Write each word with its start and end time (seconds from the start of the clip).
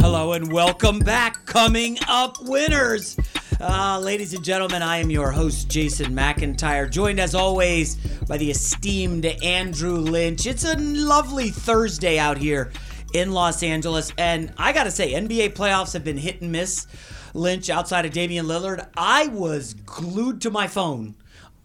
Hello 0.00 0.32
and 0.32 0.50
welcome 0.50 0.98
back. 0.98 1.44
Coming 1.44 1.98
up, 2.08 2.36
winners. 2.40 3.18
Uh, 3.60 4.00
ladies 4.02 4.32
and 4.32 4.42
gentlemen, 4.42 4.80
I 4.80 4.96
am 4.96 5.10
your 5.10 5.30
host, 5.30 5.68
Jason 5.68 6.14
McIntyre, 6.14 6.90
joined 6.90 7.20
as 7.20 7.34
always 7.34 7.96
by 8.26 8.38
the 8.38 8.50
esteemed 8.50 9.26
Andrew 9.26 9.98
Lynch. 9.98 10.46
It's 10.46 10.64
a 10.64 10.74
lovely 10.78 11.50
Thursday 11.50 12.18
out 12.18 12.38
here 12.38 12.72
in 13.12 13.32
Los 13.32 13.62
Angeles, 13.62 14.10
and 14.16 14.54
I 14.56 14.72
gotta 14.72 14.90
say, 14.90 15.12
NBA 15.12 15.50
playoffs 15.50 15.92
have 15.92 16.02
been 16.02 16.16
hit 16.16 16.40
and 16.40 16.50
miss. 16.50 16.86
Lynch 17.34 17.68
outside 17.68 18.06
of 18.06 18.12
Damian 18.12 18.46
Lillard, 18.46 18.88
I 18.96 19.26
was 19.26 19.74
glued 19.74 20.40
to 20.40 20.50
my 20.50 20.66
phone 20.66 21.14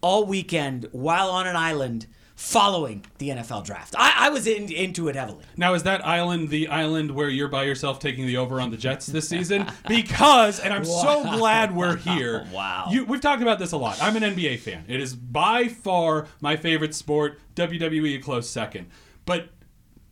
all 0.02 0.26
weekend 0.26 0.86
while 0.92 1.30
on 1.30 1.46
an 1.46 1.56
island 1.56 2.06
following 2.36 3.02
the 3.18 3.30
NFL 3.30 3.64
draft. 3.64 3.94
I, 3.98 4.12
I 4.26 4.28
was 4.28 4.46
in, 4.46 4.70
into 4.70 5.08
it 5.08 5.16
heavily. 5.16 5.44
Now, 5.56 5.74
is 5.74 5.82
that 5.84 6.06
island 6.06 6.50
the 6.50 6.68
island 6.68 7.10
where 7.10 7.30
you're 7.30 7.48
by 7.48 7.64
yourself 7.64 7.98
taking 7.98 8.26
the 8.26 8.36
over 8.36 8.60
on 8.60 8.70
the 8.70 8.76
Jets 8.76 9.06
this 9.06 9.28
season? 9.30 9.66
Because, 9.88 10.60
and 10.60 10.72
I'm 10.72 10.84
so 10.84 11.22
glad 11.22 11.74
we're 11.74 11.96
here. 11.96 12.46
Wow. 12.52 12.88
You, 12.90 13.04
we've 13.04 13.20
talked 13.20 13.42
about 13.42 13.58
this 13.58 13.72
a 13.72 13.76
lot. 13.76 13.98
I'm 14.00 14.16
an 14.16 14.22
NBA 14.22 14.60
fan. 14.60 14.84
It 14.88 15.00
is 15.00 15.14
by 15.14 15.68
far 15.68 16.26
my 16.40 16.56
favorite 16.56 16.94
sport. 16.94 17.38
WWE 17.54 18.16
a 18.16 18.18
close 18.18 18.48
second. 18.48 18.86
But 19.24 19.48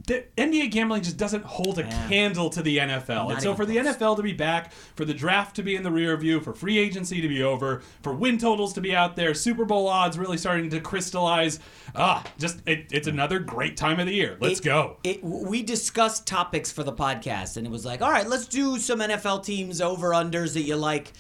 the 0.07 0.25
NBA 0.37 0.71
gambling 0.71 1.03
just 1.03 1.17
doesn't 1.17 1.45
hold 1.45 1.79
a 1.79 1.85
candle 2.09 2.51
to 2.51 2.63
the 2.63 2.79
NFL. 2.79 3.09
Not 3.09 3.31
and 3.33 3.43
so 3.43 3.55
for 3.55 3.65
the. 3.65 3.77
NFL 3.79 4.17
to 4.17 4.23
be 4.23 4.33
back, 4.33 4.73
for 4.97 5.05
the 5.05 5.15
draft 5.15 5.57
to 5.57 5.63
be 5.63 5.77
in 5.77 5.83
the 5.83 5.91
rear 5.91 6.17
view, 6.17 6.41
for 6.41 6.53
free 6.53 6.79
agency 6.79 7.21
to 7.21 7.29
be 7.29 7.43
over, 7.43 7.83
for 8.03 8.13
win 8.13 8.39
totals 8.39 8.73
to 8.75 8.81
be 8.81 8.95
out 8.95 9.17
there, 9.17 9.35
Super 9.35 9.65
Bowl 9.65 9.89
odds 9.89 10.19
really 10.19 10.37
starting 10.37 10.71
to 10.71 10.81
crystallize. 10.81 11.59
Ah, 11.95 12.25
just 12.39 12.61
it, 12.67 12.87
it's 12.93 13.09
another 13.09 13.39
great 13.39 13.77
time 13.77 13.99
of 14.01 14.07
the 14.07 14.15
year. 14.15 14.37
Let's 14.41 14.61
It- 14.61 14.65
go. 14.65 14.97
It, 15.05 15.23
we 15.25 15.63
discussed 15.63 16.27
topics 16.27 16.71
for 16.71 16.83
the 16.83 16.93
podcast, 16.93 17.57
and 17.57 17.67
it 17.67 17.71
was 17.71 17.85
like, 17.85 18.03
all 18.03 18.11
right, 18.11 18.27
let's 18.29 18.47
do 18.47 18.79
some 18.79 19.01
NFL 19.01 19.45
teams 19.45 19.81
over 19.81 20.11
unders 20.11 20.55
that 20.55 20.63
you 20.63 20.77
like. 20.77 21.13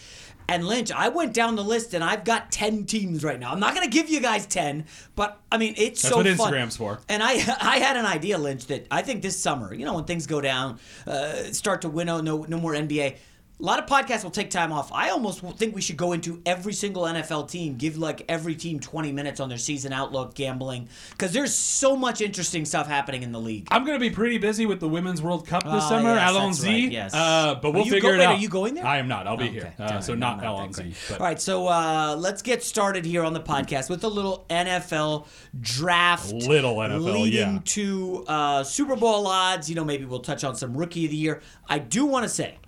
And 0.48 0.66
Lynch, 0.66 0.92
I 0.92 1.08
went 1.08 1.32
down 1.32 1.56
the 1.56 1.64
list, 1.64 1.94
and 1.94 2.04
I've 2.04 2.24
got 2.24 2.52
ten 2.52 2.84
teams 2.84 3.24
right 3.24 3.38
now. 3.40 3.52
I'm 3.52 3.60
not 3.60 3.74
going 3.74 3.88
to 3.88 3.92
give 3.92 4.08
you 4.08 4.20
guys 4.20 4.46
ten, 4.46 4.84
but 5.16 5.40
I 5.50 5.56
mean, 5.56 5.74
it's 5.76 6.00
so 6.00 6.16
fun. 6.16 6.24
That's 6.24 6.36
so 6.36 6.42
what 6.44 6.50
fun. 6.50 6.60
Instagram's 6.60 6.76
for. 6.76 7.00
And 7.08 7.22
I, 7.22 7.32
I 7.60 7.78
had 7.78 7.96
an 7.96 8.06
idea, 8.06 8.38
Lynch, 8.38 8.66
that 8.66 8.86
I 8.90 9.02
think 9.02 9.22
this 9.22 9.38
summer, 9.38 9.72
you 9.72 9.84
know, 9.84 9.94
when 9.94 10.04
things 10.04 10.26
go 10.26 10.40
down, 10.40 10.78
uh, 11.06 11.44
start 11.52 11.82
to 11.82 11.88
winnow, 11.88 12.20
no, 12.20 12.44
no 12.48 12.58
more 12.58 12.72
NBA. 12.72 13.16
A 13.64 13.66
lot 13.66 13.78
of 13.78 13.86
podcasts 13.86 14.22
will 14.22 14.30
take 14.30 14.50
time 14.50 14.72
off. 14.72 14.92
I 14.92 15.08
almost 15.08 15.40
think 15.40 15.74
we 15.74 15.80
should 15.80 15.96
go 15.96 16.12
into 16.12 16.42
every 16.44 16.74
single 16.74 17.04
NFL 17.04 17.48
team, 17.48 17.76
give 17.76 17.96
like 17.96 18.22
every 18.28 18.54
team 18.56 18.78
20 18.78 19.10
minutes 19.10 19.40
on 19.40 19.48
their 19.48 19.56
season 19.56 19.90
outlook, 19.90 20.34
gambling, 20.34 20.86
because 21.12 21.32
there's 21.32 21.54
so 21.54 21.96
much 21.96 22.20
interesting 22.20 22.66
stuff 22.66 22.86
happening 22.86 23.22
in 23.22 23.32
the 23.32 23.40
league. 23.40 23.66
I'm 23.70 23.86
going 23.86 23.98
to 23.98 24.00
be 24.00 24.10
pretty 24.10 24.36
busy 24.36 24.66
with 24.66 24.80
the 24.80 24.88
Women's 24.88 25.22
World 25.22 25.46
Cup 25.46 25.62
this 25.64 25.72
Ah, 25.72 25.88
summer, 25.88 26.14
yes, 26.14 26.30
Allons-y. 26.30 26.68
right, 26.68 26.92
yes. 26.92 27.14
Uh, 27.14 27.54
but 27.62 27.72
we'll 27.72 27.84
figure 27.84 28.00
go- 28.00 28.08
it 28.16 28.18
wait, 28.18 28.24
out. 28.26 28.34
are 28.34 28.38
you 28.38 28.50
going 28.50 28.74
there? 28.74 28.84
I 28.84 28.98
am 28.98 29.08
not. 29.08 29.26
I'll 29.26 29.38
be 29.38 29.44
Okay, 29.44 29.52
here. 29.54 29.74
Uh, 29.78 29.98
so 29.98 30.12
no, 30.12 30.18
not 30.28 30.40
that 30.40 30.46
Allons-y. 30.48 30.92
All 31.12 31.24
right, 31.24 31.40
so 31.40 31.66
uh, 31.66 32.16
let's 32.18 32.42
get 32.42 32.62
started 32.62 33.06
here 33.06 33.24
on 33.24 33.32
the 33.32 33.40
podcast 33.40 33.88
with 33.88 34.04
a 34.04 34.08
little 34.08 34.44
NFL 34.50 35.26
draft. 35.58 36.30
Little 36.30 36.76
NFL, 36.76 37.00
leading 37.14 37.54
yeah. 37.54 37.58
to 37.64 38.24
uh, 38.28 38.62
Super 38.62 38.94
Bowl 38.94 39.26
odds. 39.26 39.70
You 39.70 39.74
know, 39.76 39.84
maybe 39.86 40.04
we'll 40.04 40.20
touch 40.20 40.44
on 40.44 40.54
some 40.54 40.76
Rookie 40.76 41.06
of 41.06 41.12
the 41.12 41.16
Year. 41.16 41.40
I 41.66 41.78
do 41.78 42.04
want 42.04 42.24
to 42.24 42.28
say 42.28 42.58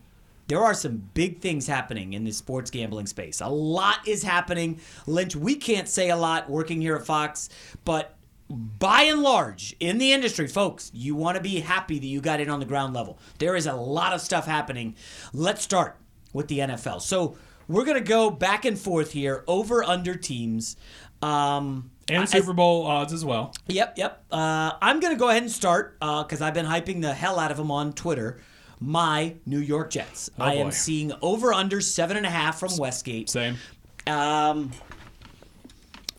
there 0.49 0.63
are 0.63 0.75
some 0.75 1.09
big 1.15 1.41
things 1.41 1.67
happening 1.67 2.13
in 2.13 2.25
the 2.25 2.33
sports 2.33 2.71
gambling 2.71 3.07
space. 3.07 3.41
A 3.41 3.49
lot 3.49 4.07
is 4.07 4.23
happening. 4.23 4.81
Lynch, 5.07 5.35
we 5.37 5.57
can't 5.57 5.89
say 5.89 6.11
a 6.11 6.17
lot 6.17 6.49
working 6.49 6.81
here 6.81 6.97
at 6.97 7.05
Fox, 7.05 7.49
but 7.85 8.17
by 8.49 9.03
and 9.03 9.23
large 9.23 9.75
in 9.81 9.99
the 9.99 10.13
industry, 10.13 10.47
folks, 10.47 10.91
you 10.95 11.17
want 11.17 11.37
to 11.37 11.43
be 11.43 11.61
happy 11.61 11.99
that 11.99 12.07
you 12.07 12.21
got 12.21 12.41
in 12.41 12.49
on 12.49 12.61
the 12.61 12.67
ground 12.67 12.95
level. 12.95 13.19
There 13.39 13.57
is 13.57 13.67
a 13.67 13.75
lot 13.75 14.13
of 14.13 14.21
stuff 14.21 14.47
happening. 14.47 14.95
Let's 15.33 15.63
start 15.63 15.97
with 16.33 16.49
the 16.49 16.61
NFL. 16.61 17.03
So 17.03 17.37
we're 17.67 17.85
gonna 17.85 18.01
go 18.01 18.31
back 18.31 18.65
and 18.65 18.79
forth 18.79 19.13
here 19.13 19.43
over 19.49 19.83
under 19.83 20.15
teams. 20.15 20.77
Um, 21.23 21.91
and 22.09 22.29
Super 22.29 22.53
Bowl 22.53 22.87
odds 22.87 23.13
as 23.13 23.25
well. 23.25 23.53
Yep, 23.67 23.99
yep. 23.99 24.25
Uh, 24.31 24.73
I'm 24.81 25.01
going 25.01 25.15
to 25.15 25.19
go 25.19 25.29
ahead 25.29 25.43
and 25.43 25.51
start 25.51 25.99
because 25.99 26.41
I've 26.41 26.55
been 26.55 26.67
hyping 26.67 27.03
the 27.03 27.13
hell 27.13 27.39
out 27.41 27.51
of 27.51 27.57
them 27.57 27.71
on 27.71 27.93
Twitter. 27.93 28.41
My 28.81 29.35
New 29.47 29.59
York 29.61 29.91
Jets. 29.91 30.31
I 30.39 30.55
am 30.55 30.67
boy. 30.67 30.71
seeing 30.71 31.13
over 31.23 31.53
under 31.53 31.81
seven 31.81 32.17
and 32.17 32.27
a 32.27 32.31
half 32.31 32.61
from 32.61 32.77
Westgate. 32.77 33.29
Same. 33.31 33.57
Um, 34.07 34.71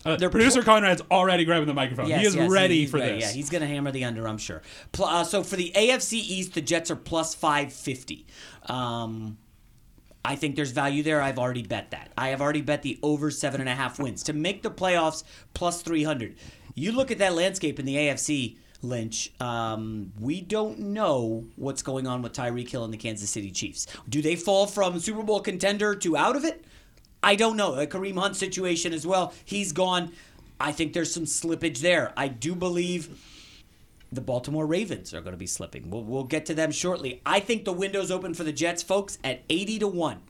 Uh, 0.04 0.16
They're 0.16 0.30
producer 0.30 0.62
Conrad's 0.62 1.02
already 1.10 1.44
grabbing 1.44 1.66
the 1.66 1.74
microphone. 1.74 2.08
yes, 2.08 2.20
he 2.20 2.26
is 2.28 2.34
yes, 2.36 2.50
ready 2.50 2.86
for 2.86 2.98
ready. 2.98 3.16
this. 3.16 3.24
Yeah, 3.24 3.32
he's 3.32 3.50
going 3.50 3.60
to 3.62 3.66
hammer 3.66 3.90
the 3.90 4.04
under, 4.04 4.26
I'm 4.28 4.38
sure. 4.38 4.62
Pl- 4.92 5.04
uh, 5.06 5.24
so 5.24 5.42
for 5.42 5.56
the 5.56 5.72
AFC 5.74 6.14
East, 6.14 6.54
the 6.54 6.60
Jets 6.62 6.90
are 6.90 6.96
plus 6.96 7.34
550. 7.34 8.24
Um, 8.66 9.36
I 10.24 10.36
think 10.36 10.56
there's 10.56 10.70
value 10.70 11.02
there. 11.02 11.20
I've 11.20 11.38
already 11.38 11.62
bet 11.62 11.90
that. 11.90 12.12
I 12.16 12.28
have 12.28 12.40
already 12.40 12.60
bet 12.62 12.82
the 12.82 12.98
over 13.02 13.30
seven 13.30 13.60
and 13.60 13.68
a 13.68 13.74
half 13.74 13.98
wins 13.98 14.22
to 14.24 14.32
make 14.32 14.62
the 14.62 14.70
playoffs 14.70 15.24
plus 15.52 15.82
300. 15.82 16.36
You 16.74 16.92
look 16.92 17.10
at 17.10 17.18
that 17.18 17.34
landscape 17.34 17.78
in 17.78 17.84
the 17.84 17.96
AFC, 17.96 18.56
Lynch. 18.82 19.32
Um, 19.40 20.12
we 20.20 20.40
don't 20.40 20.78
know 20.78 21.44
what's 21.56 21.82
going 21.82 22.06
on 22.06 22.22
with 22.22 22.32
Tyreek 22.32 22.70
Hill 22.70 22.84
and 22.84 22.92
the 22.92 22.98
Kansas 22.98 23.30
City 23.30 23.50
Chiefs. 23.50 23.86
Do 24.08 24.22
they 24.22 24.36
fall 24.36 24.66
from 24.66 24.98
Super 25.00 25.22
Bowl 25.22 25.40
contender 25.40 25.94
to 25.96 26.16
out 26.16 26.36
of 26.36 26.44
it? 26.44 26.64
I 27.22 27.34
don't 27.34 27.56
know. 27.56 27.74
A 27.74 27.86
Kareem 27.86 28.18
Hunt 28.18 28.36
situation 28.36 28.92
as 28.92 29.06
well. 29.06 29.32
He's 29.44 29.72
gone. 29.72 30.12
I 30.60 30.72
think 30.72 30.92
there's 30.92 31.12
some 31.12 31.24
slippage 31.24 31.78
there. 31.78 32.12
I 32.16 32.28
do 32.28 32.54
believe 32.54 33.20
the 34.10 34.20
Baltimore 34.20 34.66
Ravens 34.66 35.12
are 35.12 35.20
going 35.20 35.32
to 35.32 35.38
be 35.38 35.46
slipping. 35.46 35.90
We'll, 35.90 36.04
we'll 36.04 36.24
get 36.24 36.46
to 36.46 36.54
them 36.54 36.70
shortly. 36.70 37.20
I 37.26 37.40
think 37.40 37.64
the 37.64 37.72
window's 37.72 38.10
open 38.10 38.34
for 38.34 38.44
the 38.44 38.52
Jets, 38.52 38.82
folks, 38.82 39.18
at 39.22 39.42
80 39.48 39.80
to 39.80 39.88
1. 39.88 40.20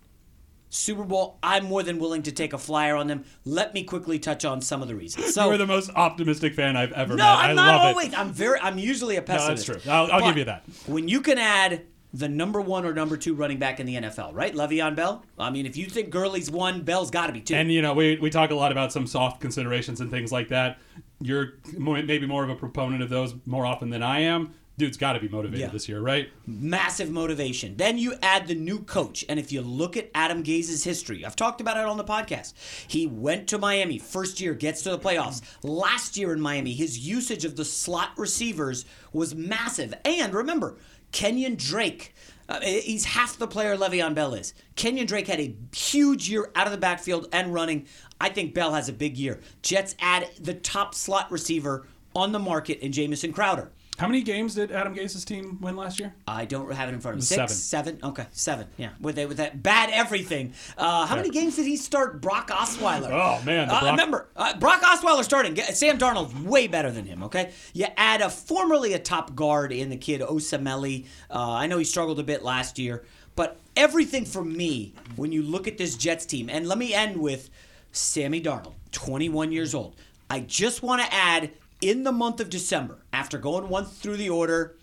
Super 0.71 1.05
Bowl, 1.05 1.39
I'm 1.43 1.65
more 1.65 1.83
than 1.83 1.99
willing 1.99 2.23
to 2.23 2.33
take 2.33 2.53
a 2.53 2.59
flyer 2.59 2.97
on 2.97 3.07
them. 3.07 3.25
Let 3.45 3.75
me 3.75 3.85
quickly 3.85 4.19
touch 4.19 4.45
on 4.45 4.61
some 4.61 4.83
of 4.83 4.89
the 4.89 4.95
reasons. 4.95 5.35
So, 5.35 5.47
you 5.47 5.53
are 5.53 5.57
the 5.57 5.67
most 5.67 5.91
optimistic 5.95 6.55
fan 6.55 6.77
I've 6.77 6.93
ever 6.93 7.17
no, 7.17 7.25
met. 7.25 7.37
I'm 7.37 7.51
I 7.51 7.53
not 7.55 7.67
love 7.67 7.81
always. 7.81 8.09
it. 8.09 8.19
I'm 8.19 8.33
very. 8.33 8.61
I'm 8.61 8.79
usually 8.79 9.17
a 9.17 9.23
pessimist. 9.23 9.69
No, 9.69 9.75
that's 9.75 9.85
true. 9.85 9.93
I'll, 9.93 10.13
I'll 10.13 10.29
give 10.29 10.37
you 10.37 10.45
that. 10.45 10.65
When 10.87 11.09
you 11.09 11.21
can 11.21 11.39
add 11.39 11.83
the 12.15 12.29
number 12.29 12.61
one 12.61 12.87
or 12.87 12.95
number 12.95 13.17
two 13.17 13.35
running 13.35 13.59
back 13.59 13.81
in 13.81 13.87
the 13.87 13.95
NFL, 13.95 14.33
right? 14.33 14.55
Le'Veon 14.55 14.97
Bell. 14.97 15.25
I 15.39 15.51
mean, 15.51 15.67
if 15.67 15.77
you 15.77 15.87
think 15.87 16.11
Gurley's 16.11 16.51
one, 16.51 16.83
Bell's 16.83 17.11
got 17.11 17.27
to 17.27 17.33
be 17.33 17.41
two. 17.41 17.55
And 17.55 17.71
you 17.71 17.83
know, 17.83 17.93
we, 17.93 18.17
we 18.17 18.31
talk 18.31 18.51
a 18.51 18.55
lot 18.55 18.73
about 18.73 18.93
some 18.93 19.07
soft 19.07 19.41
considerations 19.41 20.01
and 20.01 20.11
things 20.11 20.33
like 20.33 20.49
that. 20.49 20.79
You're 21.21 21.55
maybe 21.77 22.27
more 22.27 22.45
of 22.45 22.51
a 22.51 22.55
proponent 22.55 23.03
of 23.03 23.11
those 23.11 23.35
more 23.45 23.67
often 23.67 23.91
than 23.91 24.03
I 24.03 24.21
am. 24.21 24.55
Dude's 24.79 24.97
got 24.97 25.15
to 25.15 25.21
be 25.21 25.29
motivated 25.29 25.61
Yeah. 25.67 25.73
this 25.73 25.89
year, 25.89 26.01
right? 26.01 26.31
massive 26.47 27.11
motivation. 27.11 27.77
Then 27.77 27.99
you 27.99 28.15
add 28.23 28.47
the 28.47 28.55
new 28.55 28.79
coach, 28.81 29.25
and 29.29 29.39
if 29.39 29.53
you 29.53 29.61
look 29.61 29.97
at 29.97 30.09
Adam 30.15 30.43
Gase's 30.43 30.85
history, 30.85 31.25
I've 31.25 31.37
talked 31.37 31.61
about 31.61 31.77
it 31.77 31.85
on 31.85 31.97
the 31.99 32.05
podcast. 32.05 32.55
He 32.87 33.07
went 33.07 33.49
to 33.49 33.59
Miami 33.59 33.99
first 33.99 34.41
year, 34.41 34.55
gets 34.55 34.83
to 34.83 34.91
the 34.91 34.99
playoffs. 34.99 35.43
Last 35.63 36.17
year 36.17 36.33
in 36.33 36.41
Miami, 36.41 36.73
his 36.73 36.99
usage 37.01 37.45
of 37.45 37.57
the 37.57 37.65
slot 37.65 38.11
receivers 38.17 38.85
was 39.13 39.35
massive. 39.35 39.93
And 40.05 40.33
remember, 40.33 40.77
Kenyan 41.13 41.57
Drake. 41.59 42.15
Uh, 42.51 42.61
he's 42.63 43.05
half 43.05 43.37
the 43.37 43.47
player 43.47 43.77
Le'Veon 43.77 44.15
Bell 44.15 44.33
is. 44.33 44.55
Kenyan 44.75 45.07
Drake 45.07 45.27
had 45.27 45.39
a 45.39 45.55
huge 45.75 46.31
year 46.31 46.51
out 46.55 46.67
of 46.67 46.73
the 46.73 46.79
backfield 46.79 47.29
and 47.31 47.53
running. 47.53 47.87
I 48.21 48.31
think 48.31 48.55
Bell 48.55 48.73
has 48.73 48.89
a 48.89 48.93
big 48.95 49.19
year. 49.19 49.41
Jets 49.61 49.95
add 50.01 50.31
the 50.41 50.55
top 50.55 50.95
slot 50.95 51.31
receiver 51.31 51.87
on 52.17 52.33
the 52.33 52.39
market 52.39 52.79
in 52.81 52.91
Jamison 52.93 53.35
Crowder. 53.35 53.71
How 53.99 54.07
many 54.07 54.23
games 54.23 54.55
did 54.55 54.71
Adam 54.71 54.95
Gase's 54.95 55.25
team 55.25 55.59
win 55.61 55.77
last 55.77 55.99
year? 55.99 56.15
I 56.27 56.45
don't 56.45 56.73
have 56.73 56.89
it 56.89 56.95
in 56.95 57.01
front 57.01 57.17
of 57.17 57.19
me. 57.19 57.25
Seven. 57.25 57.49
Six, 57.49 57.61
seven. 57.61 57.99
Okay, 58.03 58.27
seven. 58.31 58.69
Yeah, 58.77 58.91
with 59.01 59.17
that, 59.17 59.27
with 59.27 59.39
that 59.39 59.61
bad 59.61 59.91
everything. 59.93 60.53
Uh, 60.77 61.05
how 61.05 61.17
many 61.17 61.31
games 61.31 61.57
did 61.57 61.67
he 61.67 61.77
start? 61.77 62.21
Brock 62.23 62.49
Osweiler. 62.49 63.11
Oh, 63.11 63.45
man, 63.45 63.67
the 63.67 63.75
Uh, 63.75 63.91
remember, 63.91 64.29
uh, 64.37 64.57
Brock 64.59 64.83
Osweiler 64.83 65.25
starting. 65.25 65.57
Sam 65.57 65.99
Darnold's 65.99 66.33
way 66.45 66.69
better 66.69 66.93
than 66.93 67.07
him. 67.07 67.25
Okay, 67.25 67.51
you 67.73 67.87
add 67.97 68.21
a 68.21 68.31
formerly 68.31 68.93
a 68.93 69.01
top 69.01 69.35
guard 69.35 69.73
in 69.73 69.91
the 69.91 69.97
kid 69.97 70.21
Osemele. 70.21 71.05
Uh, 71.29 71.53
I 71.55 71.67
know 71.67 71.79
he 71.79 71.85
struggled 71.85 72.21
a 72.21 72.25
bit 72.25 72.45
last 72.45 72.79
year, 72.79 73.05
but 73.35 73.59
everything 73.77 74.25
for 74.25 74.45
me 74.45 74.95
when 75.17 75.33
you 75.33 75.43
look 75.43 75.67
at 75.67 75.77
this 75.77 75.97
Jets 75.97 76.25
team, 76.25 76.49
and 76.49 76.69
let 76.69 76.79
me 76.79 76.95
end 76.95 77.17
with 77.17 77.51
Sammy 77.91 78.41
Darnold, 78.41 78.75
21 78.93 79.51
years 79.51 79.75
old. 79.75 79.97
I 80.31 80.39
just 80.41 80.85
want 80.85 81.03
to 81.03 81.13
add 81.13 81.51
in 81.81 82.03
the 82.05 82.13
month 82.13 82.41
of 82.41 82.51
December, 82.51 83.05
after 83.13 83.39
going 83.39 83.69
one 83.69 83.85
through 83.85 84.17
the 84.17 84.31
order, 84.31 84.77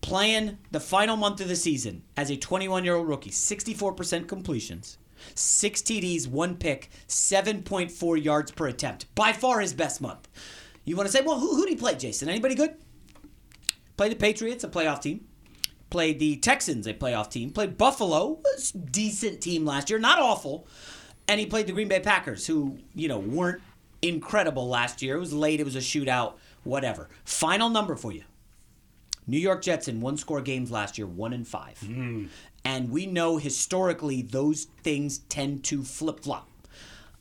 playing 0.00 0.58
the 0.70 0.80
final 0.80 1.16
month 1.16 1.40
of 1.40 1.48
the 1.48 1.56
season 1.56 2.02
as 2.16 2.30
a 2.30 2.36
21 2.36 2.84
year 2.84 2.94
old 2.94 3.08
rookie, 3.08 3.30
64% 3.30 4.26
completions, 4.26 4.98
six 5.34 5.82
TDs, 5.82 6.26
one 6.26 6.56
pick, 6.56 6.90
7.4 7.08 8.22
yards 8.22 8.50
per 8.50 8.66
attempt. 8.68 9.14
By 9.14 9.32
far 9.32 9.60
his 9.60 9.74
best 9.74 10.00
month. 10.00 10.28
You 10.84 10.96
want 10.96 11.08
to 11.08 11.12
say, 11.12 11.22
well, 11.22 11.38
who, 11.38 11.54
who 11.54 11.66
did 11.66 11.70
he 11.70 11.76
play, 11.76 11.94
Jason? 11.94 12.28
Anybody 12.28 12.54
good? 12.54 12.74
Played 13.96 14.12
the 14.12 14.16
Patriots, 14.16 14.64
a 14.64 14.68
playoff 14.68 15.02
team. 15.02 15.26
Played 15.90 16.18
the 16.18 16.36
Texans, 16.36 16.86
a 16.86 16.94
playoff 16.94 17.30
team. 17.30 17.50
Played 17.50 17.76
Buffalo, 17.76 18.40
a 18.56 18.78
decent 18.78 19.40
team 19.40 19.66
last 19.66 19.90
year, 19.90 19.98
not 19.98 20.18
awful. 20.18 20.66
And 21.28 21.38
he 21.38 21.46
played 21.46 21.66
the 21.66 21.72
Green 21.72 21.88
Bay 21.88 22.00
Packers, 22.00 22.46
who, 22.46 22.78
you 22.94 23.08
know, 23.08 23.18
weren't 23.18 23.60
incredible 24.02 24.68
last 24.68 25.02
year. 25.02 25.16
It 25.16 25.20
was 25.20 25.32
late, 25.32 25.60
it 25.60 25.64
was 25.64 25.76
a 25.76 25.80
shootout, 25.80 26.34
whatever. 26.64 27.08
Final 27.24 27.68
number 27.68 27.96
for 27.96 28.12
you 28.12 28.24
New 29.26 29.38
York 29.38 29.62
Jets 29.62 29.88
in 29.88 30.00
one 30.00 30.16
score 30.16 30.40
games 30.40 30.70
last 30.70 30.98
year, 30.98 31.06
one 31.06 31.32
in 31.32 31.44
five. 31.44 31.78
Hmm. 31.78 32.26
And 32.64 32.90
we 32.90 33.06
know 33.06 33.38
historically 33.38 34.22
those 34.22 34.64
things 34.82 35.18
tend 35.18 35.64
to 35.64 35.82
flip 35.82 36.20
flop. 36.20 36.48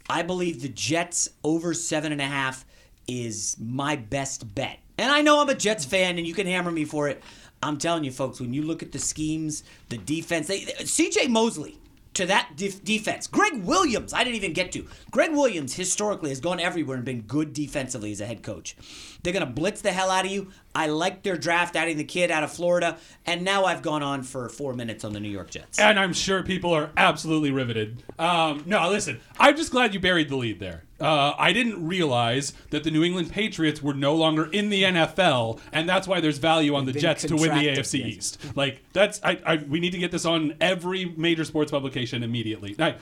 I 0.10 0.24
believe 0.24 0.62
the 0.62 0.70
Jets 0.70 1.30
over 1.44 1.74
seven 1.74 2.12
and 2.12 2.20
a 2.20 2.26
half 2.26 2.66
is 3.08 3.56
my 3.60 3.96
best 3.96 4.54
bet. 4.56 4.80
And 4.98 5.12
I 5.12 5.22
know 5.22 5.42
I'm 5.42 5.50
a 5.50 5.56
Jets 5.56 5.86
fan, 5.86 6.18
and 6.18 6.28
you 6.28 6.34
can 6.34 6.48
hammer 6.48 6.72
me 6.72 6.84
for 6.84 7.08
it. 7.08 7.24
I'm 7.62 7.78
telling 7.78 8.04
you, 8.04 8.12
folks, 8.12 8.40
when 8.40 8.54
you 8.54 8.64
look 8.64 8.82
at 8.82 8.92
the 8.92 9.00
schemes, 9.00 9.64
the 9.90 9.98
defense, 9.98 10.48
they, 10.48 10.62
CJ 10.62 11.30
Mosley 11.30 11.78
to 12.19 12.25
that 12.25 12.57
def- 12.57 12.83
defense. 12.83 13.27
Gregg 13.27 13.63
Williams, 13.63 14.13
I 14.13 14.25
didn't 14.25 14.36
even 14.36 14.51
get 14.51 14.74
to. 14.74 14.86
Gregg 15.10 15.31
Williams 15.31 15.74
historically 15.74 16.30
has 16.30 16.42
gone 16.42 16.60
everywhere 16.60 16.98
and 16.98 17.06
been 17.06 17.21
good 17.21 17.54
defensively 17.54 18.12
as 18.12 18.19
a 18.19 18.25
head 18.25 18.44
coach. 18.44 18.75
They're 19.24 19.31
going 19.31 19.45
to 19.45 19.51
blitz 19.51 19.80
the 19.81 19.94
hell 19.94 20.12
out 20.12 20.25
of 20.25 20.31
you. 20.31 20.50
I 20.75 20.88
like 20.88 21.24
their 21.24 21.38
draft, 21.38 21.77
adding 21.77 21.95
the 21.95 22.04
kid 22.04 22.30
out 22.30 22.44
of 22.44 22.51
Florida. 22.51 22.98
And 23.25 23.44
now 23.44 23.63
I've 23.63 23.81
gone 23.81 24.04
on 24.04 24.24
for 24.24 24.50
four 24.50 24.74
minutes 24.74 25.06
on 25.06 25.13
the 25.13 25.21
New 25.21 25.30
York 25.30 25.50
Jets. 25.50 25.80
And 25.80 25.98
I'm 25.98 26.12
sure 26.12 26.44
people 26.44 26.74
are 26.74 26.92
absolutely 26.98 27.51
riveted. 27.51 28.04
Um, 28.19 28.63
no, 28.65 28.89
listen, 28.89 29.22
I'm 29.39 29.56
just 29.56 29.72
glad 29.72 29.94
you 29.94 30.01
buried 30.01 30.27
the 30.27 30.36
lead 30.36 30.60
there. 30.60 30.83
Uh, 31.00 31.34
I 31.38 31.54
didn't 31.54 31.86
realize 31.86 32.54
that 32.72 32.84
the 32.84 32.92
New 32.92 33.04
England 33.04 33.31
Patriots 33.31 33.81
were 33.81 33.94
no 33.94 34.16
longer 34.16 34.50
in 34.51 34.69
the 34.69 34.84
NFL, 34.84 35.60
and 35.72 35.88
that's 35.88 36.07
why 36.07 36.19
there's 36.19 36.38
value 36.38 36.75
on 36.75 36.86
the 36.86 36.94
Jets 36.94 37.24
to 37.24 37.36
win 37.36 37.56
the 37.56 37.68
AFC 37.68 38.00
yes. 38.00 38.07
East. 38.07 38.56
Like 38.56 38.84
that's, 38.94 39.22
I, 39.24 39.40
I, 39.46 39.56
we 39.57 39.80
need 39.80 39.92
to 39.92 39.98
get 39.98 40.12
this 40.12 40.25
on 40.25 40.56
every 40.60 41.06
major 41.06 41.46
sports 41.46 41.72
publication 41.72 42.24
immediately. 42.24 42.75
Now, 42.78 42.96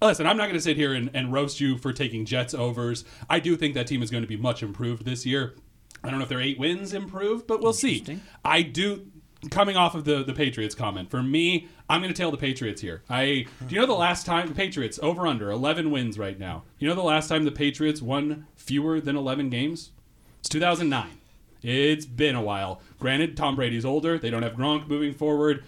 listen, 0.00 0.26
I'm 0.26 0.36
not 0.36 0.44
going 0.44 0.54
to 0.54 0.60
sit 0.60 0.76
here 0.76 0.94
and, 0.94 1.10
and 1.14 1.32
roast 1.32 1.60
you 1.60 1.78
for 1.78 1.92
taking 1.92 2.24
Jets 2.24 2.54
overs. 2.54 3.04
I 3.28 3.40
do 3.40 3.56
think 3.56 3.74
that 3.74 3.86
team 3.86 4.02
is 4.02 4.10
going 4.10 4.22
to 4.22 4.28
be 4.28 4.36
much 4.36 4.62
improved 4.62 5.04
this 5.04 5.26
year. 5.26 5.54
I 6.04 6.10
don't 6.10 6.18
know 6.18 6.24
if 6.24 6.28
their 6.28 6.40
eight 6.40 6.58
wins 6.58 6.94
improved, 6.94 7.46
but 7.46 7.60
we'll 7.60 7.72
see. 7.72 8.20
I 8.44 8.62
do 8.62 9.06
coming 9.50 9.76
off 9.76 9.94
of 9.94 10.04
the 10.04 10.22
the 10.22 10.32
Patriots 10.32 10.74
comment, 10.74 11.10
for 11.10 11.22
me, 11.22 11.68
I'm 11.88 12.00
going 12.00 12.12
to 12.12 12.16
tail 12.16 12.30
the 12.30 12.36
Patriots 12.36 12.80
here. 12.80 13.02
I 13.10 13.46
do 13.66 13.74
you 13.74 13.80
know 13.80 13.86
the 13.86 13.92
last 13.92 14.24
time 14.26 14.48
the 14.48 14.54
Patriots 14.54 14.98
over 15.02 15.26
under 15.26 15.50
11 15.50 15.90
wins 15.90 16.18
right 16.18 16.38
now. 16.38 16.62
You 16.78 16.88
know 16.88 16.94
the 16.94 17.02
last 17.02 17.28
time 17.28 17.44
the 17.44 17.50
Patriots 17.52 18.00
won 18.02 18.46
fewer 18.56 19.00
than 19.00 19.16
11 19.16 19.50
games? 19.50 19.90
It's 20.40 20.48
2009. 20.48 21.18
It's 21.62 22.06
been 22.06 22.34
a 22.34 22.42
while. 22.42 22.80
Granted, 22.98 23.36
Tom 23.36 23.54
Brady's 23.54 23.84
older. 23.84 24.18
They 24.18 24.30
don't 24.30 24.42
have 24.42 24.54
Gronk 24.54 24.88
moving 24.88 25.14
forward. 25.14 25.64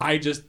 I 0.00 0.18
just 0.18 0.42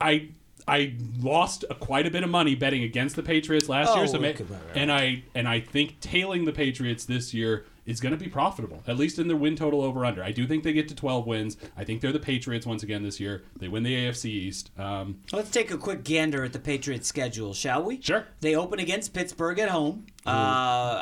I 0.00 0.28
I 0.66 0.94
lost 1.20 1.64
a, 1.68 1.74
quite 1.74 2.06
a 2.06 2.10
bit 2.10 2.22
of 2.22 2.30
money 2.30 2.54
betting 2.54 2.82
against 2.84 3.16
the 3.16 3.22
Patriots 3.22 3.68
last 3.68 3.94
year, 3.94 4.04
Oh, 4.04 4.06
so 4.06 4.18
ma- 4.18 4.28
okay, 4.28 4.44
right, 4.44 4.50
right, 4.66 4.76
and 4.76 4.90
I 4.92 5.24
and 5.34 5.46
I 5.48 5.60
think 5.60 6.00
tailing 6.00 6.44
the 6.46 6.52
Patriots 6.52 7.04
this 7.04 7.34
year 7.34 7.66
is 7.86 8.00
going 8.00 8.12
to 8.12 8.18
be 8.18 8.28
profitable, 8.28 8.82
at 8.86 8.96
least 8.96 9.18
in 9.18 9.28
their 9.28 9.36
win 9.36 9.56
total 9.56 9.82
over 9.82 10.04
under. 10.04 10.22
I 10.22 10.32
do 10.32 10.46
think 10.46 10.64
they 10.64 10.72
get 10.72 10.88
to 10.88 10.94
12 10.94 11.26
wins. 11.26 11.56
I 11.76 11.84
think 11.84 12.00
they're 12.00 12.12
the 12.12 12.18
Patriots 12.18 12.66
once 12.66 12.82
again 12.82 13.02
this 13.02 13.20
year. 13.20 13.44
They 13.58 13.68
win 13.68 13.82
the 13.82 13.94
AFC 13.94 14.26
East. 14.26 14.70
Um, 14.78 15.18
Let's 15.32 15.50
take 15.50 15.70
a 15.70 15.76
quick 15.78 16.02
gander 16.04 16.44
at 16.44 16.52
the 16.52 16.58
Patriots' 16.58 17.06
schedule, 17.08 17.52
shall 17.52 17.82
we? 17.82 18.00
Sure. 18.00 18.26
They 18.40 18.56
open 18.56 18.78
against 18.78 19.12
Pittsburgh 19.12 19.58
at 19.58 19.68
home. 19.68 20.06
Uh, 20.26 20.30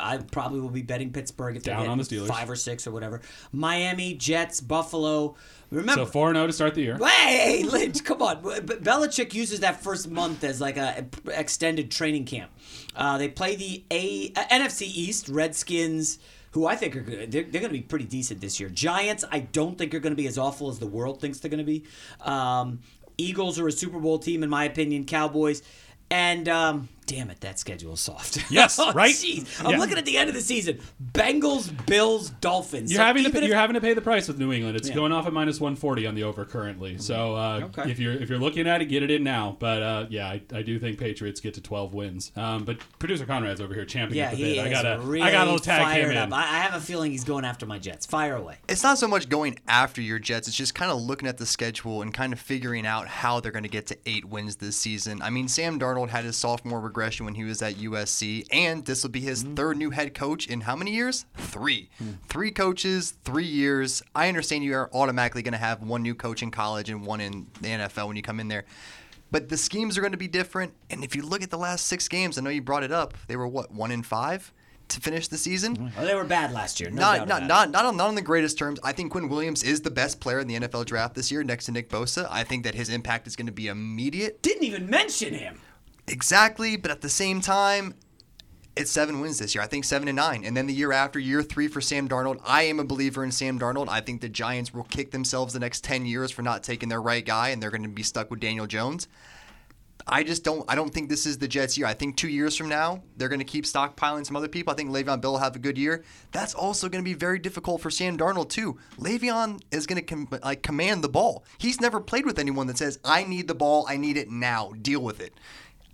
I 0.02 0.18
probably 0.32 0.60
will 0.60 0.68
be 0.70 0.82
betting 0.82 1.12
Pittsburgh 1.12 1.56
if 1.56 1.62
Down 1.62 1.86
on 1.86 1.96
the 1.96 2.02
Steelers. 2.04 2.26
five 2.26 2.50
or 2.50 2.56
six 2.56 2.88
or 2.88 2.90
whatever. 2.90 3.20
Miami, 3.52 4.14
Jets, 4.14 4.60
Buffalo. 4.60 5.36
Remember, 5.70 6.04
so 6.04 6.06
4 6.06 6.34
0 6.34 6.46
to 6.48 6.52
start 6.52 6.74
the 6.74 6.82
year. 6.82 6.98
Hey, 6.98 7.62
Lynch, 7.62 8.02
come 8.04 8.20
on. 8.20 8.42
Belichick 8.42 9.32
uses 9.32 9.60
that 9.60 9.80
first 9.82 10.10
month 10.10 10.42
as 10.44 10.60
like 10.60 10.76
a 10.76 11.06
extended 11.28 11.90
training 11.90 12.24
camp. 12.24 12.50
Uh, 12.96 13.16
they 13.16 13.28
play 13.28 13.54
the 13.54 13.84
A 13.90 14.32
uh, 14.36 14.44
NFC 14.50 14.82
East 14.82 15.28
Redskins, 15.28 16.18
who 16.52 16.66
I 16.66 16.76
think 16.76 16.96
are 16.96 17.00
good. 17.00 17.32
They're, 17.32 17.42
they're 17.42 17.60
going 17.60 17.72
to 17.72 17.78
be 17.78 17.82
pretty 17.82 18.04
decent 18.04 18.40
this 18.40 18.60
year. 18.60 18.68
Giants, 18.68 19.24
I 19.30 19.40
don't 19.40 19.76
think 19.76 19.94
are 19.94 20.00
going 20.00 20.12
to 20.12 20.22
be 20.22 20.26
as 20.26 20.38
awful 20.38 20.70
as 20.70 20.78
the 20.78 20.86
world 20.86 21.20
thinks 21.20 21.40
they're 21.40 21.50
going 21.50 21.58
to 21.58 21.64
be. 21.64 21.84
Um, 22.20 22.80
Eagles 23.18 23.58
are 23.58 23.66
a 23.66 23.72
Super 23.72 23.98
Bowl 23.98 24.18
team, 24.18 24.42
in 24.42 24.50
my 24.50 24.64
opinion. 24.64 25.04
Cowboys. 25.04 25.62
And 26.10 26.48
um, 26.48 26.88
damn 27.12 27.30
it, 27.30 27.40
that 27.42 27.58
schedule 27.58 27.92
is 27.94 28.00
soft. 28.00 28.38
Yes, 28.50 28.78
Oh, 28.78 28.92
right? 28.92 29.14
Jeez, 29.14 29.46
I'm 29.64 29.72
Yeah. 29.72 29.78
looking 29.78 29.98
at 29.98 30.04
the 30.04 30.16
end 30.16 30.28
of 30.28 30.34
the 30.34 30.40
season: 30.40 30.78
Bengals, 31.12 31.70
Bills, 31.86 32.30
Dolphins. 32.40 32.90
You're 32.90 32.98
So 33.00 33.04
having 33.04 33.24
to 33.24 33.30
pay, 33.30 33.38
if- 33.40 33.44
you're 33.48 33.56
having 33.56 33.74
to 33.74 33.80
pay 33.80 33.94
the 33.94 34.00
price 34.00 34.28
with 34.28 34.38
New 34.38 34.52
England. 34.52 34.76
It's 34.76 34.88
Yeah. 34.88 34.94
going 34.94 35.12
off 35.12 35.26
at 35.26 35.32
minus 35.32 35.60
140 35.60 36.06
on 36.06 36.14
the 36.14 36.22
over 36.22 36.44
currently. 36.44 36.98
So 36.98 37.34
uh, 37.36 37.68
Okay. 37.76 37.90
if 37.90 37.98
you're 37.98 38.14
if 38.14 38.28
you're 38.30 38.38
looking 38.38 38.66
at 38.66 38.80
it, 38.82 38.86
get 38.86 39.02
it 39.02 39.10
in 39.10 39.22
now. 39.22 39.56
But 39.58 39.82
uh, 39.82 40.06
yeah, 40.10 40.26
I, 40.28 40.40
I 40.54 40.62
do 40.62 40.78
think 40.78 40.98
Patriots 40.98 41.40
get 41.40 41.54
to 41.54 41.60
12 41.60 41.92
wins. 41.94 42.32
Um, 42.36 42.64
but 42.64 42.78
producer 42.98 43.26
Conrad's 43.26 43.60
over 43.60 43.74
here 43.74 43.84
champing 43.84 44.16
Yeah, 44.16 44.26
at 44.26 44.30
the 44.32 44.36
he 44.36 44.42
bit. 44.44 44.58
is 44.58 44.58
I 44.64 44.70
gotta 44.70 45.00
really 45.02 45.22
I 45.28 45.32
gotta 45.32 45.58
tag 45.62 45.80
him 45.80 45.84
fired 45.88 46.10
in. 46.12 46.16
up. 46.16 46.32
I, 46.32 46.42
I 46.42 46.58
have 46.60 46.74
a 46.74 46.80
feeling 46.80 47.12
he's 47.12 47.24
going 47.24 47.44
after 47.44 47.66
my 47.66 47.78
Jets. 47.78 48.06
Fire 48.06 48.36
away. 48.36 48.56
It's 48.68 48.82
not 48.82 48.98
so 48.98 49.06
much 49.08 49.28
going 49.28 49.58
after 49.68 50.00
your 50.00 50.18
Jets, 50.18 50.48
it's 50.48 50.56
just 50.56 50.74
kind 50.74 50.90
of 50.90 51.00
looking 51.00 51.28
at 51.28 51.38
the 51.38 51.46
schedule 51.46 52.02
and 52.02 52.12
kind 52.14 52.32
of 52.32 52.40
figuring 52.40 52.86
out 52.86 53.06
how 53.08 53.40
they're 53.40 53.52
going 53.52 53.62
to 53.64 53.68
get 53.68 53.86
to 53.88 53.98
eight 54.06 54.24
wins 54.24 54.56
this 54.56 54.76
season. 54.76 55.20
I 55.22 55.30
mean, 55.30 55.48
Sam 55.48 55.78
Darnold 55.78 56.08
had 56.08 56.24
his 56.24 56.36
sophomore 56.36 56.80
regression 57.02 57.26
when 57.26 57.34
he 57.34 57.42
was 57.42 57.60
at 57.62 57.74
USC, 57.74 58.46
and 58.52 58.84
this 58.84 59.02
will 59.02 59.10
be 59.10 59.20
his 59.20 59.42
mm. 59.42 59.56
third 59.56 59.76
new 59.76 59.90
head 59.90 60.14
coach 60.14 60.46
in 60.46 60.60
how 60.60 60.76
many 60.76 60.92
years? 60.92 61.26
Three. 61.34 61.90
Hmm. 61.98 62.12
Three 62.28 62.52
coaches, 62.52 63.14
three 63.24 63.44
years. 63.44 64.04
I 64.14 64.28
understand 64.28 64.62
you 64.62 64.74
are 64.74 64.88
automatically 64.94 65.42
going 65.42 65.52
to 65.52 65.58
have 65.58 65.82
one 65.82 66.02
new 66.02 66.14
coach 66.14 66.44
in 66.44 66.52
college 66.52 66.90
and 66.90 67.04
one 67.04 67.20
in 67.20 67.48
the 67.60 67.70
NFL 67.70 68.06
when 68.06 68.14
you 68.14 68.22
come 68.22 68.38
in 68.38 68.46
there. 68.46 68.66
But 69.32 69.48
the 69.48 69.56
schemes 69.56 69.98
are 69.98 70.00
going 70.00 70.12
to 70.12 70.18
be 70.18 70.28
different. 70.28 70.74
And 70.90 71.02
if 71.02 71.16
you 71.16 71.22
look 71.22 71.42
at 71.42 71.50
the 71.50 71.58
last 71.58 71.86
six 71.86 72.06
games, 72.06 72.38
I 72.38 72.42
know 72.42 72.50
you 72.50 72.62
brought 72.62 72.84
it 72.84 72.92
up, 72.92 73.14
they 73.26 73.34
were 73.34 73.48
what, 73.48 73.72
one 73.72 73.90
in 73.90 74.04
five 74.04 74.52
to 74.88 75.00
finish 75.00 75.26
the 75.26 75.38
season? 75.38 75.92
Oh, 75.98 76.04
they 76.04 76.14
were 76.14 76.24
bad 76.24 76.52
last 76.52 76.78
year. 76.78 76.90
No 76.90 77.00
not 77.00 77.26
not 77.26 77.46
not 77.46 77.70
not 77.70 77.84
on, 77.86 77.96
not 77.96 78.08
on 78.08 78.14
the 78.14 78.22
greatest 78.22 78.58
terms. 78.58 78.78
I 78.84 78.92
think 78.92 79.10
Quinn 79.10 79.28
Williams 79.28 79.62
is 79.62 79.80
the 79.80 79.90
best 79.90 80.20
player 80.20 80.38
in 80.38 80.46
the 80.46 80.56
NFL 80.60 80.84
draft 80.84 81.14
this 81.14 81.32
year, 81.32 81.42
next 81.42 81.66
to 81.66 81.72
Nick 81.72 81.88
Bosa. 81.88 82.28
I 82.30 82.44
think 82.44 82.64
that 82.64 82.74
his 82.74 82.90
impact 82.90 83.26
is 83.26 83.34
going 83.34 83.46
to 83.46 83.52
be 83.52 83.68
immediate. 83.68 84.42
Didn't 84.42 84.64
even 84.64 84.88
mention 84.88 85.34
him. 85.34 85.60
Exactly, 86.08 86.76
but 86.76 86.90
at 86.90 87.00
the 87.00 87.08
same 87.08 87.40
time, 87.40 87.94
it's 88.74 88.90
seven 88.90 89.20
wins 89.20 89.38
this 89.38 89.54
year. 89.54 89.62
I 89.62 89.66
think 89.66 89.84
seven 89.84 90.08
and 90.08 90.16
nine, 90.16 90.44
and 90.44 90.56
then 90.56 90.66
the 90.66 90.74
year 90.74 90.92
after, 90.92 91.18
year 91.18 91.42
three 91.42 91.68
for 91.68 91.80
Sam 91.80 92.08
Darnold. 92.08 92.40
I 92.44 92.62
am 92.62 92.80
a 92.80 92.84
believer 92.84 93.22
in 93.22 93.30
Sam 93.30 93.58
Darnold. 93.58 93.88
I 93.88 94.00
think 94.00 94.20
the 94.20 94.28
Giants 94.28 94.72
will 94.72 94.84
kick 94.84 95.10
themselves 95.10 95.52
the 95.52 95.60
next 95.60 95.84
ten 95.84 96.06
years 96.06 96.30
for 96.30 96.42
not 96.42 96.62
taking 96.62 96.88
their 96.88 97.02
right 97.02 97.24
guy, 97.24 97.50
and 97.50 97.62
they're 97.62 97.70
going 97.70 97.82
to 97.82 97.88
be 97.88 98.02
stuck 98.02 98.30
with 98.30 98.40
Daniel 98.40 98.66
Jones. 98.66 99.08
I 100.06 100.24
just 100.24 100.42
don't. 100.42 100.64
I 100.68 100.74
don't 100.74 100.92
think 100.92 101.08
this 101.08 101.26
is 101.26 101.38
the 101.38 101.46
Jets' 101.46 101.78
year. 101.78 101.86
I 101.86 101.94
think 101.94 102.16
two 102.16 102.28
years 102.28 102.56
from 102.56 102.68
now 102.68 103.02
they're 103.16 103.28
going 103.28 103.38
to 103.38 103.44
keep 103.44 103.64
stockpiling 103.64 104.26
some 104.26 104.36
other 104.36 104.48
people. 104.48 104.72
I 104.72 104.76
think 104.76 104.90
Le'Veon 104.90 105.20
Bell 105.20 105.32
will 105.32 105.38
have 105.38 105.54
a 105.54 105.60
good 105.60 105.78
year. 105.78 106.02
That's 106.32 106.54
also 106.54 106.88
going 106.88 107.04
to 107.04 107.08
be 107.08 107.14
very 107.14 107.38
difficult 107.38 107.80
for 107.80 107.90
Sam 107.90 108.18
Darnold 108.18 108.48
too. 108.48 108.78
Le'Veon 108.98 109.60
is 109.70 109.86
going 109.86 110.04
to 110.04 110.04
com- 110.04 110.28
like 110.42 110.62
command 110.62 111.04
the 111.04 111.08
ball. 111.08 111.44
He's 111.58 111.80
never 111.80 112.00
played 112.00 112.26
with 112.26 112.38
anyone 112.38 112.66
that 112.66 112.78
says, 112.78 112.98
"I 113.04 113.24
need 113.24 113.48
the 113.48 113.54
ball. 113.54 113.86
I 113.88 113.96
need 113.96 114.16
it 114.16 114.30
now. 114.30 114.72
Deal 114.80 115.00
with 115.00 115.20
it." 115.20 115.34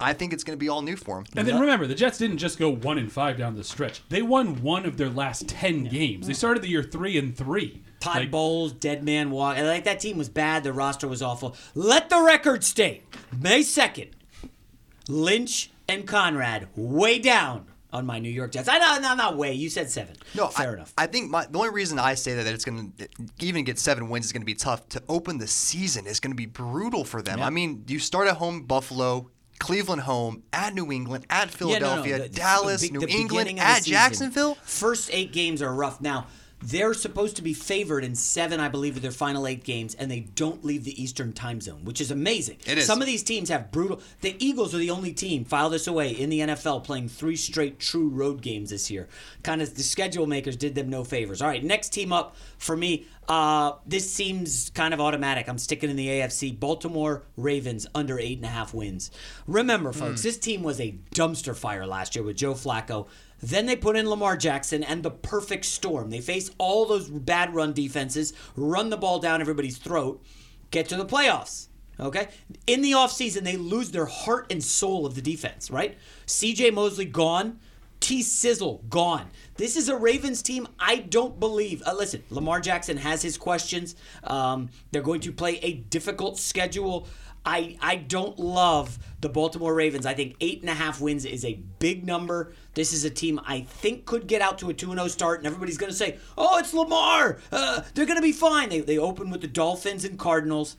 I 0.00 0.12
think 0.12 0.33
it's 0.33 0.45
going 0.45 0.57
to 0.57 0.61
be 0.61 0.69
all 0.69 0.83
new 0.83 0.97
for 0.97 1.19
him. 1.19 1.26
And 1.35 1.47
then 1.47 1.59
remember, 1.61 1.87
the 1.87 1.95
Jets 1.95 2.19
didn't 2.19 2.38
just 2.38 2.59
go 2.59 2.71
one 2.71 2.99
and 2.99 3.11
five 3.11 3.37
down 3.37 3.57
the 3.57 3.64
stretch. 3.64 4.02
They 4.09 4.23
won 4.23 4.62
one 4.62 4.87
of 4.87 4.97
their 4.97 5.11
last 5.11 5.49
ten 5.49 5.85
games. 5.85 6.26
They 6.26 6.35
started 6.35 6.62
the 6.62 6.69
year 6.69 6.83
three 6.83 7.19
and 7.19 7.37
three. 7.37 7.83
Todd 8.00 8.17
Like, 8.17 8.31
Bowles, 8.31 8.73
dead 8.73 9.02
man 9.02 9.31
walk. 9.33 9.57
and, 9.59 9.67
Like 9.67 9.85
that 9.85 9.99
team 9.99 10.17
was 10.17 10.28
bad. 10.28 10.62
The 10.62 10.73
roster 10.73 11.09
was 11.09 11.21
awful. 11.21 11.57
Let 11.75 12.11
the 12.11 12.21
record 12.23 12.62
state: 12.62 13.02
May 13.40 13.62
second, 13.62 14.11
Lynch 15.09 15.71
and 15.88 16.07
Conrad 16.07 16.69
way 16.76 17.19
down 17.19 17.67
on 17.93 18.05
my 18.05 18.19
New 18.19 18.28
York 18.31 18.52
Jets. 18.52 18.69
I 18.69 18.78
know, 18.78 18.99
no, 19.00 19.14
not 19.14 19.37
way. 19.37 19.52
You 19.55 19.71
said 19.71 19.90
seven. 19.90 20.14
No, 20.35 20.49
fair 20.49 20.71
I, 20.71 20.75
enough. 20.75 20.93
I 20.99 21.07
think 21.07 21.31
my, 21.31 21.47
the 21.47 21.59
only 21.59 21.71
reason 21.71 21.99
I 21.99 22.14
say 22.14 22.35
that, 22.35 22.45
that 22.45 22.52
it's 22.55 22.64
going 22.64 22.93
to 22.99 23.09
even 23.40 23.64
get 23.64 23.78
seven 23.78 24.11
wins 24.11 24.26
is 24.26 24.33
going 24.33 24.43
to 24.43 24.47
be 24.47 24.55
tough. 24.55 24.87
To 24.90 25.02
open 25.09 25.38
the 25.38 25.47
season 25.47 26.07
is 26.07 26.21
going 26.21 26.33
to 26.33 26.37
be 26.37 26.45
brutal 26.47 27.02
for 27.05 27.23
them. 27.23 27.38
Yeah. 27.38 27.47
I 27.47 27.50
mean, 27.50 27.85
you 27.88 27.99
start 27.99 28.28
at 28.28 28.37
home, 28.37 28.64
Buffalo, 28.64 29.31
Cleveland 29.59 30.03
home, 30.03 30.43
at 30.53 30.75
New 30.75 30.91
England, 30.93 31.27
at 31.31 31.49
Yeah, 31.61 31.67
no, 31.79 31.97
no, 31.97 32.03
Philadelphia, 32.03 32.19
the- 32.21 32.29
Dallas, 32.29 32.81
the, 32.83 32.91
New 32.91 33.00
the 33.00 33.09
England, 33.09 33.29
beginning 33.31 33.59
of 33.61 33.65
the 33.65 33.71
at 33.71 33.83
Jacksonville. 33.85 34.55
First 34.62 35.11
eight 35.12 35.33
games 35.33 35.61
are 35.62 35.75
rough. 35.75 36.00
Now 36.00 36.27
they're 36.61 36.93
supposed 36.95 37.37
to 37.37 37.43
be 37.43 37.55
favored 37.55 38.03
in 38.03 38.17
seven, 38.17 38.59
I 38.59 38.69
believe, 38.69 38.97
of 38.97 39.03
their 39.03 39.12
final 39.12 39.47
eight 39.47 39.62
games, 39.62 39.95
and 39.95 40.11
they 40.11 40.21
don't 40.21 40.65
leave 40.65 40.83
the 40.83 41.00
Eastern 41.00 41.33
Time 41.33 41.61
Zone, 41.61 41.85
which 41.85 42.00
is 42.00 42.11
amazing. 42.11 42.57
It 42.67 42.79
is. 42.79 42.85
Some 42.87 43.00
of 43.00 43.07
these 43.07 43.23
teams 43.23 43.49
have 43.49 43.71
brutal. 43.71 44.00
The 44.23 44.35
Eagles 44.45 44.75
are 44.75 44.79
the 44.79 44.91
only 44.91 45.12
team 45.12 45.45
file 45.45 45.71
this 45.71 45.87
away 45.87 46.11
in 46.11 46.31
the 46.31 46.41
NFL 46.41 46.83
playing 46.83 47.11
three 47.11 47.37
straight 47.37 47.79
true 47.79 48.09
road 48.09 48.43
games 48.43 48.71
this 48.71 48.91
year. 48.91 49.09
Kind 49.45 49.62
of 49.62 49.77
the 49.77 49.85
schedule 49.85 50.27
makers 50.27 50.57
did 50.57 50.75
them 50.75 50.91
no 50.91 51.05
favors. 51.05 51.41
All 51.41 51.49
right, 51.49 51.62
next 51.62 51.91
team 51.91 52.12
up 52.12 52.35
for 52.59 52.77
me. 52.77 53.07
Uh, 53.28 53.75
this 53.85 54.11
seems 54.11 54.70
kind 54.70 54.94
of 54.94 55.00
automatic. 55.00 55.49
I'm 55.49 55.58
sticking 55.58 55.90
in 55.90 55.97
the 55.97 56.08
AFC. 56.08 56.58
Baltimore 56.58 57.25
Ravens 57.37 57.87
under 57.94 58.18
eight 58.18 58.38
and 58.38 58.47
a 58.47 58.49
half 58.49 58.73
wins. 58.73 59.11
Remember, 59.47 59.92
folks, 59.92 60.23
this 60.23 60.38
team 60.38 60.62
was 60.62 60.80
a 60.80 60.99
dumpster 61.14 61.54
fire 61.54 61.87
last 61.87 62.16
year 62.16 62.25
with 62.25 62.37
Joe 62.38 62.54
Flacco. 62.54 63.06
Then 63.42 63.66
they 63.66 63.76
put 63.76 63.97
in 63.97 64.08
Lamar 64.08 64.37
Jackson 64.38 64.82
and 64.82 65.02
the 65.02 65.11
perfect 65.11 65.66
storm. 65.66 66.08
They 66.08 66.23
face 66.23 66.50
all 66.56 66.87
those 66.87 67.11
bad 67.11 67.54
run 67.54 67.75
defenses, 67.75 68.32
run 68.56 68.88
the 68.88 68.97
ball 68.97 69.18
down 69.18 69.42
everybody's 69.42 69.76
throat, 69.76 70.25
get 70.70 70.88
to 70.88 70.97
the 70.97 71.04
playoffs. 71.04 71.68
Okay? 72.00 72.28
In 72.66 72.80
the 72.80 72.92
offseason, 72.92 73.42
they 73.42 73.56
lose 73.56 73.90
their 73.90 74.06
heart 74.06 74.47
and 74.50 74.64
soul 74.64 75.04
of 75.04 75.14
the 75.14 75.23
defense, 75.23 75.70
right? 75.70 75.99
CJ 76.26 76.73
Mosley 76.73 77.04
gone. 77.04 77.61
T 78.00 78.23
Sizzle 78.23 78.85
gone. 78.88 79.31
This 79.57 79.76
is 79.76 79.88
a 79.88 79.97
Ravens 79.97 80.43
team 80.43 80.69
I 80.78 80.97
don't 80.97 81.38
believe. 81.38 81.83
Uh, 81.87 81.95
listen, 81.95 82.23
Lamar 82.31 82.61
Jackson 82.61 82.97
has 82.97 83.23
his 83.23 83.37
questions. 83.37 83.97
Um, 84.25 84.71
they're 84.90 85.02
going 85.02 85.21
to 85.23 85.33
play 85.33 85.59
a 85.59 85.75
difficult 85.75 86.38
schedule. 86.38 87.09
I, 87.45 87.76
I 87.81 87.97
don't 87.97 88.38
love 88.38 88.99
the 89.21 89.28
Baltimore 89.28 89.75
Ravens. 89.75 90.05
I 90.05 90.14
think 90.14 90.37
eight 90.40 90.61
and 90.61 90.69
a 90.69 90.75
half 90.75 91.00
wins 91.00 91.25
is 91.25 91.45
a 91.45 91.55
big 91.78 92.05
number. 92.05 92.52
This 92.75 92.93
is 92.93 93.05
a 93.05 93.11
team 93.11 93.40
I 93.47 93.62
think 93.62 94.05
could 94.05 94.26
get 94.26 94.43
out 94.43 94.59
to 94.59 94.71
a 94.71 94.75
2 94.75 94.93
0 94.93 95.09
start, 95.09 95.38
and 95.40 95.47
everybody's 95.47 95.78
going 95.78 95.90
to 95.90 95.97
say, 95.97 96.19
oh, 96.37 96.59
it's 96.59 96.75
Lamar. 96.75 97.38
Uh, 97.50 97.83
they're 97.95 98.07
going 98.07 98.19
to 98.19 98.23
be 98.23 98.33
fine. 98.33 98.69
They, 98.69 98.81
they 98.81 98.99
open 98.99 99.31
with 99.31 99.40
the 99.40 99.47
Dolphins 99.47 100.05
and 100.05 100.19
Cardinals 100.19 100.76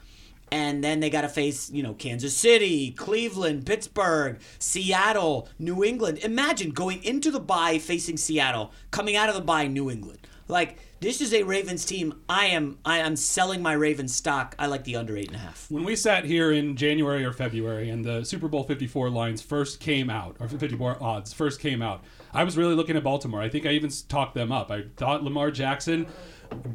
and 0.52 0.84
then 0.84 1.00
they 1.00 1.10
got 1.10 1.22
to 1.22 1.30
face 1.30 1.70
you 1.72 1.84
know 1.84 1.94
Kansas 1.94 2.36
City, 2.36 2.92
Cleveland, 2.92 3.66
Pittsburgh, 3.66 4.40
Seattle, 4.60 5.50
New 5.58 5.84
England. 5.84 6.20
Imagine 6.20 6.72
going 6.72 7.04
into 7.04 7.32
the 7.32 7.40
bye 7.40 7.78
facing 7.80 8.18
Seattle, 8.18 8.72
coming 8.92 9.16
out 9.16 9.30
of 9.30 9.36
the 9.36 9.42
bye 9.42 9.68
New 9.68 9.90
England. 9.90 10.20
Like 10.48 10.80
this 11.00 11.22
is 11.22 11.34
a 11.34 11.44
Ravens 11.44 11.86
team. 11.86 12.22
I 12.28 12.48
am 12.48 12.80
I 12.84 12.98
am 12.98 13.16
selling 13.16 13.62
my 13.62 13.74
Ravens 13.74 14.14
stock. 14.14 14.56
I 14.60 14.66
like 14.66 14.84
the 14.84 14.96
under 14.96 15.16
eight 15.16 15.28
and 15.28 15.36
a 15.36 15.40
half. 15.40 15.70
When 15.70 15.84
we 15.84 15.96
sat 15.96 16.26
here 16.26 16.52
in 16.52 16.76
January 16.76 17.24
or 17.24 17.32
February 17.32 17.90
and 17.90 18.04
the 18.04 18.26
Super 18.26 18.48
Bowl 18.48 18.64
54 18.64 19.10
lines 19.10 19.42
first 19.42 19.80
came 19.80 20.10
out, 20.10 20.36
or 20.40 20.48
54 20.48 21.02
odds 21.02 21.32
first 21.32 21.62
came 21.62 21.82
out, 21.82 22.04
I 22.34 22.44
was 22.44 22.58
really 22.58 22.76
looking 22.76 22.98
at 22.98 23.04
Baltimore. 23.04 23.42
I 23.42 23.48
think 23.48 23.66
I 23.66 23.72
even 23.72 23.92
talked 24.08 24.34
them 24.34 24.52
up. 24.52 24.72
I 24.72 24.86
thought 24.98 25.24
Lamar 25.24 25.52
Jackson, 25.52 26.08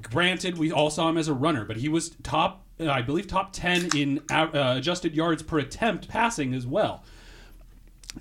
granted, 0.03 0.57
we 0.57 0.73
all 0.73 0.91
saw 0.91 1.09
him 1.09 1.19
as 1.19 1.29
a 1.29 1.35
runner, 1.35 1.65
but 1.65 1.77
he 1.77 1.89
was 1.89 2.11
top 2.23 2.64
I 2.81 3.03
believe 3.03 3.27
top 3.27 3.53
10 3.53 3.91
in 3.97 4.21
uh, 4.31 4.49
adjusted 4.77 5.15
yards 5.15 5.43
per 5.43 5.59
attempt 5.59 6.09
passing 6.09 6.55
as 6.55 6.67
well. 6.67 7.05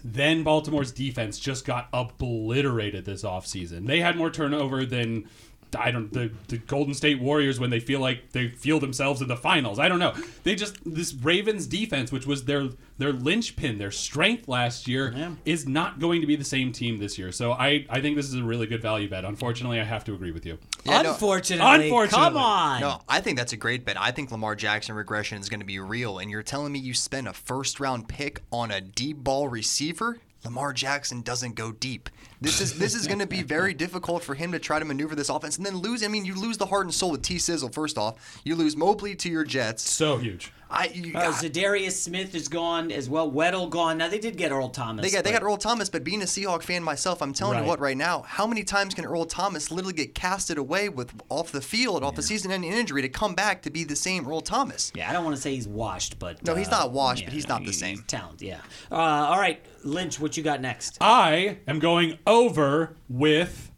Then 0.03 0.43
Baltimore's 0.43 0.91
defense 0.91 1.39
just 1.39 1.65
got 1.65 1.87
obliterated 1.93 3.05
this 3.05 3.23
offseason. 3.23 3.87
They 3.87 3.99
had 3.99 4.15
more 4.15 4.31
turnover 4.31 4.85
than 4.85 5.27
I 5.75 5.91
don't 5.91 6.11
the, 6.13 6.31
the 6.47 6.57
Golden 6.57 6.93
State 6.93 7.19
Warriors 7.19 7.59
when 7.59 7.69
they 7.69 7.79
feel 7.79 7.99
like 7.99 8.31
they 8.31 8.49
feel 8.49 8.79
themselves 8.79 9.21
in 9.21 9.27
the 9.27 9.37
finals. 9.37 9.79
I 9.79 9.87
don't 9.89 9.99
know. 9.99 10.13
They 10.43 10.55
just 10.55 10.77
this 10.85 11.13
Ravens 11.13 11.67
defense, 11.67 12.11
which 12.11 12.25
was 12.27 12.45
their 12.45 12.69
their 12.97 13.11
linchpin, 13.13 13.79
their 13.79 13.91
strength 13.91 14.47
last 14.47 14.87
year, 14.87 15.13
Yeah. 15.15 15.31
is 15.45 15.67
not 15.67 15.99
going 15.99 16.21
to 16.21 16.27
be 16.27 16.35
the 16.35 16.43
same 16.43 16.71
team 16.71 16.99
this 16.99 17.17
year. 17.17 17.31
So 17.31 17.51
I 17.53 17.85
I 17.89 18.01
think 18.01 18.15
this 18.15 18.27
is 18.27 18.35
a 18.35 18.43
really 18.43 18.67
good 18.67 18.81
value 18.81 19.09
bet. 19.09 19.25
Unfortunately, 19.25 19.79
I 19.79 19.83
have 19.83 20.03
to 20.05 20.13
agree 20.13 20.31
with 20.31 20.45
you. 20.45 20.57
Yeah, 20.85 21.01
no- 21.01 21.11
Unfortunately, 21.11 21.85
Unfortunately. 21.85 22.23
come 22.25 22.37
on. 22.37 22.81
No, 22.81 23.01
I 23.09 23.21
think 23.21 23.37
that's 23.37 23.53
a 23.53 23.57
great 23.57 23.85
bet. 23.85 23.99
I 23.99 24.11
think 24.11 24.31
Lamar 24.31 24.55
Jackson 24.55 24.95
regression 24.95 25.39
is 25.39 25.49
going 25.49 25.59
to 25.61 25.65
be 25.65 25.79
real. 25.79 26.19
And 26.19 26.29
you're 26.29 26.43
telling 26.43 26.71
me 26.71 26.79
you 26.79 26.93
spend 26.93 27.27
a 27.27 27.33
first 27.33 27.79
round 27.79 28.07
pick 28.07 28.41
on 28.51 28.71
a 28.71 28.81
deep 28.81 29.17
ball 29.17 29.47
receiver? 29.47 30.19
Lamar 30.45 30.73
Jackson 30.73 31.21
doesn't 31.21 31.55
go 31.55 31.71
deep. 31.71 32.09
This 32.41 32.59
is 32.59 32.77
this 32.77 32.95
is 32.95 33.07
going 33.07 33.19
to 33.19 33.27
be 33.27 33.43
very 33.43 33.73
difficult 33.85 34.23
for 34.23 34.35
him 34.35 34.51
to 34.51 34.59
try 34.59 34.79
to 34.79 34.85
maneuver 34.85 35.15
this 35.15 35.29
offense 35.29 35.57
and 35.57 35.65
then 35.65 35.77
lose. 35.77 36.03
I 36.03 36.07
mean, 36.07 36.25
you 36.25 36.35
lose 36.35 36.57
the 36.57 36.65
heart 36.65 36.85
and 36.85 36.93
soul 36.93 37.11
with 37.11 37.21
T 37.21 37.37
Sizzle. 37.39 37.69
First 37.69 37.97
off, 37.97 38.41
you 38.43 38.55
lose 38.55 38.75
Mosley 38.75 39.15
to 39.15 39.29
your 39.29 39.43
Jets. 39.43 39.87
So 39.87 40.17
huge. 40.17 40.51
I 40.73 40.85
you, 40.93 41.13
Uh, 41.15 41.31
Za'Darius 41.31 41.91
Smith 41.93 42.33
is 42.35 42.47
gone 42.47 42.91
as 42.91 43.09
well. 43.09 43.31
Weddle 43.31 43.69
gone. 43.69 43.97
Now 43.99 44.07
they 44.09 44.17
did 44.19 44.35
get 44.37 44.51
Earl 44.51 44.69
Thomas. 44.69 45.03
They 45.03 45.11
got 45.15 45.23
they 45.23 45.31
but- 45.31 45.39
got 45.41 45.45
Earl 45.45 45.57
Thomas, 45.57 45.89
but 45.89 46.03
being 46.03 46.21
a 46.21 46.25
Seahawk 46.25 46.63
fan 46.63 46.81
myself, 46.83 47.21
I'm 47.21 47.31
telling 47.33 47.55
Right. 47.57 47.63
you 47.63 47.67
what 47.69 47.79
right 47.79 47.95
now, 47.95 48.23
how 48.27 48.47
many 48.47 48.63
times 48.63 48.93
can 48.93 49.05
Earl 49.05 49.25
Thomas 49.25 49.69
literally 49.71 49.93
get 49.93 50.15
casted 50.15 50.57
away 50.57 50.89
with 50.89 51.11
off 51.29 51.51
the 51.51 51.61
field, 51.61 52.03
off 52.03 52.15
the 52.15 52.23
season-ending 52.23 52.73
injury 52.73 53.01
to 53.03 53.09
come 53.09 53.35
back 53.35 53.61
to 53.63 53.69
be 53.69 53.83
the 53.83 53.95
same 53.95 54.27
Earl 54.27 54.41
Thomas? 54.41 54.91
Yeah, 54.95 55.09
I 55.09 55.13
don't 55.13 55.23
want 55.23 55.35
to 55.35 55.41
say 55.41 55.53
he's 55.53 55.67
washed, 55.67 56.17
but 56.19 56.43
No, 56.45 56.55
he's 56.55 56.67
uh, 56.69 56.71
not 56.71 56.91
washed, 56.91 57.21
yeah, 57.21 57.27
but 57.27 57.33
he's 57.33 57.47
not 57.47 57.59
the 57.61 57.67
he's 57.67 57.79
same. 57.79 58.03
talent. 58.07 58.41
Yeah. 58.41 58.57
Uh, 58.91 58.95
all 58.95 59.39
right, 59.39 59.63
Lynch, 59.83 60.19
what 60.19 60.35
you 60.37 60.43
got 60.43 60.59
next? 60.61 60.97
I 60.99 61.57
am 61.67 61.79
going 61.79 62.17
over 62.25 62.95
with 63.09 63.69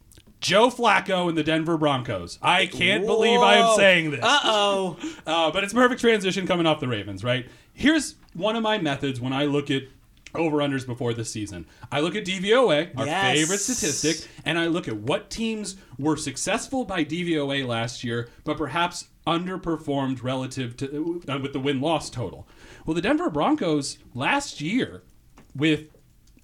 Joe 0.45 0.69
Flacco 0.69 1.27
and 1.27 1.35
the 1.35 1.43
Denver 1.43 1.75
Broncos. 1.75 2.37
I 2.39 2.67
can't 2.67 3.03
believe 3.05 3.39
I 3.39 3.55
am 3.55 3.75
saying 3.75 4.11
this. 4.11 4.19
Uh 4.23 4.39
oh. 4.43 4.97
Uh, 5.27 5.49
but 5.51 5.63
it's 5.63 5.73
a 5.73 5.75
perfect 5.75 5.99
transition 6.01 6.45
coming 6.45 6.67
off 6.67 6.79
the 6.79 6.87
Ravens, 6.87 7.23
right? 7.23 7.47
Here's 7.73 8.15
one 8.35 8.55
of 8.55 8.61
my 8.61 8.77
methods 8.77 9.19
when 9.19 9.33
I 9.33 9.45
look 9.45 9.71
at 9.71 9.83
over 10.35 10.57
unders 10.57 10.85
before 10.85 11.13
the 11.15 11.25
season. 11.25 11.65
I 11.91 12.01
look 12.01 12.15
at 12.15 12.25
DVOA, 12.25 12.95
our 12.95 13.05
Yes. 13.07 13.37
favorite 13.37 13.57
statistic, 13.59 14.29
and 14.45 14.59
I 14.59 14.67
look 14.67 14.87
at 14.87 14.97
what 14.97 15.31
teams 15.31 15.77
were 15.97 16.15
successful 16.15 16.85
by 16.85 17.03
DVOA 17.03 17.65
last 17.65 18.03
year, 18.03 18.29
but 18.43 18.57
perhaps 18.57 19.07
underperformed 19.25 20.21
relative 20.21 20.77
to 20.77 21.23
uh, 21.27 21.39
with 21.39 21.53
the 21.53 21.59
win 21.59 21.81
loss 21.81 22.09
total. 22.11 22.47
Well, 22.85 22.93
the 22.93 23.01
Denver 23.01 23.31
Broncos 23.31 23.97
last 24.13 24.61
year 24.61 25.01
with 25.55 25.85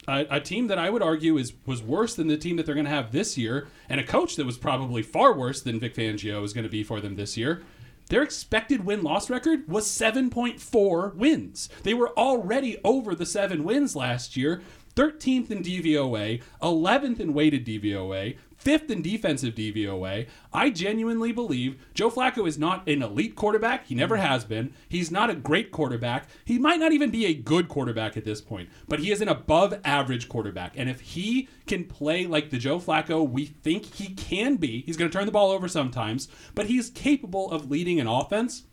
a, 0.07 0.25
a 0.29 0.39
team 0.39 0.67
that 0.67 0.79
I 0.79 0.89
would 0.89 1.01
argue 1.01 1.37
is 1.37 1.53
was 1.65 1.81
worse 1.81 2.15
than 2.15 2.27
the 2.27 2.37
team 2.37 2.57
that 2.57 2.65
they're 2.65 2.75
going 2.75 2.85
to 2.85 2.91
have 2.91 3.11
this 3.11 3.37
year, 3.37 3.67
and 3.89 3.99
a 3.99 4.03
coach 4.03 4.35
that 4.35 4.45
was 4.45 4.57
probably 4.57 5.01
far 5.03 5.33
worse 5.33 5.61
than 5.61 5.79
Vic 5.79 5.95
Fangio 5.95 6.43
is 6.43 6.53
going 6.53 6.63
to 6.63 6.69
be 6.69 6.83
for 6.83 6.99
them 6.99 7.15
this 7.15 7.37
year. 7.37 7.61
Their 8.09 8.23
expected 8.23 8.83
win 8.83 9.03
loss 9.03 9.29
record 9.29 9.69
was 9.69 9.87
7.4 9.87 11.15
wins. 11.15 11.69
They 11.83 11.93
were 11.93 12.09
already 12.17 12.77
over 12.83 13.15
the 13.15 13.25
seven 13.25 13.63
wins 13.63 13.95
last 13.95 14.35
year. 14.35 14.61
13th 14.95 15.49
in 15.49 15.63
DVOA, 15.63 16.43
11th 16.61 17.21
in 17.21 17.33
weighted 17.33 17.65
DVOA, 17.65 18.37
fifth 18.61 18.91
in 18.91 19.01
defensive 19.01 19.55
DVOA. 19.55 20.27
I 20.53 20.69
genuinely 20.69 21.31
believe 21.31 21.83
Joe 21.93 22.11
Flacco 22.11 22.47
is 22.47 22.59
not 22.59 22.87
an 22.87 23.01
elite 23.01 23.35
quarterback. 23.35 23.87
He 23.87 23.95
never 23.95 24.15
mm. 24.15 24.21
has 24.21 24.45
been. 24.45 24.73
He's 24.87 25.09
not 25.09 25.31
a 25.31 25.35
great 25.35 25.71
quarterback. 25.71 26.29
He 26.45 26.59
might 26.59 26.79
not 26.79 26.91
even 26.91 27.09
be 27.09 27.25
a 27.25 27.33
good 27.33 27.67
quarterback 27.67 28.15
at 28.15 28.23
this 28.23 28.39
point, 28.39 28.69
but 28.87 28.99
he 28.99 29.11
is 29.11 29.21
an 29.21 29.29
above 29.29 29.79
average 29.83 30.29
quarterback. 30.29 30.73
And 30.75 30.89
if 30.89 31.01
he 31.01 31.49
can 31.65 31.85
play 31.85 32.27
like 32.27 32.51
the 32.51 32.57
Joe 32.57 32.79
Flacco 32.79 33.27
we 33.27 33.45
think 33.45 33.95
he 33.95 34.13
can 34.13 34.57
be, 34.57 34.81
he's 34.81 34.97
going 34.97 35.09
to 35.09 35.17
turn 35.17 35.25
the 35.25 35.31
ball 35.31 35.51
over 35.51 35.67
sometimes, 35.67 36.27
but 36.53 36.67
he's 36.67 36.89
capable 36.89 37.51
of 37.51 37.71
leading 37.71 37.99
an 37.99 38.07
offense. 38.07 38.63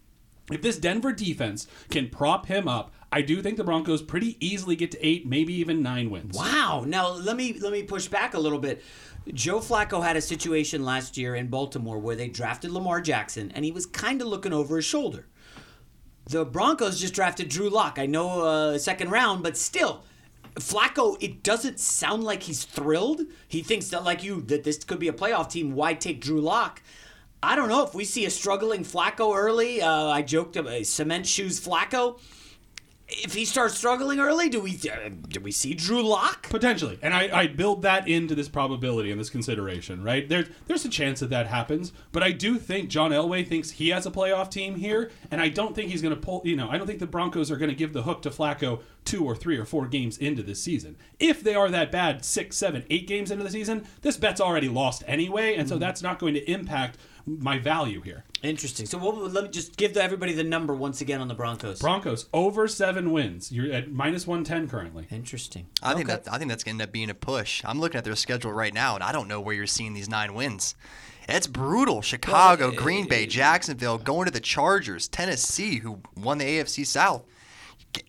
If 0.50 0.62
this 0.62 0.78
Denver 0.78 1.12
defense 1.12 1.66
can 1.90 2.08
prop 2.08 2.46
him 2.46 2.68
up, 2.68 2.92
I 3.10 3.22
do 3.22 3.40
think 3.40 3.56
the 3.56 3.64
Broncos 3.64 4.02
pretty 4.02 4.36
easily 4.44 4.76
get 4.76 4.90
to 4.92 5.06
eight, 5.06 5.26
maybe 5.26 5.54
even 5.54 5.82
nine 5.82 6.10
wins. 6.10 6.36
Wow. 6.36 6.84
Now 6.86 7.08
let 7.12 7.36
me 7.36 7.54
let 7.58 7.72
me 7.72 7.82
push 7.82 8.06
back 8.06 8.34
a 8.34 8.38
little 8.38 8.58
bit. 8.58 8.82
Joe 9.34 9.60
Flacco 9.60 10.02
had 10.02 10.16
a 10.16 10.20
situation 10.20 10.84
last 10.84 11.16
year 11.16 11.34
in 11.34 11.48
Baltimore 11.48 11.98
where 11.98 12.16
they 12.16 12.28
drafted 12.28 12.70
Lamar 12.70 13.00
Jackson 13.00 13.50
and 13.54 13.64
he 13.64 13.72
was 13.72 13.86
kind 13.86 14.20
of 14.22 14.28
looking 14.28 14.52
over 14.52 14.76
his 14.76 14.84
shoulder. 14.84 15.26
The 16.26 16.44
Broncos 16.44 17.00
just 17.00 17.14
drafted 17.14 17.48
Drew 17.48 17.70
Lock. 17.70 17.98
I 17.98 18.06
know 18.06 18.42
uh, 18.42 18.78
second 18.78 19.10
round, 19.10 19.42
but 19.42 19.56
still, 19.56 20.04
Flacco. 20.56 21.16
It 21.20 21.42
doesn't 21.42 21.80
sound 21.80 22.24
like 22.24 22.42
he's 22.42 22.64
thrilled. 22.64 23.22
He 23.46 23.62
thinks 23.62 23.88
that, 23.88 24.04
like 24.04 24.22
you, 24.22 24.42
that 24.42 24.64
this 24.64 24.84
could 24.84 24.98
be 24.98 25.08
a 25.08 25.12
playoff 25.12 25.50
team. 25.50 25.74
Why 25.74 25.94
take 25.94 26.20
Drew 26.20 26.40
Lock? 26.40 26.82
I 27.42 27.56
don't 27.56 27.68
know 27.68 27.84
if 27.84 27.94
we 27.94 28.04
see 28.04 28.26
a 28.26 28.30
struggling 28.30 28.84
Flacco 28.84 29.36
early. 29.36 29.80
Uh, 29.80 30.08
I 30.08 30.22
joked 30.22 30.56
about 30.56 30.84
cement 30.86 31.26
shoes 31.26 31.60
Flacco. 31.60 32.18
If 33.10 33.32
he 33.32 33.46
starts 33.46 33.74
struggling 33.74 34.20
early, 34.20 34.50
do 34.50 34.60
we 34.60 34.78
uh, 34.90 35.08
do 35.28 35.40
we 35.40 35.50
see 35.50 35.72
Drew 35.72 36.02
Lock? 36.02 36.50
Potentially, 36.50 36.98
and 37.00 37.14
I, 37.14 37.40
I 37.40 37.46
build 37.46 37.80
that 37.82 38.06
into 38.06 38.34
this 38.34 38.48
probability 38.50 39.10
and 39.10 39.18
this 39.18 39.30
consideration, 39.30 40.02
right? 40.02 40.28
There's 40.28 40.48
there's 40.66 40.84
a 40.84 40.90
chance 40.90 41.20
that 41.20 41.30
that 41.30 41.46
happens, 41.46 41.92
but 42.12 42.22
I 42.22 42.32
do 42.32 42.58
think 42.58 42.90
John 42.90 43.10
Elway 43.10 43.48
thinks 43.48 43.70
he 43.70 43.88
has 43.88 44.04
a 44.04 44.10
playoff 44.10 44.50
team 44.50 44.74
here, 44.74 45.10
and 45.30 45.40
I 45.40 45.48
don't 45.48 45.74
think 45.74 45.90
he's 45.90 46.02
going 46.02 46.14
to 46.14 46.20
pull. 46.20 46.42
You 46.44 46.56
know, 46.56 46.68
I 46.68 46.76
don't 46.76 46.86
think 46.86 46.98
the 46.98 47.06
Broncos 47.06 47.50
are 47.50 47.56
going 47.56 47.70
to 47.70 47.74
give 47.74 47.94
the 47.94 48.02
hook 48.02 48.20
to 48.22 48.30
Flacco 48.30 48.82
two 49.06 49.24
or 49.24 49.34
three 49.34 49.56
or 49.56 49.64
four 49.64 49.86
games 49.86 50.18
into 50.18 50.42
this 50.42 50.62
season. 50.62 50.94
If 51.18 51.42
they 51.42 51.54
are 51.54 51.70
that 51.70 51.90
bad, 51.90 52.26
six, 52.26 52.58
seven, 52.58 52.84
eight 52.90 53.06
games 53.06 53.30
into 53.30 53.42
the 53.42 53.50
season, 53.50 53.86
this 54.02 54.18
bet's 54.18 54.40
already 54.40 54.68
lost 54.68 55.02
anyway, 55.06 55.54
and 55.54 55.66
so 55.66 55.78
that's 55.78 56.02
not 56.02 56.18
going 56.18 56.34
to 56.34 56.50
impact 56.50 56.98
my 57.28 57.58
value 57.58 58.00
here. 58.00 58.24
Interesting. 58.42 58.86
So 58.86 58.98
what, 58.98 59.16
let 59.32 59.44
me 59.44 59.50
just 59.50 59.76
give 59.76 59.96
everybody 59.96 60.32
the 60.32 60.44
number 60.44 60.74
once 60.74 61.00
again 61.00 61.20
on 61.20 61.28
the 61.28 61.34
Broncos. 61.34 61.80
Broncos 61.80 62.28
over 62.32 62.68
seven 62.68 63.12
wins. 63.12 63.52
You're 63.52 63.72
at 63.72 63.90
minus 63.90 64.26
one 64.26 64.44
ten 64.44 64.68
currently. 64.68 65.06
Interesting. 65.10 65.66
I 65.82 65.94
think 65.94 66.06
that 66.08 66.30
I 66.30 66.38
think 66.38 66.50
that's 66.50 66.64
going 66.64 66.78
to 66.78 66.82
end 66.82 66.88
up 66.88 66.92
being 66.92 67.10
a 67.10 67.14
push. 67.14 67.62
I'm 67.64 67.80
looking 67.80 67.98
at 67.98 68.04
their 68.04 68.16
schedule 68.16 68.52
right 68.52 68.72
now, 68.72 68.94
and 68.94 69.04
I 69.04 69.12
don't 69.12 69.28
know 69.28 69.40
where 69.40 69.54
you're 69.54 69.66
seeing 69.66 69.94
these 69.94 70.08
nine 70.08 70.34
wins. 70.34 70.74
It's 71.28 71.46
brutal. 71.46 72.00
Chicago, 72.00 72.70
eh, 72.70 72.74
Green 72.74 73.06
Bay, 73.06 73.24
eh, 73.24 73.26
Jacksonville, 73.26 73.98
going 73.98 74.26
to 74.26 74.32
the 74.32 74.38
eh. 74.38 74.42
Chargers, 74.42 75.08
Tennessee, 75.08 75.78
who 75.78 76.00
won 76.16 76.38
the 76.38 76.44
AFC 76.44 76.86
South, 76.86 77.24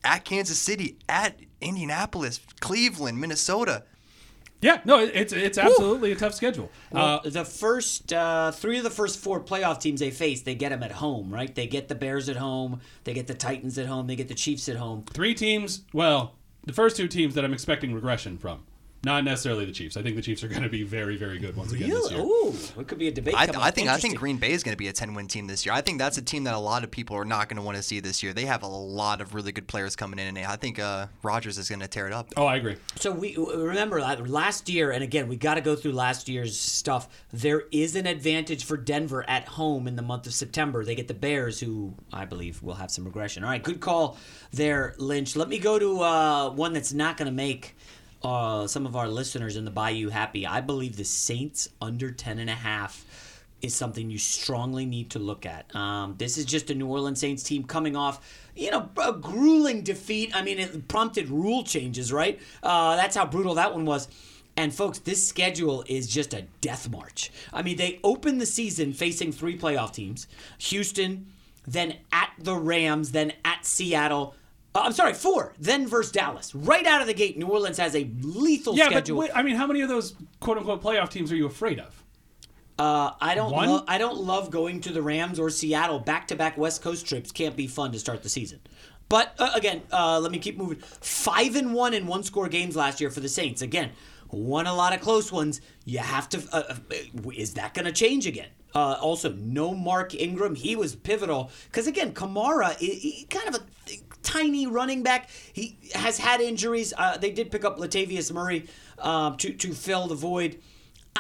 at 0.04 0.24
Kansas 0.24 0.58
City, 0.58 0.98
at 1.10 1.38
Indianapolis, 1.60 2.40
Cleveland, 2.62 3.20
Minnesota. 3.20 3.84
Yeah, 4.62 4.82
no, 4.84 5.00
it's 5.00 5.32
it's 5.32 5.58
absolutely 5.58 6.12
a 6.12 6.16
tough 6.16 6.34
schedule. 6.34 6.70
Uh, 6.94 7.20
the 7.24 7.46
first 7.46 8.12
uh, 8.12 8.52
three 8.52 8.78
of 8.78 8.84
the 8.84 8.90
first 8.90 9.20
four 9.20 9.40
playoff 9.40 9.80
teams 9.80 10.02
they 10.02 10.12
face, 10.12 10.42
they 10.42 10.56
get 10.56 10.70
them 10.70 10.84
at 10.84 10.92
home, 10.92 11.34
right? 11.34 11.54
They 11.54 11.68
get 11.68 11.88
the 11.88 11.96
Bears 11.96 12.28
at 12.28 12.36
home, 12.36 12.82
they 13.06 13.14
get 13.14 13.28
the 13.28 13.34
Titans 13.34 13.78
at 13.78 13.86
home, 13.86 14.08
they 14.08 14.18
get 14.18 14.28
the 14.28 14.36
Chiefs 14.36 14.68
at 14.68 14.76
home. 14.76 15.06
three 15.14 15.34
teams. 15.34 15.84
Well, 15.94 16.36
the 16.66 16.74
first 16.74 16.98
two 16.98 17.08
teams 17.08 17.36
that 17.36 17.46
I'm 17.46 17.54
expecting 17.54 17.94
regression 17.94 18.38
from. 18.38 18.66
Not 19.02 19.24
necessarily 19.24 19.64
the 19.64 19.72
Chiefs. 19.72 19.96
I 19.96 20.02
think 20.02 20.18
the 20.18 20.22
Chiefs 20.22 20.44
are 20.44 20.50
going 20.50 20.64
to 20.64 20.70
be 20.70 20.84
very, 20.84 21.16
very 21.16 21.40
good 21.40 21.56
once 21.56 21.72
again 21.72 21.90
this 21.90 22.12
Really? 22.12 22.16
year. 22.16 22.24
Ooh, 22.26 22.54
it 22.82 22.88
could 22.88 22.98
be 22.98 23.08
a 23.08 23.12
debate. 23.12 23.34
I, 23.38 23.46
coming 23.46 23.62
I 23.62 23.72
think 23.72 23.88
I 23.88 23.98
think 23.98 24.18
Green 24.18 24.36
Bay 24.38 24.52
is 24.52 24.62
going 24.62 24.74
to 24.74 24.78
be 24.78 24.90
a 24.90 24.94
10 24.94 25.14
win 25.14 25.28
team 25.28 25.48
this 25.48 25.66
year. 25.66 25.74
I 25.74 25.80
think 25.80 26.00
that's 26.00 26.18
a 26.18 26.22
team 26.22 26.44
that 26.44 26.54
a 26.54 26.60
lot 26.60 26.84
of 26.84 26.92
people 26.92 27.16
are 27.16 27.24
not 27.24 27.48
going 27.48 27.56
to 27.56 27.62
want 27.62 27.78
to 27.78 27.84
see 27.84 28.02
this 28.02 28.22
year. 28.22 28.34
They 28.34 28.46
have 28.46 28.62
a 28.62 28.68
lot 28.68 29.22
of 29.22 29.34
really 29.34 29.54
good 29.54 29.68
players 29.68 29.96
coming 29.96 30.20
in, 30.20 30.28
and 30.36 30.46
I 30.46 30.58
think 30.58 30.80
uh, 30.80 31.08
Rodgers 31.24 31.58
is 31.58 31.70
going 31.70 31.80
to 31.80 31.88
tear 31.88 32.08
it 32.08 32.14
up. 32.14 32.28
Oh, 32.36 32.46
I 32.46 32.58
agree. 32.58 32.76
So 32.98 33.12
we 33.12 33.38
remember 33.38 34.02
uh, 34.02 34.18
last 34.18 34.68
year, 34.68 34.92
and 34.92 35.02
again, 35.02 35.30
we 35.30 35.38
got 35.38 35.56
to 35.56 35.62
go 35.62 35.78
through 35.78 35.94
last 35.94 36.28
year's 36.28 36.60
stuff. 36.60 37.08
There 37.32 37.64
is 37.72 37.96
an 37.96 38.06
advantage 38.06 38.66
for 38.66 38.76
Denver 38.76 39.28
at 39.30 39.48
home 39.48 39.88
in 39.88 39.96
the 39.96 40.02
month 40.02 40.28
of 40.28 40.34
September. 40.34 40.84
They 40.84 40.96
get 40.96 41.08
the 41.08 41.14
Bears, 41.14 41.62
who 41.62 41.94
I 42.12 42.26
believe 42.26 42.62
will 42.62 42.74
have 42.74 42.92
some 42.92 43.06
regression. 43.06 43.46
All 43.46 43.50
right, 43.50 43.64
good 43.64 43.80
call 43.80 44.18
there, 44.52 44.94
Lynch. 44.98 45.38
Let 45.38 45.48
me 45.48 45.58
go 45.58 45.80
to 45.80 46.02
uh, 46.02 46.50
one 46.50 46.74
that's 46.74 46.92
not 46.92 47.16
going 47.16 47.28
to 47.28 47.32
make 47.32 47.78
uh, 48.24 48.68
some 48.68 48.86
of 48.86 48.96
our 48.96 49.08
listeners 49.08 49.56
in 49.56 49.66
the 49.66 49.72
Bayou 49.72 50.10
happy. 50.10 50.46
I 50.46 50.62
believe 50.62 50.98
the 50.98 51.06
Saints 51.06 51.70
under 51.82 52.12
ten 52.12 52.40
and 52.40 52.50
a 52.50 52.56
half 52.56 53.06
is 53.62 53.76
something 53.76 54.10
you 54.10 54.18
strongly 54.18 54.86
need 54.86 55.10
to 55.12 55.20
look 55.20 55.46
at. 55.46 55.74
Um, 55.76 56.16
this 56.18 56.38
is 56.38 56.46
just 56.46 56.70
a 56.70 56.76
New 56.76 56.88
Orleans 56.88 57.20
Saints 57.20 57.44
team 57.44 57.64
coming 57.64 57.96
off, 57.96 58.50
you 58.56 58.72
know, 58.72 58.90
a 59.04 59.12
grueling 59.12 59.84
defeat. 59.84 60.34
I 60.34 60.42
mean, 60.42 60.60
it 60.60 60.88
prompted 60.88 61.30
rule 61.30 61.64
changes, 61.64 62.14
right? 62.14 62.40
Uh, 62.64 62.96
that's 62.96 63.18
how 63.18 63.26
brutal 63.26 63.56
that 63.56 63.74
one 63.74 63.86
was. 63.86 64.08
And 64.56 64.74
folks, 64.74 65.00
this 65.00 65.28
schedule 65.28 65.84
is 65.88 66.08
just 66.08 66.34
a 66.34 66.46
death 66.62 66.90
march. 66.90 67.32
I 67.54 67.62
mean, 67.62 67.78
they 67.78 68.00
open 68.04 68.38
the 68.38 68.46
season 68.46 68.94
facing 68.94 69.32
three 69.32 69.58
playoff 69.58 69.94
teams: 69.94 70.28
Houston, 70.58 71.28
then 71.68 71.96
at 72.12 72.32
the 72.40 72.56
Rams, 72.56 73.12
then 73.12 73.34
at 73.44 73.66
Seattle. 73.66 74.36
Uh, 74.80 74.84
I'm 74.86 74.92
sorry, 74.94 75.14
four. 75.14 75.54
Then 75.60 75.88
versus 75.88 76.12
Dallas. 76.12 76.54
Right 76.56 76.86
out 76.86 77.02
of 77.02 77.08
the 77.08 77.14
gate, 77.14 77.38
New 77.38 77.48
Orleans 77.48 77.78
has 77.78 77.96
a 77.96 78.10
lethal 78.22 78.76
Yeah, 78.76 78.86
schedule. 78.86 79.18
but 79.18 79.22
wait, 79.30 79.32
I 79.36 79.44
mean, 79.44 79.56
how 79.56 79.68
many 79.68 79.82
of 79.82 79.90
those 79.90 80.16
quote 80.40 80.58
unquote 80.58 80.82
playoff 80.82 81.10
teams 81.10 81.32
are 81.32 81.36
you 81.36 81.46
afraid 81.46 81.80
of? 81.80 82.04
Uh, 82.78 83.12
I 83.20 83.36
don't. 83.36 83.52
One? 83.52 83.68
Lo- 83.70 83.84
I 83.88 83.98
don't 83.98 84.18
love 84.20 84.52
going 84.52 84.80
to 84.82 84.94
the 84.94 85.02
Rams 85.02 85.38
or 85.38 85.50
Seattle 85.50 86.00
back-to-back 86.00 86.58
West 86.58 86.82
Coast 86.82 87.06
trips. 87.06 87.32
Can't 87.32 87.56
be 87.56 87.68
fun 87.68 87.92
to 87.92 88.00
start 88.00 88.24
the 88.24 88.30
season. 88.30 88.60
But 89.10 89.34
uh, 89.38 89.52
again, 89.56 89.82
uh, 89.92 90.20
let 90.20 90.32
me 90.32 90.38
keep 90.40 90.58
moving. 90.58 90.78
Five 91.02 91.56
and 91.56 91.74
one 91.74 91.94
in 91.94 92.08
one-score 92.08 92.48
games 92.48 92.76
last 92.78 93.02
year 93.02 93.10
for 93.10 93.20
the 93.20 93.28
Saints. 93.28 93.62
Again, 93.62 93.92
won 94.32 94.66
a 94.66 94.74
lot 94.74 94.94
of 94.94 95.02
close 95.02 95.30
ones. 95.32 95.60
You 95.84 96.00
have 96.00 96.30
to. 96.30 96.42
Uh, 96.54 96.64
uh, 96.70 97.30
is 97.36 97.56
that 97.56 97.74
going 97.74 97.86
to 97.86 97.92
change 97.92 98.26
again? 98.26 98.50
Uh, 98.74 98.96
also, 99.02 99.34
no 99.34 99.74
Mark 99.74 100.14
Ingram. 100.16 100.56
He 100.56 100.76
was 100.78 100.96
pivotal 100.96 101.52
because 101.66 101.88
again, 101.88 102.14
Kamara, 102.14 102.78
he, 102.78 102.94
he 102.94 103.26
kind 103.26 103.50
of 103.54 103.56
a 103.56 103.94
tiny 104.24 104.68
running 104.68 105.04
back. 105.04 105.30
He 105.54 105.78
has 105.96 106.18
had 106.18 106.42
injuries. 106.42 106.94
Uh, 106.98 107.18
they 107.18 107.32
did 107.32 107.52
pick 107.52 107.66
up 107.66 107.78
Latavius 107.78 108.32
Murray 108.32 108.68
um, 109.00 109.38
to 109.38 109.54
to 109.54 109.74
fill 109.74 110.08
the 110.08 110.16
void. 110.16 110.60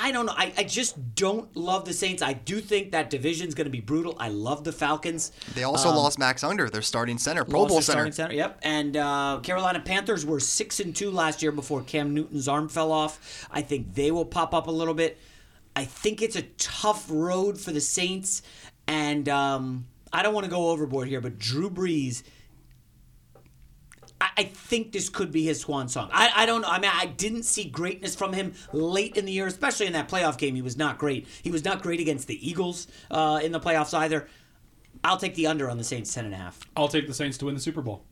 I 0.01 0.13
don't 0.13 0.25
know. 0.25 0.33
I, 0.35 0.53
I 0.57 0.63
just 0.63 1.15
don't 1.15 1.53
love 1.57 1.83
the 1.83 1.91
Saints. 1.91 2.21
I 2.21 2.31
do 2.31 2.61
think 2.61 2.91
that 2.91 3.09
division's 3.09 3.53
going 3.53 3.65
to 3.65 3.71
be 3.71 3.81
brutal. 3.81 4.15
I 4.17 4.29
love 4.29 4.63
the 4.63 4.71
Falcons. 4.71 5.33
They 5.55 5.63
also 5.63 5.89
lost 5.89 6.17
Max 6.17 6.41
Unger, 6.41 6.69
their 6.69 6.81
starting 6.81 7.17
center, 7.17 7.43
Pro 7.43 7.65
Bowl 7.65 7.81
center. 7.81 8.09
center. 8.09 8.33
Yep. 8.33 8.59
And 8.61 8.95
uh, 8.95 9.39
Carolina 9.43 9.81
Panthers 9.81 10.25
were 10.25 10.39
six 10.39 10.79
and 10.79 10.95
two 10.95 11.11
last 11.11 11.41
year 11.41 11.51
before 11.51 11.81
Cam 11.81 12.13
Newton's 12.13 12.47
arm 12.47 12.69
fell 12.69 12.93
off. 12.93 13.45
I 13.51 13.61
think 13.61 13.93
they 13.93 14.11
will 14.11 14.25
pop 14.25 14.53
up 14.53 14.67
a 14.67 14.71
little 14.71 14.93
bit. 14.93 15.17
I 15.75 15.83
think 15.83 16.21
it's 16.21 16.37
a 16.37 16.43
tough 16.43 17.07
road 17.09 17.59
for 17.59 17.71
the 17.71 17.81
Saints, 17.81 18.41
and 18.87 19.27
um, 19.27 19.85
I 20.13 20.23
don't 20.23 20.33
want 20.33 20.45
to 20.45 20.49
go 20.49 20.69
overboard 20.69 21.09
here, 21.09 21.19
but 21.19 21.37
Drew 21.37 21.69
Brees. 21.69 22.23
I- 24.39 24.43
think 24.69 24.91
this 24.91 25.09
could 25.09 25.31
be 25.31 25.43
his 25.43 25.61
swan 25.61 25.87
song. 25.89 26.09
I, 26.13 26.31
I 26.35 26.45
don't 26.45 26.61
know. 26.61 26.67
I 26.69 26.79
mean, 26.79 26.91
I 26.93 27.05
didn't 27.07 27.43
see 27.43 27.65
greatness 27.65 28.15
from 28.15 28.33
him 28.33 28.53
late 28.71 29.17
in 29.17 29.25
the 29.25 29.31
year, 29.31 29.47
especially 29.47 29.87
in 29.87 29.93
that 29.93 30.07
playoff 30.09 30.37
game. 30.37 30.55
He 30.55 30.61
was 30.61 30.77
not 30.77 30.97
great. 30.97 31.27
He 31.41 31.51
was 31.51 31.65
not 31.65 31.81
great 31.81 31.99
against 31.99 32.27
the 32.27 32.47
Eagles 32.47 32.87
uh, 33.11 33.39
in 33.43 33.51
the 33.51 33.59
playoffs 33.59 33.93
either. 33.97 34.27
I'll 35.03 35.17
take 35.17 35.35
the 35.35 35.47
under 35.47 35.69
on 35.69 35.77
the 35.77 35.83
Saints 35.83 36.13
ten 36.13 36.25
and 36.25 36.33
a 36.33 36.37
half. 36.37 36.59
I'll 36.75 36.87
take 36.87 37.07
the 37.07 37.13
Saints 37.13 37.37
to 37.39 37.45
win 37.45 37.55
the 37.55 37.61
Super 37.61 37.81
Bowl. 37.81 38.03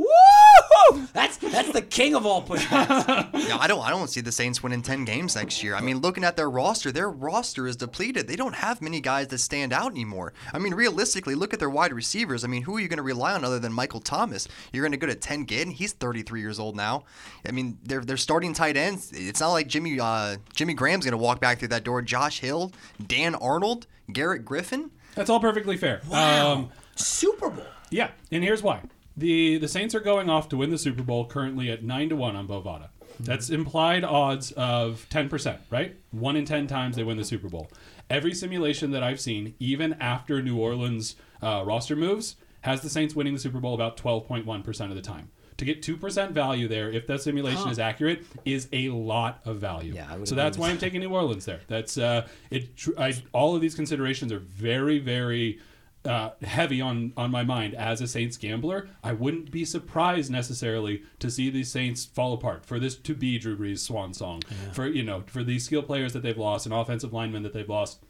Woo! 0.00 1.06
That's 1.12 1.36
that's 1.36 1.72
the 1.72 1.82
king 1.82 2.14
of 2.14 2.24
all 2.26 2.42
pushbacks. 2.42 3.28
Yeah, 3.50 3.58
I 3.58 3.66
don't 3.66 3.80
I 3.84 3.90
don't 3.90 4.08
see 4.08 4.20
the 4.20 4.30
Saints 4.32 4.62
winning 4.62 4.82
10 4.82 5.04
games 5.04 5.34
next 5.34 5.62
year. 5.62 5.74
I 5.74 5.80
mean, 5.80 5.98
looking 5.98 6.24
at 6.24 6.36
their 6.36 6.48
roster, 6.50 6.92
their 6.92 7.10
roster 7.10 7.66
is 7.66 7.76
depleted. 7.76 8.28
They 8.28 8.36
don't 8.36 8.54
have 8.54 8.80
many 8.80 9.00
guys 9.00 9.28
that 9.28 9.38
stand 9.38 9.72
out 9.72 9.90
anymore. 9.90 10.32
I 10.52 10.58
mean, 10.58 10.74
realistically, 10.74 11.34
look 11.34 11.52
at 11.52 11.58
their 11.58 11.70
wide 11.70 11.92
receivers. 11.92 12.44
I 12.44 12.46
mean, 12.48 12.62
who 12.62 12.76
are 12.76 12.80
you 12.80 12.88
going 12.88 12.98
to 12.98 13.02
rely 13.02 13.34
on 13.34 13.44
other 13.44 13.58
than 13.58 13.72
Michael 13.72 14.00
Thomas? 14.00 14.46
You're 14.72 14.82
going 14.82 14.92
to 14.92 14.98
go 14.98 15.06
to 15.06 15.14
Ted 15.14 15.48
Ginn. 15.48 15.70
He's 15.70 15.92
33 15.92 16.40
years 16.40 16.58
old 16.60 16.76
now. 16.76 17.04
I 17.46 17.50
mean, 17.52 17.78
they're 17.82 18.02
they're 18.04 18.16
starting 18.16 18.52
tight 18.52 18.76
ends. 18.76 19.10
It's 19.12 19.40
not 19.40 19.50
like 19.52 19.66
Jimmy 19.68 19.98
uh, 20.00 20.36
Jimmy 20.54 20.74
Graham's 20.74 21.04
going 21.04 21.12
to 21.12 21.18
walk 21.18 21.40
back 21.40 21.58
through 21.58 21.68
that 21.68 21.84
door. 21.84 22.02
Josh 22.02 22.40
Hill, 22.40 22.72
Dan 23.06 23.34
Arnold, 23.36 23.86
Garrett 24.12 24.44
Griffin. 24.44 24.90
That's 25.14 25.28
all 25.30 25.40
perfectly 25.40 25.76
fair. 25.76 26.00
Wow. 26.08 26.52
Um, 26.52 26.70
Super 26.94 27.50
Bowl. 27.50 27.64
yeah, 27.90 28.10
and 28.30 28.44
here's 28.44 28.62
why. 28.62 28.80
The 29.16 29.58
the 29.58 29.68
Saints 29.68 29.94
are 29.94 30.00
going 30.00 30.30
off 30.30 30.48
to 30.50 30.56
win 30.56 30.70
the 30.70 30.78
Super 30.78 31.02
Bowl 31.02 31.26
currently 31.26 31.70
at 31.70 31.82
9 31.82 32.10
to 32.10 32.16
1 32.16 32.36
on 32.36 32.48
Bovada. 32.48 32.88
That's 33.18 33.50
implied 33.50 34.04
odds 34.04 34.52
of 34.52 35.06
10%, 35.10 35.58
right? 35.70 35.96
1 36.12 36.36
in 36.36 36.44
10 36.44 36.66
times 36.66 36.96
they 36.96 37.04
win 37.04 37.16
the 37.16 37.24
Super 37.24 37.48
Bowl. 37.48 37.70
Every 38.08 38.34
simulation 38.34 38.92
that 38.92 39.02
I've 39.02 39.20
seen, 39.20 39.54
even 39.58 39.94
after 39.94 40.42
New 40.42 40.58
Orleans 40.58 41.16
uh, 41.42 41.62
roster 41.66 41.96
moves, 41.96 42.36
has 42.62 42.80
the 42.80 42.90
Saints 42.90 43.14
winning 43.14 43.34
the 43.34 43.40
Super 43.40 43.60
Bowl 43.60 43.74
about 43.74 43.96
12.1% 43.96 44.90
of 44.90 44.94
the 44.94 45.02
time. 45.02 45.30
To 45.58 45.64
get 45.66 45.82
2% 45.82 46.30
value 46.30 46.68
there, 46.68 46.90
if 46.90 47.06
that 47.06 47.20
simulation 47.20 47.68
is 47.68 47.78
accurate, 47.78 48.24
is 48.46 48.66
a 48.72 48.88
lot 48.88 49.40
of 49.44 49.58
value. 49.58 49.92
Yeah, 49.92 50.06
I 50.10 50.16
would 50.16 50.26
so 50.26 50.32
agree 50.32 50.42
that's 50.44 50.56
with 50.56 50.62
why 50.62 50.70
I'm 50.70 50.78
taking 50.78 51.00
New 51.00 51.10
Orleans 51.10 51.44
there. 51.44 51.60
That's 51.68 51.98
uh, 51.98 52.26
it. 52.50 52.74
tr- 52.76 52.98
I, 52.98 53.14
all 53.32 53.54
of 53.54 53.60
these 53.60 53.74
considerations 53.74 54.32
are 54.32 54.38
very, 54.38 54.98
very 54.98 55.60
uh, 56.04 56.30
heavy 56.42 56.80
on 56.80 57.12
on 57.16 57.30
my 57.30 57.42
mind 57.42 57.74
as 57.74 58.00
a 58.00 58.06
Saints 58.06 58.36
gambler. 58.36 58.88
I 59.04 59.12
wouldn't 59.12 59.50
be 59.50 59.64
surprised 59.64 60.30
necessarily 60.30 61.02
to 61.18 61.30
see 61.30 61.50
these 61.50 61.70
Saints 61.70 62.04
fall 62.04 62.32
apart 62.32 62.64
for 62.64 62.78
this 62.78 62.94
to 62.96 63.14
be 63.14 63.38
Drew 63.38 63.56
Brees' 63.56 63.80
swan 63.80 64.14
song. 64.14 64.42
For 64.72 64.86
you 64.86 65.02
know, 65.02 65.24
for 65.26 65.44
these 65.44 65.64
skill 65.64 65.82
players 65.82 66.12
that 66.14 66.22
they've 66.22 66.38
lost 66.38 66.66
and 66.66 66.74
offensive 66.74 67.12
linemen 67.12 67.42
that 67.42 67.52
they've 67.52 67.68
lost, 67.68 68.00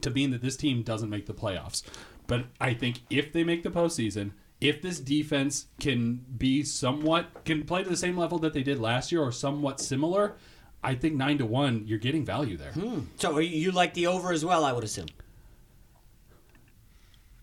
to 0.00 0.10
mean 0.10 0.30
that 0.30 0.42
this 0.42 0.56
team 0.56 0.82
doesn't 0.82 1.10
make 1.10 1.26
the 1.26 1.34
playoffs. 1.34 1.82
But 2.26 2.46
I 2.60 2.72
think 2.74 3.00
if 3.10 3.32
they 3.32 3.44
make 3.44 3.62
the 3.62 3.70
postseason. 3.70 4.32
If 4.60 4.80
this 4.80 4.98
defense 4.98 5.66
can 5.78 6.24
be 6.38 6.62
somewhat 6.62 7.44
can 7.44 7.64
play 7.64 7.82
to 7.82 7.90
the 7.90 7.96
same 7.98 8.16
level 8.16 8.38
that 8.38 8.54
they 8.54 8.62
did 8.62 8.78
last 8.78 9.12
year 9.12 9.20
or 9.20 9.30
somewhat 9.30 9.78
similar, 9.78 10.36
I 10.82 10.94
think 10.94 11.16
nine 11.16 11.36
to 11.38 11.44
one, 11.44 11.82
you're 11.86 11.98
getting 11.98 12.24
value 12.24 12.56
there. 12.56 12.72
So 13.18 13.38
you 13.38 13.50
you 13.50 13.72
like 13.72 13.92
the 13.92 14.06
over 14.06 14.32
as 14.32 14.42
well? 14.42 14.64
I 14.64 14.72
would 14.72 14.84
assume. 14.84 15.08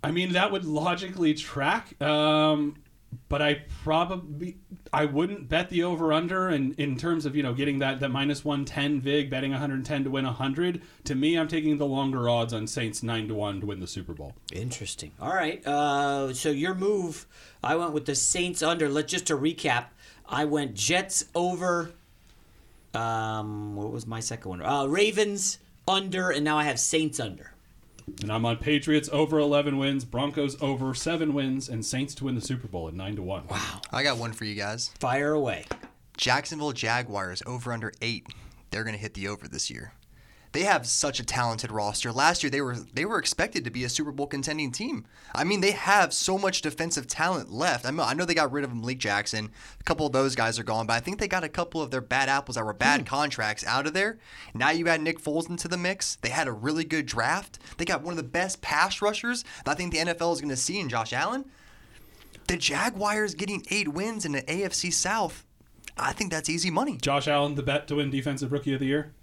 I 0.04 0.12
mean, 0.12 0.34
that 0.34 0.52
would 0.52 0.66
logically 0.66 1.34
track, 1.34 2.02
um, 2.02 2.76
but 3.30 3.42
I 3.42 3.62
probably 3.84 4.58
I 4.92 5.06
wouldn't 5.06 5.48
bet 5.48 5.70
the 5.70 5.84
over 5.84 6.12
under. 6.12 6.48
And 6.48 6.74
in 6.80 6.98
terms 6.98 7.26
of 7.26 7.36
you 7.36 7.44
know 7.44 7.54
getting 7.54 7.80
that 7.80 8.00
that 8.00 8.10
minus 8.10 8.44
one 8.44 8.66
ten 8.66 9.00
vig, 9.00 9.30
betting 9.30 9.52
110 9.52 10.04
to 10.06 10.10
win 10.10 10.26
100. 10.26 10.82
To 11.06 11.16
me, 11.16 11.38
I'm 11.38 11.48
taking 11.48 11.78
the 11.78 11.86
longer 11.86 12.28
odds 12.28 12.54
on 12.54 12.66
Saints 12.66 13.04
nine 13.04 13.28
to 13.28 13.36
one 13.36 13.60
to 13.62 13.68
win 13.68 13.80
the 13.80 13.88
Super 13.88 14.14
Bowl. 14.14 14.34
Interesting. 14.52 15.12
All 15.22 15.34
right. 15.34 15.66
Uh, 15.66 16.34
so 16.34 16.50
your 16.50 16.74
move, 16.74 17.28
I 17.64 17.76
went 17.76 17.92
with 17.92 18.06
the 18.06 18.16
Saints 18.16 18.64
under. 18.64 18.90
Let's 18.90 19.12
just 19.12 19.28
to 19.28 19.38
recap, 19.38 19.88
I 20.28 20.46
went 20.46 20.74
Jets 20.74 21.26
over. 21.36 21.92
Um, 22.94 23.76
what 23.76 23.92
was 23.92 24.06
my 24.08 24.20
second 24.20 24.50
one? 24.50 24.62
Uh, 24.62 24.86
Ravens 24.86 25.60
under, 25.88 26.32
and 26.32 26.44
now 26.44 26.58
I 26.58 26.64
have 26.64 26.80
Saints 26.80 27.20
under. 27.20 27.51
And 28.22 28.32
I'm 28.32 28.46
on 28.46 28.58
Patriots 28.58 29.10
over 29.12 29.40
11 29.40 29.78
wins, 29.78 30.06
Broncos 30.06 30.62
over 30.62 30.94
seven 30.94 31.34
wins, 31.34 31.70
and 31.70 31.86
Saints 31.86 32.14
to 32.16 32.26
win 32.26 32.36
the 32.36 32.42
Super 32.42 32.68
Bowl 32.68 32.88
at 32.88 32.94
nine 32.94 33.16
to 33.16 33.22
one. 33.22 33.48
Wow. 33.48 33.82
I 33.92 34.04
got 34.04 34.18
one 34.18 34.34
for 34.34 34.46
you 34.46 34.56
guys. 34.56 34.92
Fire 35.00 35.34
away. 35.34 35.66
Jacksonville 36.18 36.72
Jaguars 36.72 37.42
over 37.46 37.74
under 37.74 37.92
eight. 38.02 38.28
They're 38.70 38.84
going 38.84 38.96
to 38.96 39.02
hit 39.02 39.14
the 39.14 39.28
over 39.28 39.48
this 39.48 39.70
year. 39.70 39.94
They 40.54 40.64
have 40.64 40.86
such 40.86 41.20
a 41.20 41.26
talented 41.26 41.72
roster. 41.72 42.12
Last 42.12 42.44
year 42.44 42.50
they 42.50 42.62
were 42.62 42.76
they 42.76 43.06
were 43.06 43.18
expected 43.18 43.64
to 43.64 43.72
be 43.72 43.84
a 43.86 43.90
Super 43.90 44.12
Bowl 44.12 44.28
contending 44.28 44.72
team. 44.72 45.06
I 45.34 45.44
mean 45.44 45.62
they 45.62 45.72
have 45.72 46.14
so 46.14 46.38
much 46.38 46.62
defensive 46.62 47.08
talent 47.08 47.52
left. 47.52 47.86
I 47.86 47.92
mean 47.92 48.02
I 48.02 48.14
know 48.14 48.26
they 48.26 48.34
got 48.34 48.52
rid 48.52 48.66
of 48.66 48.76
Malik 48.76 49.00
Jackson. 49.00 49.50
A 49.80 49.84
couple 49.84 50.06
of 50.06 50.12
those 50.12 50.36
guys 50.36 50.60
are 50.60 50.64
gone, 50.64 50.88
but 50.88 50.94
I 50.94 51.00
think 51.00 51.20
they 51.20 51.28
got 51.28 51.46
a 51.46 51.50
couple 51.50 51.82
of 51.82 51.92
their 51.92 52.02
bad 52.02 52.28
apples 52.28 52.56
that 52.56 52.66
were 52.66 52.74
bad 52.74 53.02
hmm. 53.02 53.08
contracts 53.08 53.66
out 53.66 53.88
of 53.88 53.94
there. 53.94 54.20
Now 54.54 54.72
you 54.72 54.88
add 54.90 55.02
Nick 55.02 55.22
Foles 55.22 55.50
into 55.50 55.68
the 55.68 55.78
mix. 55.78 56.16
They 56.18 56.30
had 56.30 56.48
a 56.48 56.54
really 56.54 56.84
good 56.84 57.06
draft. 57.06 57.60
They 57.78 57.86
got 57.86 58.04
one 58.04 58.12
of 58.12 58.18
the 58.18 58.24
best 58.24 58.62
pass 58.62 59.02
rushers 59.02 59.46
that 59.64 59.72
I 59.72 59.76
think 59.76 59.94
the 59.94 60.00
NFL 60.00 60.34
is 60.34 60.42
going 60.42 60.50
to 60.50 60.58
see 60.58 60.80
in 60.80 60.90
Josh 60.90 61.14
Allen. 61.14 61.46
The 62.48 62.58
Jaguars 62.58 63.36
getting 63.36 63.66
eight 63.70 63.88
wins 63.88 64.26
in 64.26 64.34
the 64.34 64.42
AFC 64.42 64.92
South. 64.92 65.46
I 65.98 66.12
think 66.12 66.32
that's 66.32 66.50
easy 66.50 66.72
money. 66.72 66.98
Josh 66.98 67.28
Allen, 67.28 67.56
the 67.56 67.64
bet 67.64 67.88
to 67.88 67.96
win 67.96 68.10
Defensive 68.10 68.52
Rookie 68.52 68.74
of 68.74 68.80
the 68.80 68.88
Year. 68.88 69.14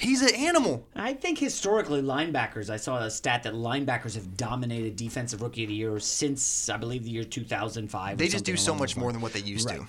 He's 0.00 0.22
an 0.22 0.34
animal. 0.34 0.86
I 0.96 1.12
think 1.14 1.38
historically, 1.38 2.02
linebackers. 2.02 2.68
I 2.68 2.76
saw 2.76 2.98
a 2.98 3.10
stat 3.10 3.44
that 3.44 3.54
linebackers 3.54 4.14
have 4.16 4.36
dominated 4.36 4.96
defensive 4.96 5.40
rookie 5.40 5.62
of 5.64 5.68
the 5.68 5.74
year 5.74 5.98
since 6.00 6.68
I 6.68 6.76
believe 6.76 7.04
the 7.04 7.10
year 7.10 7.24
2005. 7.24 8.18
They 8.18 8.28
just 8.28 8.44
do 8.44 8.56
so 8.56 8.74
much 8.74 8.96
more 8.96 9.12
than 9.12 9.20
what 9.20 9.32
they 9.32 9.40
used 9.40 9.68
Right. 9.70 9.80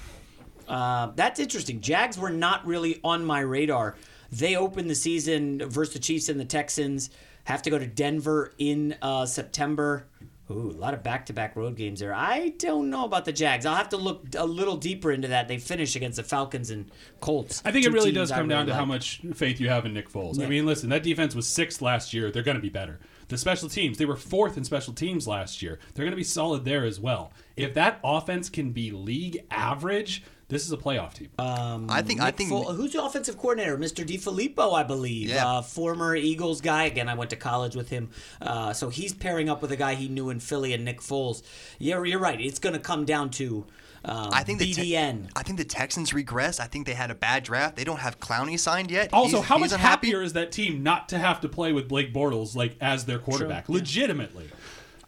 to. 0.67 0.71
Uh, 0.71 1.11
that's 1.15 1.39
interesting. 1.39 1.81
Jags 1.81 2.17
were 2.17 2.29
not 2.29 2.65
really 2.65 2.99
on 3.03 3.25
my 3.25 3.39
radar. 3.39 3.95
They 4.31 4.55
opened 4.55 4.89
the 4.89 4.95
season 4.95 5.61
versus 5.69 5.93
the 5.93 5.99
Chiefs 5.99 6.29
and 6.29 6.39
the 6.39 6.45
Texans. 6.45 7.09
Have 7.45 7.61
to 7.63 7.69
go 7.69 7.77
to 7.77 7.85
Denver 7.87 8.53
in 8.57 8.95
uh, 9.01 9.25
September. 9.25 10.07
Ooh, 10.51 10.69
a 10.69 10.77
lot 10.77 10.93
of 10.93 11.01
back-to-back 11.01 11.55
road 11.55 11.75
games 11.75 11.99
there. 11.99 12.13
I 12.13 12.49
don't 12.59 12.91
know 12.91 13.05
about 13.05 13.25
the 13.25 13.33
Jags. 13.33 13.65
I'll 13.65 13.75
have 13.75 13.89
to 13.89 13.97
look 13.97 14.25
a 14.37 14.45
little 14.45 14.77
deeper 14.77 15.11
into 15.11 15.29
that. 15.29 15.47
They 15.47 15.57
finish 15.57 15.95
against 15.95 16.17
the 16.17 16.23
Falcons 16.23 16.69
and 16.69 16.91
Colts. 17.19 17.63
I 17.65 17.71
think 17.71 17.85
it 17.85 17.91
really 17.91 18.11
does 18.11 18.31
come 18.31 18.47
down 18.47 18.67
really 18.67 18.73
to 18.73 18.75
how 18.75 18.85
much 18.85 19.21
faith 19.33 19.59
you 19.59 19.69
have 19.69 19.87
in 19.87 19.93
Nick 19.95 20.07
Foles. 20.07 20.39
I 20.39 20.45
mean, 20.47 20.67
listen, 20.67 20.89
that 20.89 21.01
defense 21.01 21.33
was 21.33 21.47
sixth 21.47 21.81
last 21.81 22.13
year. 22.13 22.29
They're 22.29 22.43
going 22.43 22.57
to 22.57 22.61
be 22.61 22.69
better. 22.69 22.99
The 23.27 23.39
special 23.39 23.69
teams, 23.69 23.97
they 23.97 24.05
were 24.05 24.15
fourth 24.15 24.55
in 24.55 24.63
special 24.63 24.93
teams 24.93 25.27
last 25.27 25.63
year. 25.63 25.79
They're 25.95 26.05
going 26.05 26.11
to 26.11 26.17
be 26.17 26.23
solid 26.23 26.63
there 26.63 26.85
as 26.85 26.99
well. 26.99 27.33
If 27.57 27.73
that 27.73 27.99
offense 28.03 28.47
can 28.51 28.71
be 28.71 28.91
league 28.91 29.43
average, 29.49 30.23
this 30.47 30.65
is 30.65 30.71
a 30.71 30.77
playoff 30.77 31.13
team. 31.13 31.29
I 31.39 32.01
think 32.01 32.21
I 32.21 32.31
think 32.31 32.49
Fo- 32.49 32.73
who's 32.73 32.93
the 32.93 33.03
offensive 33.03 33.37
coordinator? 33.37 33.77
Mr. 33.77 34.05
DeFilippo, 34.05 34.73
I 34.73 34.83
believe. 34.83 35.29
Yeah. 35.29 35.47
Uh, 35.47 35.61
former 35.61 36.15
Eagles 36.15 36.61
guy. 36.61 36.83
Again, 36.85 37.09
I 37.09 37.15
went 37.15 37.29
to 37.31 37.35
college 37.35 37.75
with 37.75 37.89
him. 37.89 38.09
Uh, 38.41 38.71
so 38.73 38.89
he's 38.89 39.13
pairing 39.13 39.49
up 39.49 39.61
with 39.61 39.71
a 39.71 39.75
guy 39.77 39.95
he 39.95 40.07
knew 40.07 40.29
in 40.29 40.39
Philly 40.39 40.73
and 40.73 40.85
Nick 40.85 41.01
Foles. 41.01 41.41
Yeah, 41.79 42.03
you're 42.03 42.19
right. 42.19 42.39
It's 42.39 42.59
going 42.59 42.73
to 42.73 42.79
come 42.81 43.05
down 43.05 43.29
to 43.31 43.65
um, 44.07 44.29
I 44.31 44.43
think 44.43 44.59
the 44.59 44.71
Te- 44.71 44.93
BDN. 44.93 45.31
I 45.35 45.41
think 45.41 45.57
the 45.57 45.65
Texans 45.65 46.13
regress. 46.13 46.59
I 46.59 46.67
think 46.67 46.85
they 46.85 46.93
had 46.93 47.09
a 47.09 47.15
bad 47.15 47.43
draft. 47.43 47.75
They 47.75 47.83
don't 47.83 47.97
have 48.01 48.19
Clowney 48.19 48.59
signed 48.59 48.91
yet. 48.91 49.09
Also, 49.13 49.37
He's- 49.37 49.47
how 49.47 49.55
he's 49.57 49.61
much 49.61 49.71
unhappy. 49.71 50.07
happier 50.09 50.21
is 50.21 50.33
that 50.33 50.51
team 50.51 50.83
not 50.83 51.09
to 51.09 51.17
have 51.17 51.41
to 51.41 51.49
play 51.49 51.73
with 51.73 51.87
Blake 51.87 52.13
Bortles 52.13 52.55
like 52.55 52.75
as 52.79 53.05
their 53.05 53.17
quarterback? 53.17 53.67
Legitimately. 53.67 54.49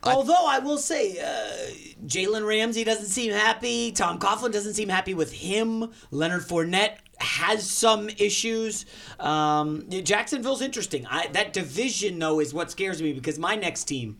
Although 0.03 0.45
I 0.47 0.59
will 0.59 0.77
say, 0.79 1.19
uh, 1.19 1.86
Jalen 2.05 2.45
Ramsey 2.47 2.83
doesn't 2.83 3.07
seem 3.07 3.31
happy. 3.31 3.91
Tom 3.91 4.19
Coughlin 4.19 4.51
doesn't 4.51 4.73
seem 4.73 4.89
happy 4.89 5.13
with 5.13 5.31
him. 5.31 5.91
Leonard 6.11 6.43
Fournette 6.43 6.97
has 7.19 7.69
some 7.69 8.09
issues. 8.17 8.85
Um, 9.19 9.89
Jacksonville's 9.89 10.61
interesting. 10.61 11.05
I, 11.07 11.27
that 11.27 11.53
division, 11.53 12.19
though, 12.19 12.39
is 12.39 12.53
what 12.53 12.69
scares 12.71 13.01
me 13.01 13.13
because 13.13 13.39
my 13.39 13.55
next 13.55 13.85
team 13.85 14.19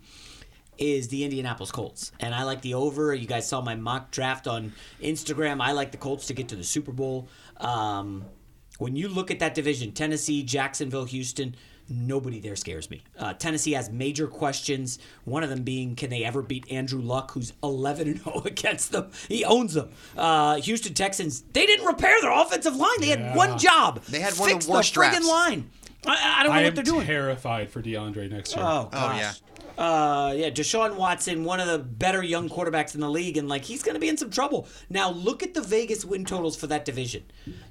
is 0.77 1.07
the 1.07 1.23
Indianapolis 1.23 1.71
Colts. 1.71 2.11
And 2.19 2.33
I 2.33 2.43
like 2.43 2.61
the 2.61 2.73
over. 2.73 3.13
You 3.13 3.27
guys 3.27 3.47
saw 3.47 3.61
my 3.61 3.75
mock 3.75 4.11
draft 4.11 4.47
on 4.47 4.73
Instagram. 5.01 5.61
I 5.61 5.71
like 5.71 5.91
the 5.91 5.97
Colts 5.97 6.27
to 6.27 6.33
get 6.33 6.49
to 6.49 6.55
the 6.55 6.63
Super 6.63 6.91
Bowl. 6.91 7.29
Um, 7.57 8.25
when 8.77 8.95
you 8.95 9.07
look 9.07 9.31
at 9.31 9.39
that 9.39 9.55
division, 9.55 9.91
Tennessee, 9.91 10.43
Jacksonville, 10.43 11.05
Houston, 11.05 11.55
nobody 11.89 12.39
there 12.39 12.55
scares 12.55 12.89
me. 12.89 13.03
Uh, 13.17 13.33
Tennessee 13.33 13.71
has 13.73 13.89
major 13.89 14.27
questions. 14.27 14.99
One 15.25 15.43
of 15.43 15.49
them 15.49 15.63
being, 15.63 15.95
can 15.95 16.09
they 16.09 16.23
ever 16.23 16.41
beat 16.41 16.71
Andrew 16.71 17.01
Luck, 17.01 17.31
who's 17.31 17.53
11 17.63 18.07
and 18.07 18.21
0 18.23 18.41
against 18.45 18.91
them? 18.91 19.11
He 19.27 19.43
owns 19.45 19.73
them. 19.73 19.89
Uh, 20.17 20.55
Houston 20.57 20.93
Texans, 20.93 21.41
they 21.53 21.65
didn't 21.65 21.85
repair 21.85 22.19
their 22.21 22.31
offensive 22.31 22.75
line. 22.75 22.99
They 22.99 23.07
had 23.07 23.35
one 23.35 23.57
job. 23.57 24.01
They 24.03 24.19
had 24.19 24.33
one 24.37 24.49
of 24.51 24.55
the 24.59 24.65
Fix 24.65 24.67
worst 24.67 24.93
the 24.93 24.99
friggin' 25.01 25.09
drafts. 25.11 25.27
line. 25.27 25.69
I, 26.05 26.35
I 26.39 26.43
don't 26.43 26.51
know 26.53 26.59
I 26.59 26.63
what 26.63 26.67
am 26.67 26.75
they're 26.75 26.83
doing. 26.83 27.01
I'm 27.01 27.07
terrified 27.07 27.69
for 27.69 27.81
DeAndre 27.81 28.31
next 28.31 28.55
year. 28.55 28.63
Oh, 28.65 28.89
Oh, 28.93 29.15
yeah. 29.17 29.33
Uh, 29.77 30.33
yeah, 30.35 30.49
Deshaun 30.49 30.95
Watson, 30.95 31.43
one 31.43 31.59
of 31.59 31.67
the 31.67 31.77
better 31.77 32.23
young 32.23 32.49
quarterbacks 32.49 32.95
in 32.95 33.01
the 33.01 33.09
league, 33.09 33.37
and 33.37 33.47
like 33.47 33.63
he's 33.63 33.83
going 33.83 33.93
to 33.93 33.99
be 33.99 34.09
in 34.09 34.17
some 34.17 34.31
trouble. 34.31 34.67
Now 34.89 35.11
look 35.11 35.43
at 35.43 35.53
the 35.53 35.61
Vegas 35.61 36.03
win 36.03 36.25
totals 36.25 36.55
for 36.55 36.65
that 36.65 36.83
division: 36.83 37.23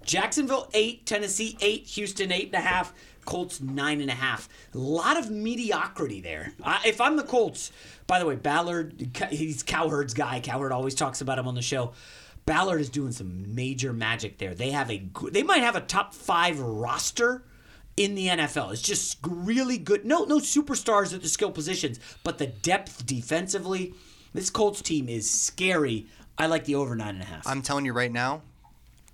Jacksonville 0.04 0.68
eight, 0.72 1.04
Tennessee 1.04 1.56
eight, 1.60 1.84
Houston 1.88 2.30
eight 2.30 2.46
and 2.46 2.54
a 2.54 2.60
half, 2.60 2.94
Colts 3.26 3.60
nine 3.60 4.00
and 4.00 4.10
a 4.10 4.14
half. 4.14 4.48
A 4.74 4.78
lot 4.78 5.18
of 5.18 5.30
mediocrity 5.30 6.20
there. 6.20 6.54
I, 6.62 6.80
if 6.86 7.00
I'm 7.00 7.16
the 7.16 7.24
Colts, 7.24 7.70
by 8.06 8.18
the 8.18 8.24
way, 8.26 8.36
Ballard, 8.36 9.18
he's 9.30 9.62
Cowherd's 9.62 10.14
guy. 10.14 10.40
Cowherd 10.40 10.72
always 10.72 10.94
talks 10.94 11.20
about 11.20 11.38
him 11.38 11.46
on 11.46 11.54
the 11.54 11.62
show. 11.62 11.92
Ballard 12.46 12.80
is 12.80 12.88
doing 12.88 13.12
some 13.12 13.54
major 13.54 13.92
magic 13.92 14.38
there. 14.38 14.54
They 14.54 14.70
have 14.70 14.90
a 14.90 15.02
they 15.30 15.42
might 15.42 15.62
have 15.62 15.76
a 15.76 15.80
top 15.80 16.14
five 16.14 16.60
roster 16.60 17.42
in 17.96 18.14
the 18.14 18.28
NFL. 18.28 18.72
It's 18.72 18.82
just 18.82 19.18
really 19.26 19.78
good. 19.78 20.04
No, 20.04 20.24
no 20.24 20.38
superstars 20.38 21.12
at 21.12 21.22
the 21.22 21.28
skill 21.28 21.50
positions, 21.50 21.98
but 22.22 22.38
the 22.38 22.46
depth 22.46 23.04
defensively. 23.04 23.94
This 24.32 24.50
Colts 24.50 24.82
team 24.82 25.08
is 25.08 25.28
scary. 25.30 26.06
I 26.38 26.46
like 26.46 26.66
the 26.66 26.74
over 26.74 26.94
nine 26.94 27.14
and 27.14 27.22
a 27.22 27.26
half. 27.26 27.46
I'm 27.46 27.62
telling 27.62 27.86
you 27.86 27.94
right 27.94 28.12
now, 28.12 28.42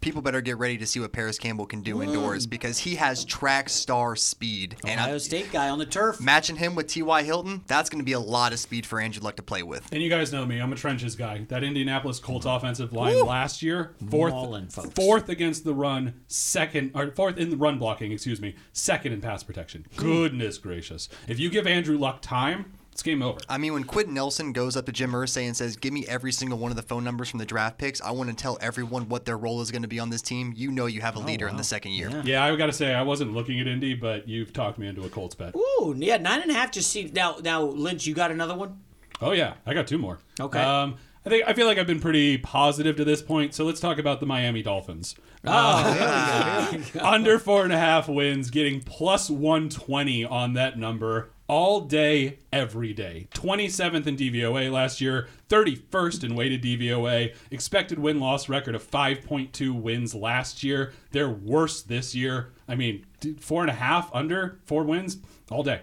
people 0.03 0.21
better 0.21 0.43
get 0.43 0.59
ready 0.59 0.77
to 0.77 0.87
see 0.87 1.01
what 1.01 1.13
Parris 1.13 1.39
Campbell 1.39 1.65
can 1.65 1.81
do 1.81 2.03
indoors 2.03 2.47
mm. 2.47 2.51
because 2.51 2.79
he 2.79 2.97
has 2.97 3.25
track 3.25 3.71
star 3.71 4.17
speed. 4.17 4.77
And 4.85 5.01
Ohio 5.01 5.15
I, 5.15 5.19
State 5.19 5.51
guy 5.51 5.71
on 5.71 5.79
the 5.79 5.87
turf. 5.87 6.21
matching 6.21 6.57
him 6.57 6.75
with 6.75 6.89
T.Y. 6.89 7.23
Hilton, 7.23 7.63
that's 7.67 7.89
going 7.89 8.01
to 8.01 8.05
be 8.05 8.13
a 8.13 8.21
lot 8.21 8.53
of 8.53 8.59
speed 8.59 8.85
for 8.85 9.01
Andrew 9.01 9.23
Luck 9.23 9.37
to 9.37 9.43
play 9.43 9.63
with. 9.63 9.91
And 9.93 10.03
you 10.03 10.11
guys 10.11 10.33
know 10.33 10.45
me, 10.45 10.59
I'm 10.59 10.73
a 10.73 10.77
trenches 10.77 11.17
guy. 11.17 11.47
That 11.49 11.65
Indianapolis 11.65 12.19
Colts 12.19 12.45
mm-hmm. 12.45 12.57
offensive 12.57 12.93
line 12.93 13.15
Woo! 13.15 13.25
last 13.25 13.63
year, 13.63 13.95
fourth, 14.11 14.33
Mauling 14.33 14.69
fourth 14.69 15.29
against 15.29 15.65
the 15.65 15.75
run, 15.75 16.21
second 16.27 16.91
or 16.95 17.11
fourth 17.13 17.39
in 17.39 17.51
the 17.51 17.57
run 17.57 17.79
blocking, 17.79 18.13
excuse 18.13 18.41
me, 18.41 18.57
second 18.73 19.13
in 19.13 19.21
pass 19.21 19.43
protection. 19.43 19.87
Goodness 19.97 20.59
gracious! 20.59 21.09
If 21.29 21.39
you 21.39 21.49
give 21.49 21.67
Andrew 21.67 21.97
Luck 21.97 22.21
time, 22.21 22.73
it's 23.03 23.11
game 23.11 23.23
over. 23.23 23.41
I 23.49 23.59
mean, 23.59 23.73
when 23.73 23.85
Quenton 23.85 24.15
Nelson 24.15 24.53
goes 24.53 24.77
up 24.77 24.87
to 24.87 24.93
Jim 24.93 25.13
Irsay 25.13 25.47
and 25.47 25.57
says, 25.57 25.77
"Give 25.77 25.93
me 25.93 26.07
every 26.07 26.31
single 26.31 26.59
one 26.59 26.71
of 26.71 26.77
the 26.77 26.83
phone 26.83 27.03
numbers 27.03 27.29
from 27.29 27.39
the 27.39 27.45
draft 27.45 27.79
picks. 27.79 28.01
I 28.01 28.13
want 28.13 28.31
to 28.31 28.37
tell 28.37 28.59
everyone 28.61 29.09
what 29.09 29.25
their 29.25 29.37
role 29.37 29.61
is 29.61 29.71
going 29.71 29.83
to 29.83 29.89
be 29.89 29.99
on 29.99 30.11
this 30.11 30.23
team." 30.23 30.53
You 30.57 30.71
know, 30.71 30.87
you 30.87 31.01
have 31.01 31.17
a 31.17 31.19
leader 31.19 31.49
in 31.49 31.55
wow. 31.55 31.59
the 31.59 31.65
second 31.65 31.93
year. 31.93 32.11
Yeah. 32.11 32.23
Yeah, 32.25 32.45
I 32.45 32.55
got 32.57 32.67
to 32.67 32.73
say 32.73 32.95
I 32.95 33.03
wasn't 33.03 33.35
looking 33.35 33.61
at 33.61 33.67
Indy, 33.67 33.95
but 33.95 34.29
you've 34.29 34.53
talked 34.53 34.79
me 34.79 34.87
into 34.87 35.03
a 35.03 35.09
Colts 35.09 35.35
bet. 35.35 35.55
Ooh, 35.57 35.95
yeah, 35.97 36.17
nine 36.17 36.43
and 36.43 36.51
a 36.51 36.55
half 36.55 36.71
just 36.71 36.91
seems. 36.91 37.13
Now, 37.13 37.37
now, 37.43 37.63
Lynch, 37.63 38.07
you 38.07 38.15
got 38.15 38.31
another 38.31 38.55
one? 38.55 38.81
Oh 39.21 39.33
yeah, 39.33 39.55
I 39.67 39.75
got 39.75 39.87
two 39.87 39.99
more. 39.99 40.19
Okay. 40.41 40.61
Um, 40.61 40.97
I 41.25 41.29
think 41.29 41.45
I 41.47 41.53
feel 41.53 41.67
like 41.67 41.79
I've 41.79 41.87
been 41.87 42.01
pretty 42.01 42.39
positive 42.39 42.97
to 42.97 43.05
this 43.05 43.23
point, 43.23 43.55
so 43.55 43.65
let's 43.65 43.81
talk 43.81 43.99
about 43.99 44.21
the 44.21 44.27
Miami 44.27 44.63
Dolphins. 44.63 45.15
Oh, 45.45 46.83
Under 47.01 47.39
four 47.39 47.65
and 47.65 47.73
a 47.73 47.79
half 47.79 48.09
wins, 48.09 48.51
getting 48.51 48.81
plus 48.81 49.29
120 49.29 50.25
on 50.25 50.55
that 50.55 50.79
number 50.79 51.31
all 51.53 51.81
day, 51.83 52.39
every 52.51 52.95
day. 52.95 53.29
27th 53.35 54.07
in 54.07 54.17
DVOA 54.17 54.73
last 54.73 55.03
year, 55.03 55.29
31st 55.51 56.25
in 56.25 56.35
weighted 56.35 56.63
DVOA, 56.63 57.35
expected 57.51 57.99
win 57.99 58.19
loss 58.19 58.49
record 58.49 58.75
of 58.75 58.91
5.2 58.91 59.79
wins 59.79 60.15
last 60.15 60.63
year. 60.65 60.95
They're 61.11 61.29
worse 61.29 61.83
this 61.83 62.15
year. 62.15 62.53
I 62.67 62.75
mean, 62.75 63.05
four 63.39 63.61
and 63.61 63.71
a 63.71 63.75
half 63.75 64.09
under 64.15 64.61
four 64.65 64.85
wins 64.85 65.19
all 65.51 65.63
day. 65.63 65.83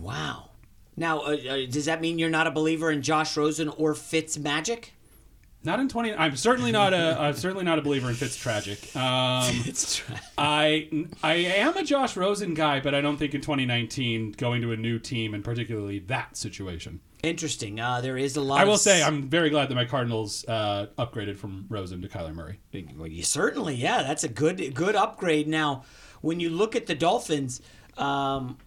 wow. 0.00 0.48
Now, 0.96 1.20
uh, 1.20 1.36
uh, 1.36 1.66
does 1.70 1.84
that 1.84 2.00
mean 2.00 2.18
you're 2.18 2.30
not 2.30 2.46
a 2.46 2.50
believer 2.50 2.90
in 2.90 3.02
Josh 3.02 3.36
Rosen 3.36 3.68
or 3.68 3.94
Fitz 3.94 4.38
Magic? 4.38 4.94
Not 5.64 5.80
in 5.80 5.88
20. 5.88 6.14
I'm 6.14 6.36
certainly 6.36 6.70
not 6.70 6.94
a. 6.94 7.16
I'm 7.20 7.34
certainly 7.34 7.64
not 7.64 7.78
a 7.78 7.82
believer 7.82 8.08
in 8.08 8.14
Fitz 8.14 8.36
tragic. 8.36 8.94
Um, 8.94 9.62
It's 9.66 9.96
true. 9.96 10.14
I 10.38 10.88
I 11.22 11.34
am 11.34 11.76
a 11.76 11.82
Josh 11.82 12.16
Rosen 12.16 12.54
guy, 12.54 12.80
but 12.80 12.94
I 12.94 13.00
don't 13.00 13.16
think 13.16 13.34
in 13.34 13.40
2019 13.40 14.32
going 14.32 14.62
to 14.62 14.72
a 14.72 14.76
new 14.76 14.98
team 14.98 15.34
and 15.34 15.42
particularly 15.42 15.98
that 16.00 16.36
situation. 16.36 17.00
Interesting. 17.24 17.80
Uh, 17.80 18.00
there 18.00 18.16
is 18.16 18.36
a 18.36 18.40
lot. 18.40 18.60
I 18.60 18.64
will 18.64 18.78
say 18.78 19.02
I'm 19.02 19.28
very 19.28 19.50
glad 19.50 19.68
that 19.68 19.74
my 19.74 19.84
Cardinals 19.84 20.44
uh, 20.46 20.86
upgraded 20.96 21.36
from 21.36 21.66
Rosen 21.68 22.00
to 22.02 22.08
Kyler 22.08 22.32
Murray. 22.32 22.60
Well, 22.96 23.08
you 23.08 23.24
certainly, 23.24 23.74
yeah, 23.74 24.04
that's 24.04 24.22
a 24.22 24.28
good 24.28 24.72
good 24.74 24.94
upgrade. 24.94 25.48
Now, 25.48 25.82
when 26.20 26.38
you 26.38 26.50
look 26.50 26.76
at 26.76 26.86
the 26.86 26.94
Dolphins, 26.94 27.60
um, 27.96 28.58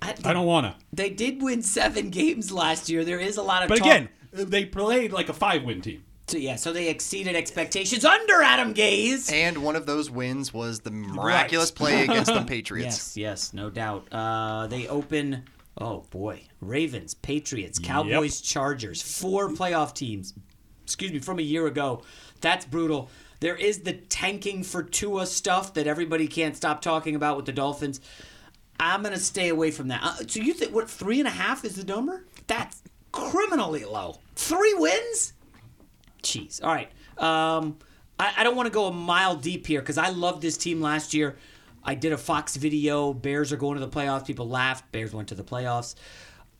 I, 0.00 0.14
I 0.24 0.32
don't 0.32 0.46
wanna. 0.46 0.76
They 0.94 1.10
did 1.10 1.42
win 1.42 1.60
seven 1.60 2.08
games 2.08 2.50
last 2.50 2.88
year. 2.88 3.04
There 3.04 3.20
is 3.20 3.36
a 3.36 3.42
lot 3.42 3.62
of, 3.62 3.68
But 3.68 3.78
talk- 3.78 3.86
again, 3.86 4.08
they 4.32 4.64
played 4.64 5.12
like 5.12 5.28
a 5.28 5.34
five 5.34 5.62
win 5.62 5.82
team. 5.82 6.02
So, 6.28 6.38
yeah, 6.38 6.56
so 6.56 6.72
they 6.72 6.88
exceeded 6.88 7.36
expectations 7.36 8.04
under 8.04 8.42
Adam 8.42 8.72
Gase. 8.74 9.30
And 9.32 9.58
one 9.62 9.76
of 9.76 9.86
those 9.86 10.10
wins 10.10 10.54
was 10.54 10.80
the 10.80 10.90
miraculous 10.90 11.70
play 11.70 12.04
against 12.04 12.32
the 12.32 12.42
Patriots. 12.42 13.16
Yes, 13.16 13.16
yes, 13.16 13.52
no 13.52 13.70
doubt. 13.70 14.06
Uh, 14.12 14.66
they 14.68 14.88
open. 14.88 15.44
Oh 15.78 16.04
boy, 16.10 16.42
Ravens, 16.60 17.14
Patriots, 17.14 17.78
Cowboys, 17.78 18.40
Chargers, 18.40 19.00
four 19.00 19.48
playoff 19.50 19.94
teams. 19.94 20.34
Excuse 20.84 21.12
me, 21.12 21.18
from 21.18 21.38
a 21.38 21.42
year 21.42 21.66
ago. 21.66 22.02
That's 22.40 22.66
brutal. 22.66 23.08
There 23.40 23.56
is 23.56 23.80
the 23.80 23.94
tanking 23.94 24.62
for 24.64 24.82
Tua 24.82 25.26
stuff 25.26 25.74
that 25.74 25.86
everybody 25.86 26.28
can't 26.28 26.56
stop 26.56 26.82
talking 26.82 27.14
about 27.16 27.36
with 27.36 27.46
the 27.46 27.52
Dolphins. 27.52 28.00
I'm 28.78 29.02
gonna 29.02 29.18
stay 29.18 29.48
away 29.48 29.70
from 29.70 29.88
that. 29.88 30.00
Uh, 30.02 30.16
so 30.26 30.40
you 30.40 30.52
think 30.52 30.74
what 30.74 30.90
three 30.90 31.18
and 31.18 31.26
a 31.26 31.32
half 31.32 31.64
is 31.64 31.76
the 31.76 31.84
number? 31.84 32.24
That's 32.46 32.82
criminally 33.12 33.84
low. 33.84 34.18
Three 34.36 34.74
wins? 34.74 35.32
Jeez. 36.22 36.62
All 36.62 36.72
right. 36.72 36.90
Um, 37.18 37.78
I, 38.18 38.32
I 38.38 38.44
don't 38.44 38.56
want 38.56 38.66
to 38.66 38.72
go 38.72 38.86
a 38.86 38.92
mile 38.92 39.36
deep 39.36 39.66
here 39.66 39.80
because 39.80 39.98
I 39.98 40.10
loved 40.10 40.42
this 40.42 40.56
team 40.56 40.80
last 40.80 41.14
year. 41.14 41.36
I 41.84 41.94
did 41.94 42.12
a 42.12 42.18
Fox 42.18 42.56
video. 42.56 43.12
Bears 43.12 43.52
are 43.52 43.56
going 43.56 43.78
to 43.78 43.84
the 43.84 43.90
playoffs. 43.90 44.26
People 44.26 44.48
laughed. 44.48 44.90
Bears 44.92 45.12
went 45.12 45.28
to 45.28 45.34
the 45.34 45.42
playoffs. 45.42 45.96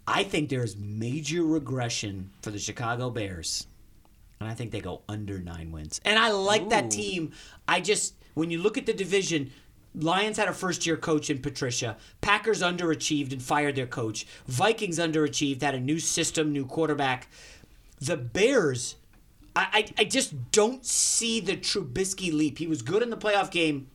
I 0.07 0.25
think 0.25 0.49
there's 0.49 0.77
major 0.77 1.45
regression 1.45 2.31
for 2.43 2.51
the 2.51 2.59
Chicago 2.59 3.09
Bears. 3.09 3.67
And 4.41 4.51
I 4.51 4.55
think 4.55 4.73
they 4.73 4.81
go 4.81 5.03
under 5.09 5.39
nine 5.39 5.71
wins. 5.71 6.01
And 6.05 6.19
I 6.19 6.31
like 6.31 6.71
that 6.71 6.91
team. 6.91 7.31
I 7.69 7.81
just, 7.81 8.15
when 8.35 8.51
you 8.51 8.59
look 8.59 8.77
at 8.77 8.87
the 8.87 8.93
division, 8.93 9.53
Lions 9.95 10.37
had 10.39 10.49
a 10.49 10.53
first 10.53 10.85
year 10.87 10.97
coach 10.97 11.31
in 11.31 11.39
Patricia. 11.39 11.97
Packers 12.21 12.63
underachieved 12.63 13.33
and 13.33 13.41
fired 13.41 13.77
their 13.77 13.87
coach. 13.87 14.27
Vikings 14.49 14.99
underachieved, 14.99 15.63
had 15.63 15.77
a 15.77 15.81
new 15.81 16.01
system, 16.01 16.53
new 16.53 16.67
quarterback. 16.67 17.29
The 18.01 18.17
Bears 18.17 18.97
I, 19.55 19.69
I, 19.73 20.03
I 20.03 20.05
just 20.05 20.51
don't 20.51 20.85
see 20.85 21.41
the 21.41 21.57
Trubisky 21.57 22.33
leap. 22.33 22.59
He 22.59 22.67
was 22.67 22.83
good 22.83 23.03
in 23.03 23.11
the 23.11 23.17
playoff 23.17 23.51
game. 23.51 23.89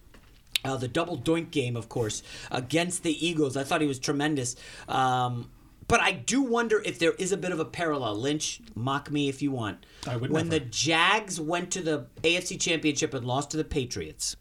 Uh, 0.66 0.76
the 0.76 0.88
double 0.88 1.18
doink 1.18 1.52
game, 1.52 1.76
of 1.76 1.88
course, 1.88 2.24
against 2.52 3.04
the 3.04 3.26
Eagles. 3.26 3.56
I 3.56 3.64
thought 3.64 3.82
he 3.82 3.88
was 3.88 4.00
tremendous. 4.00 4.56
Um, 4.88 5.52
but 5.88 6.02
I 6.02 6.12
do 6.12 6.42
wonder 6.42 6.82
if 6.84 7.00
there 7.00 7.14
is 7.14 7.32
a 7.32 7.38
bit 7.38 7.52
of 7.52 7.60
a 7.60 7.66
parallel. 7.66 8.16
Lynch, 8.16 8.60
mock 8.76 9.10
me 9.10 9.30
if 9.30 9.42
you 9.42 9.52
want. 9.52 9.86
I 10.08 10.18
would 10.18 10.32
when 10.32 10.50
never. 10.50 10.60
the 10.60 10.66
Jags 10.66 11.40
went 11.40 11.72
to 11.72 11.82
the 11.82 12.08
AFC 12.24 12.60
Championship 12.60 13.14
and 13.14 13.26
lost 13.26 13.52
to 13.52 13.58
the 13.58 13.64
Patriots, 13.64 14.36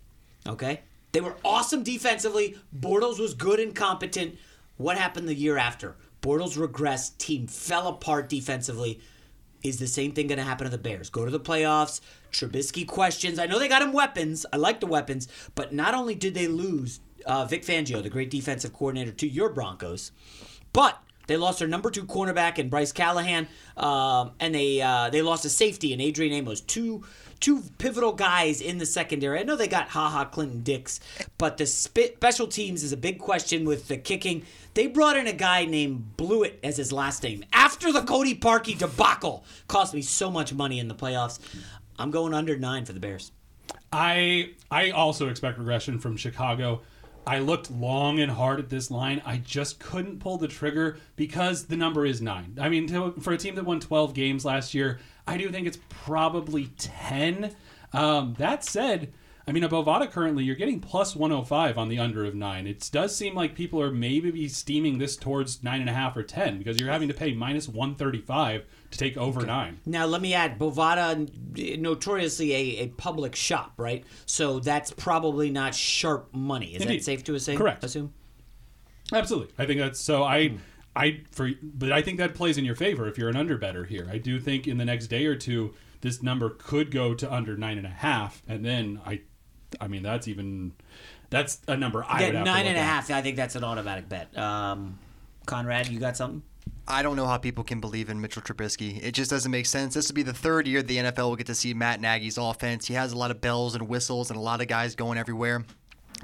okay? 0.46 0.80
They 1.12 1.20
were 1.20 1.36
awesome 1.44 1.82
defensively. 1.82 2.56
Bortles 2.76 3.20
was 3.20 3.34
good 3.34 3.60
and 3.60 3.74
competent. 3.74 4.36
What 4.76 4.98
happened 4.98 5.28
the 5.28 5.34
year 5.34 5.56
after? 5.56 5.96
Bortles 6.20 6.58
regressed. 6.58 7.18
Team 7.18 7.46
fell 7.46 7.86
apart 7.88 8.28
defensively. 8.28 9.00
Is 9.66 9.78
the 9.80 9.88
same 9.88 10.12
thing 10.12 10.28
going 10.28 10.38
to 10.38 10.44
happen 10.44 10.64
to 10.64 10.70
the 10.70 10.78
Bears? 10.78 11.10
Go 11.10 11.24
to 11.24 11.30
the 11.30 11.40
playoffs. 11.40 12.00
Trubisky 12.30 12.86
questions. 12.86 13.38
I 13.38 13.46
know 13.46 13.58
they 13.58 13.68
got 13.68 13.82
him 13.82 13.92
weapons. 13.92 14.46
I 14.52 14.58
like 14.58 14.78
the 14.78 14.86
weapons. 14.86 15.26
But 15.56 15.72
not 15.72 15.92
only 15.92 16.14
did 16.14 16.34
they 16.34 16.46
lose 16.46 17.00
uh, 17.24 17.46
Vic 17.46 17.64
Fangio, 17.64 18.00
the 18.00 18.08
great 18.08 18.30
defensive 18.30 18.72
coordinator, 18.72 19.10
to 19.10 19.26
your 19.26 19.48
Broncos, 19.48 20.12
but 20.72 21.00
they 21.26 21.36
lost 21.36 21.58
their 21.58 21.68
number 21.68 21.90
two 21.90 22.04
cornerback 22.04 22.58
in 22.58 22.68
Bryce 22.68 22.92
Callahan, 22.92 23.48
um, 23.76 24.32
and 24.40 24.54
they 24.54 24.80
uh, 24.80 25.10
they 25.10 25.22
lost 25.22 25.44
a 25.44 25.48
safety 25.48 25.92
in 25.92 26.00
Adrian 26.00 26.32
Amos. 26.32 26.60
Two 26.60 27.04
two 27.40 27.62
pivotal 27.78 28.12
guys 28.12 28.60
in 28.60 28.78
the 28.78 28.86
secondary. 28.86 29.38
I 29.38 29.42
know 29.42 29.56
they 29.56 29.68
got 29.68 29.88
Ha 29.88 30.08
Ha 30.08 30.24
Clinton 30.26 30.62
Dix, 30.62 31.00
but 31.38 31.56
the 31.56 31.66
spe- 31.66 32.16
special 32.16 32.46
teams 32.46 32.82
is 32.82 32.92
a 32.92 32.96
big 32.96 33.18
question 33.18 33.64
with 33.64 33.88
the 33.88 33.96
kicking. 33.96 34.44
They 34.74 34.86
brought 34.86 35.16
in 35.16 35.26
a 35.26 35.32
guy 35.32 35.64
named 35.64 36.12
Blewitt 36.16 36.54
as 36.62 36.76
his 36.76 36.92
last 36.92 37.22
name 37.22 37.44
after 37.52 37.92
the 37.92 38.02
Cody 38.02 38.34
Parkey 38.34 38.78
debacle. 38.78 39.44
Cost 39.68 39.94
me 39.94 40.02
so 40.02 40.30
much 40.30 40.52
money 40.52 40.78
in 40.78 40.88
the 40.88 40.94
playoffs. 40.94 41.38
I'm 41.98 42.10
going 42.10 42.34
under 42.34 42.56
nine 42.58 42.84
for 42.84 42.92
the 42.92 43.00
Bears. 43.00 43.32
I 43.92 44.50
I 44.70 44.90
also 44.90 45.28
expect 45.28 45.58
regression 45.58 45.98
from 45.98 46.16
Chicago. 46.16 46.82
I 47.26 47.40
looked 47.40 47.70
long 47.70 48.20
and 48.20 48.30
hard 48.30 48.60
at 48.60 48.68
this 48.68 48.90
line. 48.90 49.20
I 49.26 49.38
just 49.38 49.80
couldn't 49.80 50.20
pull 50.20 50.38
the 50.38 50.46
trigger 50.46 50.98
because 51.16 51.66
the 51.66 51.76
number 51.76 52.06
is 52.06 52.22
nine. 52.22 52.56
I 52.60 52.68
mean, 52.68 52.86
to, 52.88 53.12
for 53.20 53.32
a 53.32 53.36
team 53.36 53.56
that 53.56 53.64
won 53.64 53.80
12 53.80 54.14
games 54.14 54.44
last 54.44 54.74
year, 54.74 55.00
I 55.26 55.36
do 55.36 55.50
think 55.50 55.66
it's 55.66 55.78
probably 55.88 56.66
10. 56.78 57.54
Um, 57.92 58.34
that 58.38 58.64
said, 58.64 59.12
I 59.48 59.52
mean, 59.52 59.62
a 59.62 59.68
Bovada 59.68 60.10
currently, 60.10 60.42
you're 60.42 60.56
getting 60.56 60.80
plus 60.80 61.14
105 61.14 61.78
on 61.78 61.88
the 61.88 62.00
under 62.00 62.24
of 62.24 62.34
nine. 62.34 62.66
It 62.66 62.88
does 62.90 63.14
seem 63.14 63.36
like 63.36 63.54
people 63.54 63.80
are 63.80 63.92
maybe 63.92 64.48
steaming 64.48 64.98
this 64.98 65.16
towards 65.16 65.62
nine 65.62 65.80
and 65.80 65.88
a 65.88 65.92
half 65.92 66.16
or 66.16 66.24
10 66.24 66.58
because 66.58 66.80
you're 66.80 66.90
having 66.90 67.06
to 67.06 67.14
pay 67.14 67.32
minus 67.32 67.68
135 67.68 68.64
to 68.90 68.98
take 68.98 69.16
over 69.16 69.46
nine. 69.46 69.78
Now, 69.86 70.04
let 70.06 70.20
me 70.20 70.34
add, 70.34 70.58
Bovada, 70.58 71.78
notoriously 71.78 72.52
a, 72.52 72.84
a 72.84 72.88
public 72.88 73.36
shop, 73.36 73.74
right? 73.76 74.04
So 74.26 74.58
that's 74.58 74.90
probably 74.90 75.50
not 75.50 75.76
sharp 75.76 76.34
money. 76.34 76.74
Is 76.74 76.82
Indeed. 76.82 77.00
that 77.00 77.04
safe 77.04 77.22
to 77.24 77.36
assume? 77.36 77.56
Correct. 77.56 77.84
Assume. 77.84 78.12
Absolutely. 79.12 79.54
I 79.58 79.66
think 79.66 79.78
that's 79.78 80.00
so 80.00 80.24
I 80.24 80.48
Hmm. 80.48 80.56
I 80.96 81.20
for 81.30 81.50
but 81.62 81.92
I 81.92 82.02
think 82.02 82.18
that 82.18 82.34
plays 82.34 82.58
in 82.58 82.64
your 82.64 82.74
favor 82.74 83.06
if 83.06 83.18
you're 83.18 83.28
an 83.28 83.36
under 83.36 83.56
better 83.58 83.84
here. 83.84 84.08
I 84.10 84.18
do 84.18 84.40
think 84.40 84.66
in 84.66 84.78
the 84.78 84.84
next 84.84 85.06
day 85.08 85.26
or 85.26 85.36
two 85.36 85.74
this 86.00 86.22
number 86.22 86.50
could 86.50 86.90
go 86.90 87.14
to 87.14 87.32
under 87.32 87.56
nine 87.56 87.78
and 87.78 87.86
a 87.86 87.90
half, 87.90 88.42
and 88.48 88.64
then 88.64 89.00
I 89.04 89.20
I 89.80 89.88
mean 89.88 90.02
that's 90.02 90.28
even 90.28 90.72
that's 91.30 91.60
a 91.68 91.76
number 91.76 92.04
I 92.04 92.20
Yeah, 92.20 92.26
would 92.26 92.34
have 92.36 92.44
to 92.46 92.50
look 92.52 92.58
and 92.60 92.76
a 92.76 92.80
at. 92.80 92.86
half. 92.86 93.10
I 93.10 93.22
think 93.22 93.36
that's 93.36 93.56
an 93.56 93.64
automatic 93.64 94.08
bet. 94.08 94.36
Um, 94.38 94.98
Conrad, 95.46 95.88
you 95.88 95.98
got 96.00 96.16
something? 96.16 96.42
I 96.88 97.02
don't 97.02 97.16
know 97.16 97.26
how 97.26 97.36
people 97.36 97.64
can 97.64 97.80
believe 97.80 98.10
in 98.10 98.20
Mitchell 98.20 98.42
Trubisky. 98.42 99.02
It 99.02 99.12
just 99.12 99.28
doesn't 99.30 99.50
make 99.50 99.66
sense. 99.66 99.94
This 99.94 100.08
will 100.08 100.14
be 100.14 100.22
the 100.22 100.32
third 100.32 100.68
year 100.68 100.82
the 100.82 100.98
NFL 100.98 101.28
will 101.30 101.36
get 101.36 101.46
to 101.48 101.54
see 101.54 101.74
Matt 101.74 102.00
Nagy's 102.00 102.38
offense. 102.38 102.86
He 102.86 102.94
has 102.94 103.12
a 103.12 103.18
lot 103.18 103.30
of 103.32 103.40
bells 103.40 103.74
and 103.74 103.88
whistles 103.88 104.30
and 104.30 104.36
a 104.38 104.42
lot 104.42 104.60
of 104.60 104.68
guys 104.68 104.94
going 104.94 105.18
everywhere. 105.18 105.64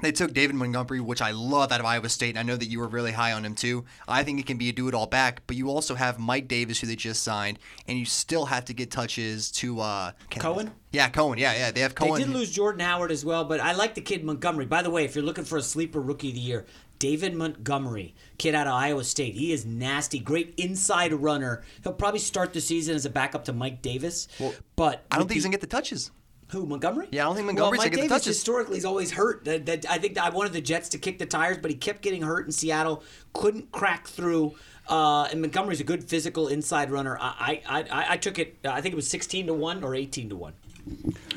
They 0.01 0.11
took 0.11 0.33
David 0.33 0.55
Montgomery, 0.55 0.99
which 0.99 1.21
I 1.21 1.31
love 1.31 1.71
out 1.71 1.79
of 1.79 1.85
Iowa 1.85 2.09
State, 2.09 2.31
and 2.31 2.39
I 2.39 2.43
know 2.43 2.57
that 2.57 2.65
you 2.65 2.79
were 2.79 2.87
really 2.87 3.11
high 3.11 3.31
on 3.31 3.45
him 3.45 3.55
too. 3.55 3.85
I 4.07 4.23
think 4.23 4.39
it 4.39 4.45
can 4.45 4.57
be 4.57 4.69
a 4.69 4.73
do 4.73 4.87
it 4.87 4.93
all 4.93 5.07
back, 5.07 5.43
but 5.47 5.55
you 5.55 5.69
also 5.69 5.95
have 5.95 6.19
Mike 6.19 6.47
Davis, 6.47 6.81
who 6.81 6.87
they 6.87 6.95
just 6.95 7.23
signed, 7.23 7.59
and 7.87 7.97
you 7.97 8.05
still 8.05 8.45
have 8.45 8.65
to 8.65 8.73
get 8.73 8.91
touches 8.91 9.51
to 9.51 9.79
uh, 9.79 10.11
Cohen? 10.31 10.71
Yeah, 10.91 11.09
Cohen. 11.09 11.37
Yeah, 11.37 11.53
yeah. 11.53 11.71
They 11.71 11.81
have 11.81 11.95
Cohen. 11.95 12.19
They 12.19 12.25
did 12.25 12.33
lose 12.33 12.51
Jordan 12.51 12.81
Howard 12.81 13.11
as 13.11 13.23
well, 13.23 13.45
but 13.45 13.59
I 13.59 13.73
like 13.73 13.95
the 13.95 14.01
kid 14.01 14.23
Montgomery. 14.23 14.65
By 14.65 14.81
the 14.81 14.89
way, 14.89 15.05
if 15.05 15.15
you're 15.15 15.23
looking 15.23 15.45
for 15.45 15.57
a 15.57 15.61
sleeper 15.61 16.01
rookie 16.01 16.29
of 16.29 16.35
the 16.35 16.41
year, 16.41 16.65
David 16.99 17.35
Montgomery, 17.35 18.15
kid 18.37 18.55
out 18.55 18.67
of 18.67 18.73
Iowa 18.73 19.03
State. 19.03 19.35
He 19.35 19.51
is 19.51 19.65
nasty, 19.65 20.19
great 20.19 20.53
inside 20.57 21.11
runner. 21.13 21.63
He'll 21.83 21.93
probably 21.93 22.19
start 22.19 22.53
the 22.53 22.61
season 22.61 22.95
as 22.95 23.05
a 23.05 23.09
backup 23.09 23.45
to 23.45 23.53
Mike 23.53 23.81
Davis. 23.81 24.27
but 24.75 25.05
I 25.11 25.17
don't 25.17 25.27
think 25.27 25.35
he's 25.35 25.43
gonna 25.43 25.51
get 25.51 25.61
the 25.61 25.67
touches. 25.67 26.11
Who 26.53 26.65
Montgomery? 26.65 27.07
Yeah, 27.11 27.23
I 27.23 27.25
don't 27.25 27.35
think 27.35 27.47
well, 27.47 27.53
Montgomery's 27.55 27.79
Mike 27.79 27.91
gonna 27.91 27.95
get 27.95 28.01
the 28.03 28.07
Davis 28.09 28.23
touches. 28.23 28.37
historically 28.37 28.77
is 28.77 28.85
always 28.85 29.11
hurt. 29.11 29.43
That, 29.45 29.65
that- 29.65 29.89
I 29.89 29.97
think 29.97 30.17
I 30.17 30.29
wanted 30.29 30.53
the 30.53 30.61
Jets 30.61 30.87
to 30.89 30.97
kick 30.97 31.19
the 31.19 31.25
tires, 31.25 31.57
but 31.57 31.69
he 31.71 31.75
kept 31.77 32.01
getting 32.01 32.21
hurt 32.21 32.45
in 32.45 32.51
Seattle. 32.51 33.03
Couldn't 33.33 33.71
crack 33.71 34.07
through. 34.07 34.55
Uh, 34.87 35.23
and 35.31 35.41
Montgomery's 35.41 35.79
a 35.79 35.83
good 35.83 36.03
physical 36.03 36.47
inside 36.49 36.91
runner. 36.91 37.17
I, 37.19 37.61
I, 37.67 37.79
I, 37.83 38.05
I 38.13 38.17
took 38.17 38.37
it. 38.37 38.57
I 38.65 38.81
think 38.81 38.93
it 38.93 38.95
was 38.95 39.09
sixteen 39.09 39.47
to 39.47 39.53
one 39.53 39.83
or 39.83 39.95
eighteen 39.95 40.29
to 40.29 40.35
one. 40.35 40.53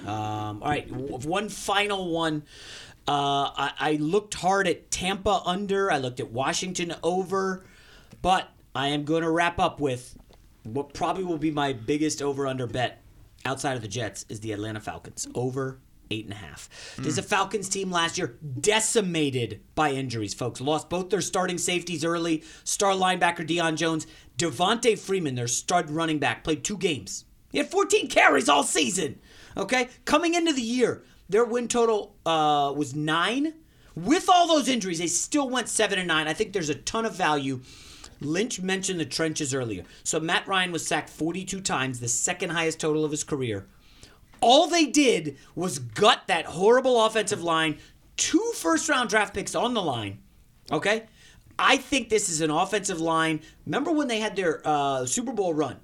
Um, 0.05 0.63
all 0.63 0.69
right, 0.69 0.91
one 0.91 1.49
final 1.49 2.11
one. 2.11 2.43
Uh, 3.09 3.51
I, 3.57 3.73
I 3.79 3.93
looked 4.01 4.35
hard 4.35 4.67
at 4.67 4.91
Tampa 4.91 5.41
under. 5.45 5.91
I 5.93 5.99
looked 5.99 6.19
at 6.19 6.33
Washington 6.33 6.95
over, 7.05 7.65
but 8.21 8.49
I 8.75 8.89
am 8.89 9.05
going 9.05 9.23
to 9.23 9.31
wrap 9.31 9.61
up 9.61 9.79
with 9.81 10.19
what 10.65 10.93
probably 10.93 11.23
will 11.23 11.39
be 11.39 11.53
my 11.53 11.73
biggest 11.73 12.21
over 12.21 12.49
under 12.49 12.67
bet 12.67 13.01
outside 13.47 13.77
of 13.77 13.83
the 13.83 13.89
Jets 13.89 14.27
is 14.29 14.41
the 14.41 14.53
Atlanta 14.53 14.81
Falcons 14.81 15.27
over 15.35 15.81
eight 16.11 16.25
and 16.25 16.33
a 16.33 16.37
half. 16.37 16.69
This 16.99 17.07
is 17.09 17.19
a 17.19 17.23
Falcons 17.23 17.69
team 17.69 17.91
last 17.91 18.19
year 18.19 18.37
decimated 18.61 19.61
by 19.75 19.93
injuries, 19.93 20.35
folks. 20.35 20.61
Lost 20.61 20.89
both 20.89 21.11
their 21.11 21.21
starting 21.21 21.59
safeties 21.59 22.05
early. 22.05 22.45
Star 22.65 22.93
linebacker 22.93 23.47
Deion 23.47 23.77
Jones, 23.77 24.07
Devonta 24.39 24.99
Freeman, 24.99 25.35
their 25.35 25.49
stud 25.49 25.91
running 25.91 26.19
back, 26.19 26.45
played 26.45 26.65
two 26.65 26.77
games. 26.77 27.25
He 27.51 27.59
had 27.59 27.71
14 27.71 28.09
carries 28.09 28.49
all 28.49 28.63
season. 28.63 29.19
Okay, 29.57 29.89
coming 30.05 30.35
into 30.35 30.53
the 30.53 30.63
year, 30.63 31.03
their 31.29 31.45
win 31.45 31.69
total 31.69 32.15
uh, 32.27 32.73
was 32.77 32.95
nine. 32.95 33.55
With 33.95 34.29
all 34.29 34.47
those 34.47 34.69
injuries, 34.69 34.99
they 34.99 35.07
still 35.07 35.49
went 35.49 35.69
seven 35.69 35.99
and 35.99 36.09
nine. 36.09 36.29
I 36.29 36.35
think 36.35 36.53
there's 36.53 36.69
a 36.69 36.75
ton 36.75 37.07
of 37.07 37.15
value. 37.15 37.63
Lynch 38.21 38.61
mentioned 38.61 39.01
the 39.01 39.05
trenches 39.05 39.55
earlier. 39.55 39.85
So 40.05 40.21
Matt 40.21 40.47
Ryan 40.47 40.73
was 40.73 40.87
sacked 40.87 41.11
42 41.11 41.61
times, 41.61 42.01
the 42.01 42.09
second 42.09 42.51
highest 42.51 42.81
total 42.81 43.05
of 43.05 43.11
his 43.11 43.25
career. 43.25 43.67
All 44.41 44.67
they 44.67 44.87
did 44.87 45.37
was 45.55 45.79
gut 45.79 46.23
that 46.27 46.47
horrible 46.47 47.05
offensive 47.05 47.43
line, 47.43 47.79
two 48.17 48.53
first 48.55 48.89
round 48.89 49.09
draft 49.09 49.35
picks 49.35 49.55
on 49.55 49.75
the 49.75 49.83
line. 49.83 50.19
Okay? 50.71 51.05
I 51.59 51.77
think 51.79 52.09
this 52.09 52.29
is 52.29 52.41
an 52.41 52.51
offensive 52.51 53.01
line. 53.01 53.41
Remember 53.65 53.91
when 53.93 54.09
they 54.09 54.21
had 54.21 54.37
their 54.37 54.61
uh, 54.65 55.07
Super 55.07 55.33
Bowl 55.33 55.55
run? 55.55 55.79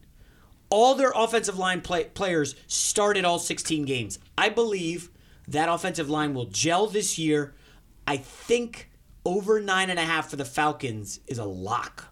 All 0.68 0.94
their 0.94 1.12
offensive 1.14 1.58
line 1.58 1.80
play- 1.80 2.04
players 2.04 2.54
started 2.66 3.24
all 3.24 3.38
16 3.38 3.84
games. 3.84 4.18
I 4.36 4.48
believe 4.48 5.10
that 5.48 5.68
offensive 5.68 6.08
line 6.10 6.34
will 6.34 6.46
gel 6.46 6.86
this 6.86 7.18
year. 7.18 7.54
I 8.06 8.16
think 8.16 8.90
over 9.24 9.60
nine 9.60 9.90
and 9.90 9.98
a 9.98 10.04
half 10.04 10.30
for 10.30 10.36
the 10.36 10.44
Falcons 10.44 11.20
is 11.26 11.38
a 11.38 11.44
lock. 11.44 12.11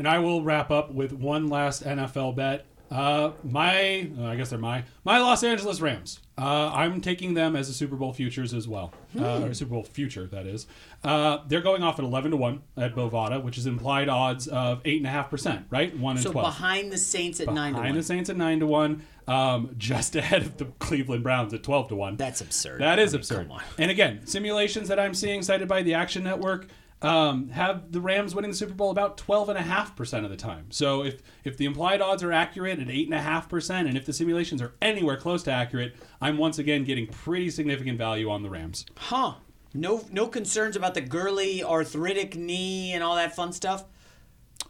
And 0.00 0.08
I 0.08 0.18
will 0.18 0.42
wrap 0.42 0.70
up 0.70 0.90
with 0.94 1.12
one 1.12 1.48
last 1.50 1.84
NFL 1.84 2.34
bet. 2.34 2.64
Uh, 2.90 3.32
my, 3.44 4.08
uh, 4.18 4.24
I 4.24 4.36
guess 4.36 4.48
they're 4.48 4.58
my, 4.58 4.84
my 5.04 5.18
Los 5.18 5.44
Angeles 5.44 5.78
Rams. 5.82 6.20
Uh, 6.38 6.70
I'm 6.72 7.02
taking 7.02 7.34
them 7.34 7.54
as 7.54 7.68
a 7.68 7.74
Super 7.74 7.96
Bowl 7.96 8.14
futures 8.14 8.54
as 8.54 8.66
well, 8.66 8.94
uh, 9.20 9.42
or 9.42 9.52
Super 9.52 9.72
Bowl 9.72 9.84
future 9.84 10.26
that 10.28 10.46
is. 10.46 10.66
Uh, 11.04 11.40
they're 11.48 11.60
going 11.60 11.82
off 11.82 11.98
at 11.98 12.04
11 12.06 12.30
to 12.30 12.38
one 12.38 12.62
at 12.78 12.94
Bovada, 12.94 13.42
which 13.44 13.58
is 13.58 13.66
implied 13.66 14.08
odds 14.08 14.48
of 14.48 14.80
eight 14.86 14.96
and 14.96 15.06
a 15.06 15.10
half 15.10 15.28
percent, 15.28 15.66
right? 15.68 15.94
One 15.98 16.16
and 16.16 16.24
So 16.24 16.32
12. 16.32 16.46
behind 16.46 16.90
the 16.90 16.96
Saints 16.98 17.40
at 17.40 17.48
nine 17.52 17.72
to 17.74 17.78
Behind 17.78 17.90
one. 17.90 17.96
the 17.98 18.02
Saints 18.02 18.30
at 18.30 18.38
nine 18.38 18.60
to 18.60 18.66
one, 18.66 19.02
um, 19.28 19.74
just 19.76 20.16
ahead 20.16 20.40
of 20.40 20.56
the 20.56 20.64
Cleveland 20.78 21.22
Browns 21.22 21.52
at 21.52 21.62
12 21.62 21.88
to 21.88 21.94
one. 21.94 22.16
That's 22.16 22.40
absurd. 22.40 22.80
That 22.80 22.98
is 22.98 23.12
I 23.12 23.18
mean, 23.18 23.20
absurd. 23.20 23.48
come 23.48 23.52
on. 23.58 23.62
And 23.76 23.90
again, 23.90 24.26
simulations 24.26 24.88
that 24.88 24.98
I'm 24.98 25.12
seeing 25.12 25.42
cited 25.42 25.68
by 25.68 25.82
the 25.82 25.92
Action 25.92 26.24
Network 26.24 26.68
um, 27.02 27.48
have 27.48 27.92
the 27.92 28.00
Rams 28.00 28.34
winning 28.34 28.50
the 28.50 28.56
Super 28.56 28.74
Bowl 28.74 28.90
about 28.90 29.16
12.5% 29.16 30.24
of 30.24 30.30
the 30.30 30.36
time. 30.36 30.66
So 30.70 31.02
if, 31.02 31.22
if 31.44 31.56
the 31.56 31.64
implied 31.64 32.00
odds 32.00 32.22
are 32.22 32.32
accurate 32.32 32.78
at 32.78 32.88
8.5%, 32.88 33.70
and 33.88 33.96
if 33.96 34.04
the 34.04 34.12
simulations 34.12 34.60
are 34.60 34.74
anywhere 34.82 35.16
close 35.16 35.42
to 35.44 35.52
accurate, 35.52 35.96
I'm 36.20 36.36
once 36.36 36.58
again 36.58 36.84
getting 36.84 37.06
pretty 37.06 37.50
significant 37.50 37.96
value 37.96 38.30
on 38.30 38.42
the 38.42 38.50
Rams. 38.50 38.84
Huh. 38.96 39.34
No 39.72 40.04
no 40.10 40.26
concerns 40.26 40.74
about 40.74 40.94
the 40.94 41.00
Gurley 41.00 41.62
arthritic 41.62 42.34
knee 42.34 42.92
and 42.92 43.04
all 43.04 43.14
that 43.14 43.36
fun 43.36 43.52
stuff? 43.52 43.84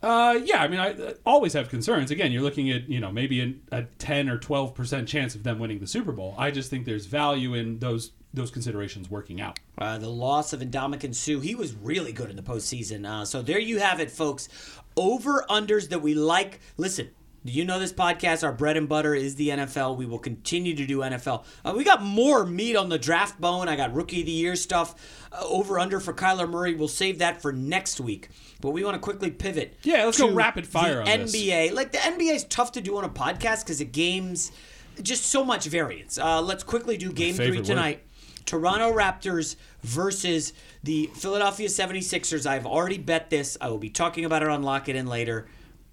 Uh, 0.02 0.38
yeah, 0.44 0.62
I 0.62 0.68
mean, 0.68 0.80
I 0.80 0.92
uh, 0.92 1.14
always 1.26 1.52
have 1.54 1.68
concerns. 1.68 2.10
Again, 2.10 2.32
you're 2.32 2.42
looking 2.42 2.70
at, 2.70 2.88
you 2.88 3.00
know, 3.00 3.10
maybe 3.10 3.40
a, 3.72 3.78
a 3.78 3.82
10 3.98 4.28
or 4.28 4.38
12% 4.38 5.06
chance 5.06 5.34
of 5.34 5.42
them 5.42 5.58
winning 5.58 5.78
the 5.78 5.86
Super 5.86 6.12
Bowl. 6.12 6.34
I 6.38 6.50
just 6.50 6.70
think 6.70 6.86
there's 6.86 7.06
value 7.06 7.54
in 7.54 7.78
those 7.80 8.12
those 8.32 8.50
considerations 8.50 9.10
working 9.10 9.40
out. 9.40 9.58
Uh, 9.78 9.98
the 9.98 10.08
loss 10.08 10.52
of 10.52 10.60
Ndamukong 10.60 11.14
Suh, 11.14 11.40
he 11.40 11.54
was 11.54 11.74
really 11.74 12.12
good 12.12 12.30
in 12.30 12.36
the 12.36 12.42
postseason. 12.42 13.06
Uh, 13.06 13.24
so 13.24 13.42
there 13.42 13.58
you 13.58 13.78
have 13.78 14.00
it, 14.00 14.10
folks. 14.10 14.48
Over 14.96 15.44
unders 15.48 15.88
that 15.88 16.00
we 16.02 16.14
like. 16.14 16.60
Listen, 16.76 17.10
do 17.44 17.52
You 17.52 17.64
know 17.64 17.78
this 17.78 17.92
podcast, 17.92 18.44
our 18.44 18.52
bread 18.52 18.76
and 18.76 18.86
butter 18.86 19.14
is 19.14 19.36
the 19.36 19.48
NFL. 19.48 19.96
We 19.96 20.04
will 20.04 20.18
continue 20.18 20.74
to 20.76 20.86
do 20.86 20.98
NFL. 20.98 21.44
Uh, 21.64 21.72
we 21.74 21.84
got 21.84 22.02
more 22.02 22.44
meat 22.44 22.76
on 22.76 22.90
the 22.90 22.98
draft 22.98 23.40
bone. 23.40 23.66
I 23.66 23.76
got 23.76 23.94
rookie 23.94 24.20
of 24.20 24.26
the 24.26 24.32
year 24.32 24.54
stuff. 24.56 25.26
Uh, 25.32 25.42
over 25.46 25.78
under 25.78 26.00
for 26.00 26.12
Kyler 26.12 26.48
Murray. 26.48 26.74
We'll 26.74 26.86
save 26.88 27.18
that 27.20 27.40
for 27.40 27.50
next 27.50 27.98
week. 27.98 28.28
But 28.60 28.72
we 28.72 28.84
want 28.84 28.94
to 28.96 29.00
quickly 29.00 29.30
pivot. 29.30 29.78
Yeah, 29.84 30.04
let's 30.04 30.18
go 30.18 30.30
rapid 30.30 30.66
fire 30.66 31.00
on 31.00 31.06
this. 31.06 31.34
NBA. 31.34 31.72
Like 31.72 31.92
the 31.92 31.98
NBA 31.98 32.34
is 32.34 32.44
tough 32.44 32.72
to 32.72 32.82
do 32.82 32.98
on 32.98 33.04
a 33.04 33.08
podcast 33.08 33.64
because 33.64 33.78
the 33.78 33.86
games 33.86 34.52
just 35.00 35.24
so 35.24 35.42
much 35.42 35.64
variance. 35.64 36.18
Uh, 36.18 36.42
let's 36.42 36.62
quickly 36.62 36.98
do 36.98 37.10
game 37.10 37.34
three 37.34 37.62
tonight. 37.62 37.96
word. 37.96 38.04
Toronto 38.50 38.92
Raptors 38.92 39.54
versus 39.82 40.52
the 40.82 41.08
Philadelphia 41.14 41.68
76ers. 41.68 42.46
I've 42.46 42.66
already 42.66 42.98
bet 42.98 43.30
this. 43.30 43.56
I 43.60 43.68
will 43.68 43.78
be 43.78 43.90
talking 43.90 44.24
about 44.24 44.42
it 44.42 44.48
on 44.48 44.64
Lock 44.64 44.88
It 44.88 44.96
In 44.96 45.06
later. 45.06 45.46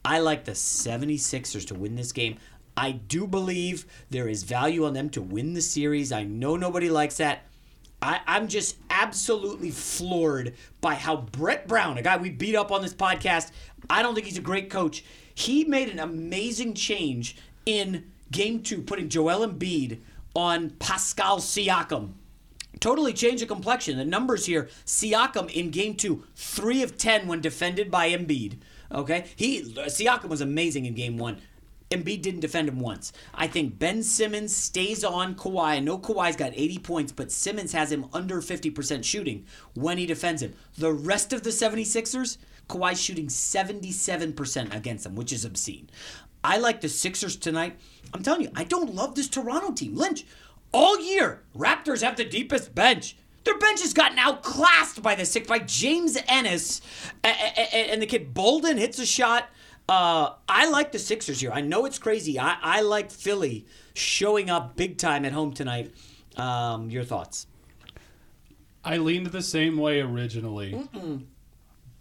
I 0.03 0.21
like 0.21 0.45
the 0.45 0.53
76ers 0.53 1.67
to 1.67 1.75
win 1.75 1.93
this 1.93 2.11
game. 2.11 2.37
I 2.75 2.93
do 2.93 3.27
believe 3.27 3.85
there 4.09 4.27
is 4.27 4.41
value 4.41 4.85
on 4.85 4.93
them 4.93 5.11
to 5.11 5.21
win 5.21 5.53
the 5.53 5.61
series. 5.61 6.11
I 6.11 6.23
know 6.23 6.55
nobody 6.55 6.89
likes 6.89 7.17
that. 7.17 7.43
I, 8.01 8.21
I'm 8.25 8.47
just 8.47 8.77
absolutely 8.89 9.69
floored 9.69 10.55
by 10.81 10.95
how 10.95 11.17
Brett 11.17 11.67
Brown, 11.67 11.99
a 11.99 12.01
guy 12.01 12.17
we 12.17 12.31
beat 12.31 12.55
up 12.55 12.71
on 12.71 12.81
this 12.81 12.95
podcast, 12.95 13.51
I 13.87 14.01
don't 14.01 14.15
think 14.15 14.25
he's 14.25 14.39
a 14.39 14.41
great 14.41 14.71
coach. 14.71 15.03
He 15.35 15.63
made 15.63 15.89
an 15.89 15.99
amazing 15.99 16.73
change 16.73 17.37
in 17.67 18.05
game 18.31 18.63
two, 18.63 18.81
putting 18.81 19.09
Joel 19.09 19.47
Embiid 19.47 19.99
on 20.35 20.71
Pascal 20.71 21.37
Siakam 21.37 22.13
totally 22.79 23.13
change 23.13 23.41
the 23.41 23.45
complexion. 23.45 23.97
The 23.97 24.05
numbers 24.05 24.45
here: 24.45 24.69
Siakam 24.85 25.51
in 25.51 25.71
game 25.71 25.95
two, 25.95 26.23
three 26.35 26.83
of 26.83 26.97
ten 26.97 27.27
when 27.27 27.41
defended 27.41 27.91
by 27.91 28.09
Embiid. 28.09 28.57
Okay, 28.91 29.25
he 29.35 29.61
Siakam 29.61 30.29
was 30.29 30.41
amazing 30.41 30.85
in 30.85 30.93
game 30.93 31.17
one. 31.17 31.37
Embiid 31.91 32.21
didn't 32.21 32.41
defend 32.41 32.67
him 32.67 32.79
once. 32.81 33.13
I 33.33 33.47
think 33.47 33.79
Ben 33.79 34.03
Simmons 34.03 34.53
stays 34.53 35.05
on 35.05 35.35
Kawhi. 35.35 35.63
I 35.63 35.79
know 35.79 35.97
Kawhi's 35.97 36.35
got 36.35 36.51
80 36.53 36.79
points, 36.79 37.11
but 37.13 37.31
Simmons 37.31 37.71
has 37.71 37.91
him 37.91 38.07
under 38.11 38.41
50% 38.41 39.05
shooting 39.05 39.45
when 39.73 39.97
he 39.97 40.05
defends 40.05 40.41
him. 40.41 40.53
The 40.77 40.91
rest 40.91 41.31
of 41.31 41.43
the 41.43 41.49
76ers, 41.49 42.37
Kawhi's 42.67 43.01
shooting 43.01 43.27
77% 43.27 44.75
against 44.75 45.05
them, 45.05 45.15
which 45.15 45.31
is 45.31 45.45
obscene. 45.45 45.89
I 46.43 46.57
like 46.57 46.81
the 46.81 46.89
Sixers 46.89 47.37
tonight. 47.37 47.79
I'm 48.13 48.23
telling 48.23 48.41
you, 48.41 48.51
I 48.55 48.65
don't 48.65 48.93
love 48.93 49.15
this 49.15 49.29
Toronto 49.29 49.71
team. 49.71 49.95
Lynch, 49.95 50.25
all 50.73 50.99
year, 50.99 51.43
Raptors 51.55 52.01
have 52.01 52.15
the 52.17 52.25
deepest 52.25 52.73
bench. 52.75 53.15
Their 53.43 53.57
bench 53.57 53.81
has 53.81 53.93
gotten 53.93 54.19
outclassed 54.19 55.01
by 55.01 55.15
the 55.15 55.25
six 55.25 55.47
by 55.47 55.59
James 55.59 56.17
Ennis, 56.27 56.81
and 57.23 58.01
the 58.01 58.05
kid 58.05 58.33
Bolden 58.33 58.77
hits 58.77 58.99
a 58.99 59.05
shot. 59.05 59.49
Uh, 59.89 60.33
I 60.49 60.69
like 60.69 60.91
the 60.91 60.99
Sixers 60.99 61.39
here. 61.39 61.51
I 61.53 61.61
know 61.61 61.85
it's 61.85 61.97
crazy. 61.97 62.37
I, 62.37 62.57
I 62.61 62.81
like 62.81 63.09
Philly 63.09 63.65
showing 63.93 64.49
up 64.49 64.75
big 64.75 64.97
time 64.97 65.23
at 65.23 65.31
home 65.31 65.53
tonight. 65.53 65.93
Um, 66.35 66.89
your 66.89 67.05
thoughts? 67.05 67.47
I 68.83 68.97
leaned 68.97 69.27
the 69.27 69.41
same 69.41 69.77
way 69.77 70.01
originally, 70.01 70.77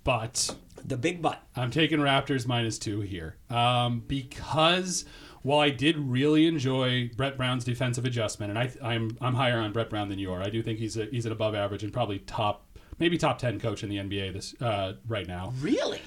but 0.02 0.56
The 0.84 0.96
big 0.96 1.22
butt. 1.22 1.40
I'm 1.54 1.70
taking 1.70 1.98
Raptors 2.00 2.46
minus 2.46 2.78
two 2.78 3.00
here 3.02 3.36
um, 3.50 4.02
because 4.06 5.04
while 5.46 5.60
I 5.60 5.70
did 5.70 5.96
really 5.96 6.48
enjoy 6.48 7.08
Brett 7.16 7.36
Brown's 7.36 7.62
defensive 7.62 8.04
adjustment, 8.04 8.50
and 8.50 8.58
I, 8.58 8.72
I'm 8.82 9.16
I'm 9.20 9.34
higher 9.34 9.60
on 9.60 9.72
Brett 9.72 9.88
Brown 9.88 10.08
than 10.08 10.18
you 10.18 10.32
are. 10.32 10.42
I 10.42 10.50
do 10.50 10.60
think 10.60 10.80
he's 10.80 10.96
a, 10.96 11.04
he's 11.06 11.24
an 11.24 11.30
above 11.30 11.54
average 11.54 11.84
and 11.84 11.92
probably 11.92 12.18
top 12.18 12.66
maybe 12.98 13.16
top 13.16 13.38
ten 13.38 13.60
coach 13.60 13.84
in 13.84 13.88
the 13.88 13.96
NBA 13.98 14.32
this 14.32 14.60
uh, 14.60 14.94
right 15.06 15.28
now. 15.28 15.52
Really? 15.60 16.02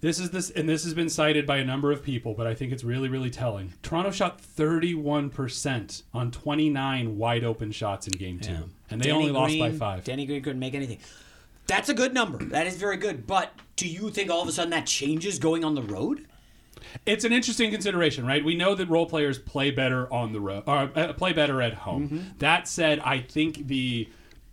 This 0.00 0.20
is 0.20 0.30
this, 0.30 0.50
and 0.50 0.68
this 0.68 0.84
has 0.84 0.94
been 0.94 1.08
cited 1.08 1.44
by 1.44 1.56
a 1.56 1.64
number 1.64 1.90
of 1.90 2.04
people, 2.04 2.34
but 2.34 2.46
I 2.46 2.54
think 2.54 2.70
it's 2.70 2.84
really, 2.84 3.08
really 3.08 3.30
telling. 3.30 3.72
Toronto 3.82 4.12
shot 4.12 4.40
31% 4.40 6.02
on 6.14 6.30
29 6.30 7.18
wide 7.18 7.42
open 7.42 7.72
shots 7.72 8.06
in 8.06 8.12
game 8.12 8.38
two, 8.38 8.70
and 8.90 9.00
they 9.00 9.08
Danny 9.08 9.28
only 9.28 9.32
lost 9.32 9.58
by 9.58 9.72
five. 9.72 10.04
Danny 10.04 10.24
Green 10.24 10.40
couldn't 10.40 10.60
make 10.60 10.74
anything. 10.74 10.98
That's 11.66 11.88
a 11.88 11.94
good 11.94 12.14
number. 12.14 12.38
That 12.38 12.68
is 12.68 12.76
very 12.76 12.96
good. 12.96 13.26
But 13.26 13.52
do 13.74 13.88
you 13.88 14.10
think 14.10 14.30
all 14.30 14.40
of 14.40 14.46
a 14.46 14.52
sudden 14.52 14.70
that 14.70 14.86
changes 14.86 15.40
going 15.40 15.64
on 15.64 15.74
the 15.74 15.82
road? 15.82 16.28
It's 17.06 17.24
an 17.24 17.32
interesting 17.32 17.70
consideration, 17.70 18.26
right? 18.26 18.44
We 18.44 18.54
know 18.54 18.74
that 18.74 18.88
role 18.88 19.06
players 19.06 19.38
play 19.38 19.70
better 19.70 20.12
on 20.12 20.32
the 20.32 20.40
road, 20.40 20.64
or 20.66 20.90
uh, 20.94 21.12
play 21.14 21.32
better 21.32 21.60
at 21.62 21.74
home. 21.74 22.34
That 22.38 22.68
said, 22.68 23.00
I 23.00 23.20
think 23.20 23.66
the 23.66 24.08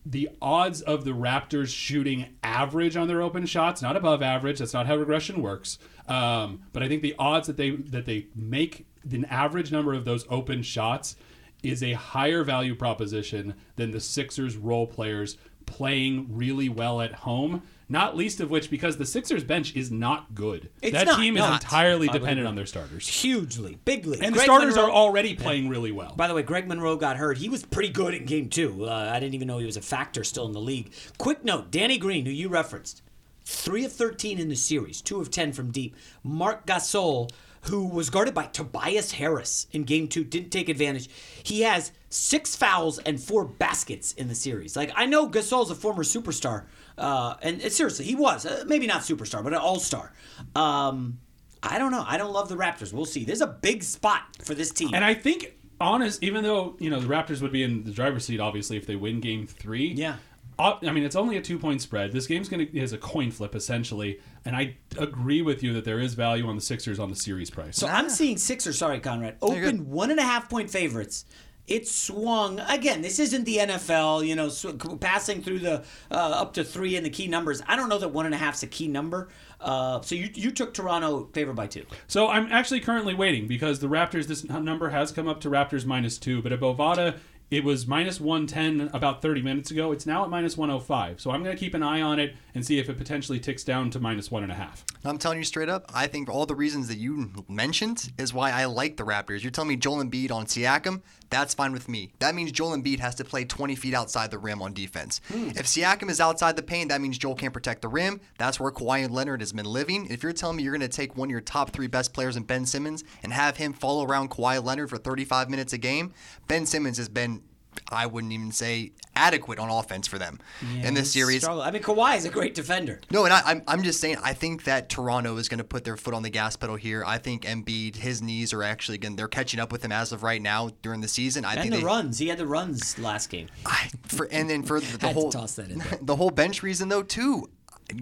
the 0.06 0.30
odds 0.42 0.82
of 0.82 1.04
the 1.04 1.12
Raptors 1.12 1.74
shooting 1.74 2.28
average 2.44 2.96
on 2.96 3.08
their 3.08 3.22
open 3.22 3.46
shots, 3.48 3.82
not 3.82 3.98
above 3.98 4.22
average. 4.22 4.60
That's 4.60 4.74
not 4.74 4.86
how 4.86 4.96
regression 4.96 5.42
works. 5.42 5.80
Um, 6.08 6.62
but 6.74 6.84
I 6.84 6.88
think 6.88 7.02
the 7.02 7.16
odds 7.18 7.48
that 7.48 7.58
they 7.58 7.72
that 7.72 8.06
they 8.06 8.28
make 8.36 8.86
an 9.12 9.26
average 9.26 9.72
number 9.72 9.94
of 9.94 10.06
those 10.06 10.26
open 10.30 10.62
shots 10.62 11.16
is 11.64 11.82
a 11.82 11.94
higher 11.94 12.44
value 12.44 12.76
proposition 12.76 13.56
than 13.76 13.92
the 13.92 14.00
Sixers 14.00 14.56
role 14.56 14.86
players 14.86 15.38
playing 15.66 16.28
really 16.30 16.70
well 16.70 17.02
at 17.02 17.14
home. 17.14 17.64
Not 17.88 18.18
least 18.18 18.40
of 18.40 18.50
which 18.50 18.72
because 18.72 18.98
the 18.98 19.06
Sixers 19.06 19.44
bench 19.44 19.76
is 19.76 19.92
not 19.92 20.34
good. 20.34 20.70
It's 20.82 20.94
that 20.94 21.06
not, 21.06 21.20
team 21.20 21.38
is 21.38 21.42
not. 21.42 21.62
entirely 21.62 22.08
dependent 22.08 22.48
on 22.48 22.56
their 22.56 22.66
starters. 22.66 23.08
Hugely, 23.08 23.78
bigly. 23.86 24.20
And 24.22 24.36
the 24.36 24.40
starters 24.40 24.76
Monroe- 24.76 24.90
are 24.90 24.92
already 24.92 25.36
playing 25.36 25.70
really 25.70 25.92
well. 25.92 26.14
By 26.16 26.28
the 26.28 26.34
way, 26.34 26.42
Greg 26.42 26.68
Monroe 26.68 26.96
got 26.96 27.18
hurt. 27.18 27.38
He 27.38 27.48
was 27.48 27.64
pretty 27.64 27.90
good 27.90 28.16
in 28.16 28.26
game 28.26 28.50
two. 28.50 28.86
Uh, 28.86 29.12
I 29.14 29.20
didn't 29.20 29.36
even 29.36 29.48
know 29.48 29.60
he 29.60 29.66
was 29.68 29.78
a 29.78 29.82
factor 29.82 30.24
still 30.24 30.48
in 30.48 30.52
the 30.54 30.62
league. 30.62 30.92
Quick 31.20 31.46
note 31.46 31.70
Danny 31.70 32.00
Green, 32.00 32.26
who 32.26 32.32
you 32.32 32.50
referenced, 32.50 33.04
three 33.44 33.86
of 33.86 33.94
13 33.94 34.40
in 34.40 34.50
the 34.50 34.56
series, 34.56 35.00
two 35.02 35.22
of 35.22 35.30
10 35.30 35.54
from 35.54 35.70
deep. 35.72 35.96
Marc 36.24 36.66
Gasol, 36.66 37.30
who 37.64 37.86
was 37.88 38.10
guarded 38.10 38.34
by 38.34 38.46
Tobias 38.48 39.12
Harris 39.14 39.68
in 39.72 39.84
game 39.84 40.08
two, 40.08 40.24
didn't 40.24 40.50
take 40.50 40.70
advantage. 40.70 41.08
He 41.44 41.62
has 41.62 41.92
six 42.10 42.56
fouls 42.56 42.98
and 43.00 43.20
four 43.20 43.46
baskets 43.46 44.12
in 44.14 44.28
the 44.28 44.36
series. 44.36 44.76
Like, 44.76 44.92
I 44.96 45.06
know 45.06 45.30
Gasol's 45.30 45.70
a 45.70 45.76
former 45.76 46.04
superstar. 46.04 46.66
Uh, 46.98 47.36
and, 47.42 47.62
and 47.62 47.72
seriously, 47.72 48.06
he 48.06 48.16
was. 48.16 48.46
Uh, 48.46 48.64
maybe 48.68 48.88
not 48.88 49.02
superstar, 49.02 49.44
but 49.44 49.54
an 49.54 49.60
all 49.60 49.80
star. 49.80 50.14
Um, 50.56 51.20
I 51.62 51.78
don't 51.78 51.92
know. 51.92 52.04
I 52.08 52.18
don't 52.18 52.32
love 52.32 52.50
the 52.50 52.56
Raptors. 52.56 52.94
We'll 52.94 53.06
see. 53.06 53.24
There's 53.26 53.42
a 53.42 53.48
big 53.48 53.84
spot 53.84 54.22
for 54.44 54.54
this 54.54 54.72
team. 54.72 54.92
And 54.94 55.04
I 55.04 55.14
think, 55.14 55.58
honest, 55.82 56.24
even 56.24 56.44
though 56.44 56.76
you 56.80 56.90
know 56.90 57.00
the 57.00 57.08
Raptors 57.08 57.42
would 57.42 57.52
be 57.52 57.64
in 57.64 57.84
the 57.84 57.92
driver's 57.92 58.26
seat, 58.26 58.40
obviously, 58.40 58.78
if 58.78 58.86
they 58.86 58.96
win 58.96 59.20
Game 59.20 59.48
Three. 59.48 59.88
Yeah. 59.88 60.18
Uh, 60.58 60.78
I 60.84 60.92
mean, 60.92 61.04
it's 61.04 61.18
only 61.18 61.36
a 61.36 61.42
two-point 61.42 61.82
spread. 61.82 62.14
This 62.14 62.28
game's 62.28 62.48
going 62.48 62.66
to 62.66 62.80
is 62.80 62.94
a 62.94 62.98
coin 62.98 63.30
flip 63.30 63.56
essentially, 63.56 64.22
and 64.46 64.56
I 64.56 64.78
agree 64.98 65.42
with 65.42 65.62
you 65.64 65.74
that 65.74 65.84
there 65.84 66.00
is 66.00 66.14
value 66.14 66.48
on 66.48 66.56
the 66.56 66.62
Sixers 66.62 66.98
on 66.98 67.10
the 67.10 67.16
series 67.16 67.50
price. 67.50 67.76
So 67.76 67.88
I'm 67.88 68.10
seeing 68.10 68.38
Sixers, 68.38 68.78
sorry, 68.78 69.02
Conrad, 69.02 69.36
open 69.42 69.90
one 69.90 70.12
and 70.12 70.20
a 70.20 70.24
half 70.24 70.50
point 70.50 70.70
favorites. 70.70 71.26
It 71.68 71.88
swung 71.88 72.60
again. 72.60 73.02
This 73.02 73.18
isn't 73.18 73.44
the 73.46 73.58
NFL, 73.58 74.28
you 74.28 74.36
know, 74.36 74.50
sw- 74.50 74.76
passing 75.00 75.42
through 75.42 75.60
the 75.60 75.84
uh, 76.12 76.14
up 76.14 76.54
to 76.54 76.64
three 76.64 76.96
in 76.96 77.04
the 77.04 77.10
key 77.10 77.28
numbers. 77.28 77.62
I 77.68 77.76
don't 77.76 77.90
know 77.90 77.98
that 77.98 78.10
one 78.10 78.28
and 78.28 78.36
a 78.36 78.38
half 78.38 78.56
is 78.56 78.64
a 78.64 78.68
key 78.68 78.88
number. 78.88 79.30
Uh, 79.60 80.00
so 80.02 80.14
you 80.14 80.30
you 80.36 80.52
took 80.52 80.74
Toronto 80.74 81.28
favored 81.34 81.56
by 81.56 81.66
two. 81.66 81.86
So 82.08 82.28
I'm 82.28 82.52
actually 82.52 82.82
currently 82.82 83.16
waiting 83.16 83.48
because 83.48 83.80
the 83.80 83.88
Raptors, 83.88 84.28
this 84.28 84.44
number 84.48 84.90
has 84.90 85.12
come 85.12 85.28
up 85.28 85.42
to 85.42 85.50
Raptors 85.50 85.86
minus 85.86 86.20
two, 86.20 86.42
but 86.42 86.52
at 86.52 86.60
Bovada, 86.60 87.18
it 87.56 87.64
was 87.64 87.88
minus 87.88 88.20
110 88.20 88.90
about 88.94 89.22
30 89.22 89.42
minutes 89.42 89.72
ago. 89.72 89.94
It's 89.94 90.06
now 90.06 90.26
at 90.26 90.30
minus 90.30 90.58
105. 90.58 91.22
So 91.22 91.32
I'm 91.32 91.42
going 91.42 91.56
to 91.56 91.60
keep 91.60 91.74
an 91.74 91.84
eye 91.84 92.02
on 92.02 92.20
it 92.20 92.36
and 92.54 92.66
see 92.66 92.80
if 92.80 92.90
it 92.90 92.98
potentially 92.98 93.40
ticks 93.40 93.64
down 93.64 93.90
to 93.92 94.00
minus 94.00 94.30
one 94.30 94.44
and 94.44 94.52
a 94.52 94.56
half. 94.56 94.84
I'm 95.06 95.18
telling 95.18 95.38
you 95.38 95.46
straight 95.46 95.70
up, 95.70 95.90
I 95.94 96.08
think 96.08 96.30
all 96.30 96.46
the 96.46 96.56
reasons 96.56 96.90
that 96.90 96.98
you 96.98 97.32
mentioned 97.48 98.12
is 98.18 98.34
why 98.34 98.52
I 98.52 98.66
like 98.66 98.98
the 98.98 99.04
Raptors. 99.04 99.42
You're 99.42 99.52
telling 99.52 99.70
me 99.70 99.78
Joel 99.78 100.04
Embiid 100.04 100.32
on 100.32 100.48
Siakam, 100.48 101.02
that's 101.30 101.54
fine 101.54 101.74
with 101.74 101.90
me. 101.90 102.12
That 102.20 102.36
means 102.36 102.52
Joel 102.52 102.78
Embiid 102.78 103.00
has 103.00 103.16
to 103.16 103.24
play 103.24 103.46
20 103.46 103.76
feet 103.76 103.94
outside 103.94 104.32
the 104.32 104.38
rim 104.38 104.62
on 104.62 104.74
defense. 104.74 105.22
Hmm. 105.30 105.50
If 105.50 105.66
Siakam 105.66 106.10
is 106.10 106.22
outside 106.22 106.56
the 106.56 106.64
paint, 106.64 106.90
that 106.90 107.02
means 107.02 107.18
Joel 107.18 107.36
can't 107.36 107.54
protect 107.54 107.82
the 107.82 107.88
rim. 107.88 108.22
That's 108.38 108.60
where 108.60 108.72
Kawhi 108.72 109.10
Leonard 109.10 109.42
has 109.42 109.54
been 109.54 109.66
living. 109.66 110.08
If 110.10 110.24
you're 110.24 110.34
telling 110.34 110.58
me 110.58 110.64
you're 110.64 110.78
going 110.78 110.82
to 110.82 110.88
take 110.88 111.16
one 111.16 111.28
of 111.28 111.32
your 111.32 111.42
top 111.42 111.72
three 111.72 111.88
best 111.88 112.14
players 112.14 112.36
in 112.36 112.44
Ben 112.44 112.66
Simmons 112.66 113.04
and 113.24 113.34
have 113.34 113.58
him 113.58 113.74
follow 113.74 114.06
around 114.06 114.32
Kawhi 114.32 114.64
Leonard 114.64 114.90
for 114.90 114.98
35 114.98 115.50
minutes 115.50 115.74
a 115.74 115.78
game, 115.78 116.14
Ben 116.48 116.66
Simmons 116.66 116.98
has 116.98 117.10
been, 117.10 117.42
I 117.90 118.06
wouldn't 118.06 118.34
even 118.34 118.52
say 118.52 118.92
adequate 119.16 119.60
on 119.60 119.70
offense 119.70 120.08
for 120.08 120.18
them 120.18 120.40
in 120.84 120.94
this 120.94 121.12
series. 121.12 121.42
Struggle. 121.42 121.62
I 121.62 121.72
mean, 121.72 121.82
Kawhi 121.82 122.18
is 122.18 122.26
a 122.26 122.30
great 122.30 122.54
defender. 122.54 123.00
No, 123.12 123.26
and 123.26 123.34
I, 123.34 123.42
I'm, 123.46 123.64
I'm 123.68 123.84
just 123.84 124.00
saying, 124.02 124.18
I 124.24 124.34
think 124.34 124.66
that 124.66 124.90
Toronto 124.90 125.38
is 125.38 125.48
going 125.50 125.58
to 125.60 125.64
put 125.64 125.84
their 125.84 125.98
foot 125.98 126.14
on 126.14 126.24
the 126.24 126.30
gas 126.30 126.56
pedal 126.56 126.76
here. 126.76 127.04
I 127.06 127.18
think 127.18 127.44
Embiid, 127.44 127.96
his 127.96 128.22
knees 128.22 128.54
are 128.54 128.64
actually 128.64 128.98
going 128.98 129.16
they're 129.16 129.28
catching 129.28 129.60
up 129.60 129.72
with 129.72 129.84
him 129.84 129.92
as 129.92 130.12
of 130.12 130.24
right 130.24 130.42
now 130.42 130.70
during 130.82 131.02
the 131.02 131.08
season. 131.08 131.46
I 131.46 131.54
And 131.54 131.62
think 131.62 131.74
the 131.74 131.80
they, 131.80 131.86
runs. 131.86 132.20
He 132.20 132.28
had 132.28 132.38
the 132.38 132.48
runs 132.48 132.98
last 133.00 133.30
game. 133.30 133.48
I, 133.66 133.90
for, 134.08 134.28
and 134.32 134.50
then 134.50 134.64
for 134.64 134.80
the, 134.82 134.98
the 134.98 135.14
whole 135.14 135.32
toss 135.32 135.56
that 135.56 135.70
in 135.72 135.80
there. 135.80 135.98
the 136.02 136.16
whole 136.16 136.32
bench 136.32 136.64
reason 136.64 136.90
though 136.90 137.04
too. 137.04 137.50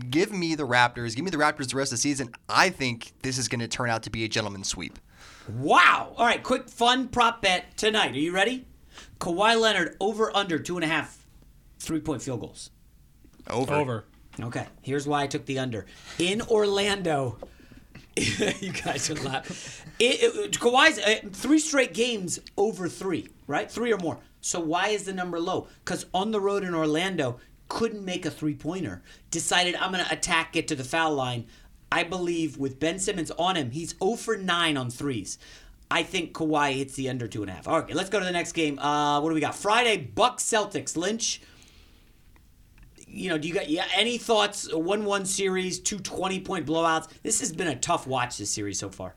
Give 0.10 0.32
me 0.32 0.56
the 0.56 0.66
Raptors. 0.66 1.14
Give 1.16 1.26
me 1.26 1.32
the 1.32 1.38
Raptors 1.38 1.70
the 1.70 1.76
rest 1.76 1.92
of 1.92 1.98
the 1.98 2.02
season. 2.02 2.30
I 2.48 2.70
think 2.70 3.12
this 3.22 3.38
is 3.38 3.50
going 3.50 3.60
to 3.60 3.68
turn 3.68 3.90
out 3.90 4.04
to 4.04 4.10
be 4.10 4.24
a 4.24 4.30
gentleman's 4.30 4.70
sweep. 4.70 4.98
Wow. 5.50 6.14
All 6.18 6.26
right, 6.26 6.42
quick 6.42 6.70
fun 6.70 7.10
prop 7.10 7.42
bet 7.42 7.76
tonight. 7.76 8.12
Are 8.14 8.20
you 8.20 8.32
ready? 8.34 8.66
Kawhi 9.20 9.60
Leonard 9.60 9.96
over 10.00 10.36
under 10.36 10.60
two 10.60 10.76
and 10.76 10.84
a 10.84 10.88
half 10.88 11.26
three 11.80 12.00
point 12.00 12.22
field 12.22 12.42
goals. 12.42 12.70
Over. 13.50 13.74
Over. 13.74 14.06
Okay, 14.40 14.66
here's 14.82 15.08
why 15.08 15.24
I 15.24 15.28
took 15.28 15.46
the 15.46 15.60
under. 15.60 15.86
In 16.18 16.42
Orlando, 16.42 17.38
you 18.16 18.72
guys 18.72 19.10
are 19.10 19.16
laughing. 19.16 19.92
It, 20.00 20.24
it, 20.24 20.52
Kawhi's 20.60 21.00
uh, 21.00 21.28
three 21.32 21.60
straight 21.60 21.94
games 21.94 22.40
over 22.58 22.88
three, 22.88 23.28
right? 23.48 23.70
Three 23.70 23.94
or 23.94 23.98
more. 23.98 24.20
So 24.42 24.60
why 24.60 24.90
is 24.90 25.04
the 25.06 25.14
number 25.14 25.40
low? 25.40 25.68
Because 25.86 26.06
on 26.14 26.32
the 26.32 26.40
road 26.40 26.64
in 26.64 26.74
Orlando, 26.74 27.40
couldn't 27.70 28.04
make 28.04 28.26
a 28.26 28.32
three 28.32 28.56
pointer. 28.56 29.02
Decided 29.32 29.76
I'm 29.76 29.92
going 29.92 30.04
to 30.04 30.12
attack, 30.12 30.54
get 30.54 30.68
to 30.70 30.76
the 30.76 30.84
foul 30.84 31.14
line. 31.14 31.48
I 31.92 32.04
believe 32.04 32.58
with 32.58 32.80
Ben 32.80 32.98
Simmons 32.98 33.32
on 33.32 33.56
him, 33.56 33.72
he's 33.72 33.96
0 34.00 34.16
for 34.16 34.36
9 34.36 34.78
on 34.78 34.90
threes. 34.90 35.38
I 35.94 36.02
think 36.02 36.34
Kawhi 36.34 36.74
hits 36.74 36.96
the 36.96 37.08
under 37.10 37.28
two 37.28 37.44
and 37.44 37.52
a 37.52 37.54
half. 37.54 37.68
Right, 37.68 37.94
let's 37.94 38.10
go 38.10 38.18
to 38.18 38.26
the 38.26 38.32
next 38.32 38.54
game. 38.54 38.80
Uh, 38.80 39.22
what 39.22 39.30
do 39.30 39.36
we 39.36 39.42
got? 39.42 39.54
Friday, 39.54 39.98
Bucks 39.98 40.44
Celtics. 40.44 40.98
Lynch 40.98 41.40
you 43.14 43.30
know, 43.30 43.38
do 43.38 43.48
you 43.48 43.54
got 43.54 43.70
yeah, 43.70 43.86
any 43.96 44.18
thoughts? 44.18 44.74
One-one 44.74 45.26
series, 45.26 45.80
two 45.80 46.00
20-point 46.00 46.66
blowouts. 46.66 47.10
This 47.22 47.42
has 47.42 47.54
been 47.54 47.68
a 47.68 47.76
tough 47.76 48.08
watch 48.08 48.40
this 48.40 48.50
series 48.50 48.80
so 48.80 48.90
far. 48.90 49.14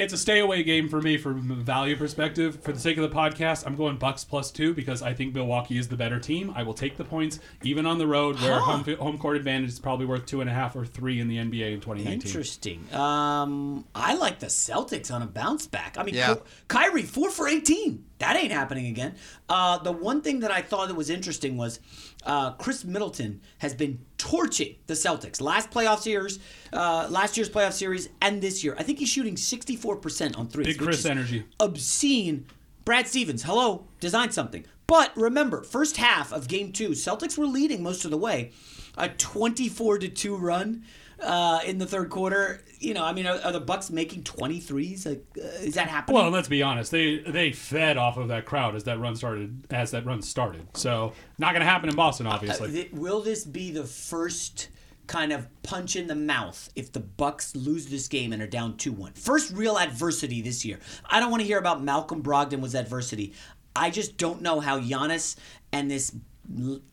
It's 0.00 0.14
a 0.14 0.16
stay 0.16 0.38
away 0.38 0.62
game 0.62 0.88
for 0.88 1.02
me 1.02 1.18
from 1.18 1.50
a 1.50 1.54
value 1.56 1.94
perspective. 1.94 2.62
For 2.62 2.72
the 2.72 2.80
sake 2.80 2.96
of 2.96 3.02
the 3.08 3.14
podcast, 3.14 3.66
I'm 3.66 3.76
going 3.76 3.98
Bucks 3.98 4.24
plus 4.24 4.50
two 4.50 4.72
because 4.72 5.02
I 5.02 5.12
think 5.12 5.34
Milwaukee 5.34 5.76
is 5.76 5.88
the 5.88 5.96
better 5.96 6.18
team. 6.18 6.54
I 6.56 6.62
will 6.62 6.72
take 6.72 6.96
the 6.96 7.04
points 7.04 7.38
even 7.62 7.84
on 7.84 7.98
the 7.98 8.06
road 8.06 8.40
where 8.40 8.54
Huh. 8.58 8.78
home, 8.78 8.96
home 8.96 9.18
court 9.18 9.36
advantage 9.36 9.68
is 9.68 9.78
probably 9.78 10.06
worth 10.06 10.24
two 10.24 10.40
and 10.40 10.48
a 10.48 10.54
half 10.54 10.74
or 10.74 10.86
three 10.86 11.20
in 11.20 11.28
the 11.28 11.36
NBA 11.36 11.74
in 11.74 11.80
2019. 11.82 12.12
Interesting. 12.14 12.94
Um, 12.94 13.84
I 13.94 14.14
like 14.14 14.38
the 14.38 14.46
Celtics 14.46 15.12
on 15.12 15.20
a 15.20 15.26
bounce 15.26 15.66
back. 15.66 15.96
I 15.98 16.02
mean, 16.02 16.14
Yeah. 16.14 16.36
Kyrie 16.68 17.02
four 17.02 17.30
for 17.30 17.46
eighteen. 17.46 18.06
That 18.20 18.36
ain't 18.36 18.52
happening 18.52 18.86
again. 18.86 19.16
Uh, 19.48 19.78
the 19.78 19.92
one 19.92 20.20
thing 20.20 20.40
that 20.40 20.50
I 20.50 20.62
thought 20.62 20.88
that 20.88 20.94
was 20.94 21.10
interesting 21.10 21.56
was 21.56 21.80
uh, 22.24 22.52
Khris 22.52 22.84
Middleton 22.84 23.40
has 23.58 23.74
been 23.74 23.98
torching 24.18 24.76
the 24.86 24.94
Celtics 24.94 25.40
last 25.40 25.70
playoff 25.70 26.00
series, 26.00 26.38
uh, 26.72 27.08
last 27.10 27.36
year's 27.36 27.50
playoff 27.50 27.72
series, 27.72 28.10
and 28.20 28.42
this 28.42 28.62
year. 28.62 28.76
I 28.78 28.82
think 28.82 28.98
he's 28.98 29.08
shooting 29.08 29.36
sixty 29.36 29.74
four 29.74 29.96
percent 29.96 30.36
on 30.36 30.48
threes. 30.48 30.68
Big 30.68 30.78
Chris 30.78 31.00
is 31.00 31.06
energy. 31.06 31.44
Obscene. 31.58 32.46
Brad 32.84 33.06
Stevens, 33.06 33.42
hello, 33.42 33.86
design 34.00 34.32
something. 34.32 34.64
But 34.86 35.16
remember, 35.16 35.62
first 35.62 35.98
half 35.98 36.32
of 36.32 36.48
game 36.48 36.72
two, 36.72 36.90
Celtics 36.90 37.38
were 37.38 37.46
leading 37.46 37.82
most 37.82 38.04
of 38.04 38.10
the 38.10 38.16
way. 38.18 38.52
A 38.98 39.08
24 39.08 39.98
to 39.98 40.08
2 40.08 40.36
run 40.36 40.84
uh, 41.22 41.60
in 41.66 41.78
the 41.78 41.86
third 41.86 42.10
quarter. 42.10 42.62
You 42.78 42.94
know, 42.94 43.04
I 43.04 43.12
mean, 43.12 43.26
are, 43.26 43.38
are 43.44 43.52
the 43.52 43.60
Bucks 43.60 43.90
making 43.90 44.22
23s? 44.22 45.06
Like, 45.06 45.24
uh, 45.36 45.46
is 45.62 45.74
that 45.74 45.88
happening? 45.88 46.16
Well, 46.16 46.30
let's 46.30 46.48
be 46.48 46.62
honest. 46.62 46.90
They 46.90 47.18
they 47.18 47.52
fed 47.52 47.96
off 47.96 48.16
of 48.16 48.28
that 48.28 48.46
crowd 48.46 48.74
as 48.74 48.84
that 48.84 48.98
run 48.98 49.16
started. 49.16 49.66
As 49.70 49.90
that 49.90 50.06
run 50.06 50.22
started, 50.22 50.66
so 50.74 51.12
not 51.38 51.52
going 51.52 51.60
to 51.60 51.66
happen 51.66 51.88
in 51.88 51.96
Boston, 51.96 52.26
obviously. 52.26 52.68
Uh, 52.68 52.72
th- 52.72 52.92
will 52.92 53.20
this 53.20 53.44
be 53.44 53.70
the 53.70 53.84
first 53.84 54.68
kind 55.06 55.32
of 55.32 55.48
punch 55.64 55.96
in 55.96 56.06
the 56.06 56.14
mouth 56.14 56.70
if 56.76 56.92
the 56.92 57.00
Bucks 57.00 57.56
lose 57.56 57.86
this 57.86 58.06
game 58.06 58.32
and 58.32 58.40
are 58.40 58.46
down 58.46 58.74
2-1? 58.74 59.18
First 59.18 59.52
real 59.52 59.76
adversity 59.76 60.40
this 60.40 60.64
year. 60.64 60.78
I 61.04 61.18
don't 61.18 61.32
want 61.32 61.40
to 61.40 61.46
hear 61.46 61.58
about 61.58 61.82
Malcolm 61.82 62.22
Brogdon 62.22 62.60
was 62.60 62.76
adversity. 62.76 63.32
I 63.74 63.90
just 63.90 64.16
don't 64.16 64.40
know 64.40 64.60
how 64.60 64.78
Giannis 64.78 65.34
and 65.72 65.90
this 65.90 66.14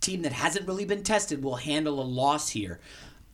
team 0.01 0.21
that 0.23 0.31
hasn't 0.31 0.67
really 0.67 0.85
been 0.85 1.03
tested 1.03 1.43
will 1.43 1.55
handle 1.55 1.99
a 1.99 2.03
loss 2.03 2.49
here. 2.49 2.79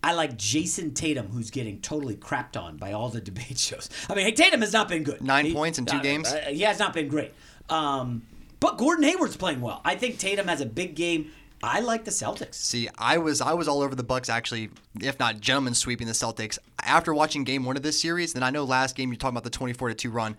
I 0.03 0.11
like 0.11 0.37
Jayson 0.37 0.93
Tatum, 0.93 1.27
who's 1.27 1.49
getting 1.49 1.79
totally 1.79 2.15
crapped 2.15 2.61
on 2.61 2.77
by 2.77 2.91
all 2.91 3.09
the 3.09 3.21
debate 3.31 3.57
shows. 3.57 3.89
I 4.09 4.15
mean, 4.15 4.25
hey, 4.25 4.33
Tatum 4.33 4.61
has 4.61 4.73
not 4.73 4.89
been 4.89 5.03
good. 5.03 5.21
Nine 5.21 5.53
points 5.53 5.79
in 5.79 5.85
two 5.85 5.97
uh, 5.97 6.01
games? 6.01 6.31
uh, 6.31 6.49
he 6.49 6.61
has 6.61 6.79
not 6.79 6.93
been 6.93 7.07
great. 7.07 7.33
Um, 7.69 8.23
but 8.59 8.77
Gordon 8.77 9.03
Hayward's 9.05 9.37
playing 9.37 9.61
well. 9.61 9.81
I 9.85 9.95
think 9.95 10.19
Tatum 10.19 10.47
has 10.47 10.61
a 10.61 10.65
big 10.65 10.95
game. 10.95 11.31
I 11.61 11.79
like 11.79 12.03
the 12.03 12.11
Celtics. 12.11 12.55
See, 12.55 12.89
I 12.97 13.17
was 13.17 13.39
I 13.39 13.53
was 13.53 13.69
all 13.69 13.81
over 13.81 13.95
the 13.95 14.03
Bucks 14.03 14.27
actually, 14.27 14.69
if 14.99 15.17
not 15.17 15.39
gentlemen 15.39 15.73
sweeping 15.73 16.07
the 16.07 16.13
Celtics. 16.13 16.59
After 16.81 17.13
watching 17.13 17.45
game 17.45 17.63
one 17.63 17.77
of 17.77 17.83
this 17.83 18.01
series, 18.01 18.33
then 18.33 18.43
I 18.43 18.49
know 18.49 18.65
last 18.65 18.97
game 18.97 19.09
you're 19.09 19.17
talking 19.17 19.33
about 19.33 19.45
the 19.45 19.49
24 19.49 19.89
to 19.89 19.95
2 19.95 20.09
run. 20.09 20.35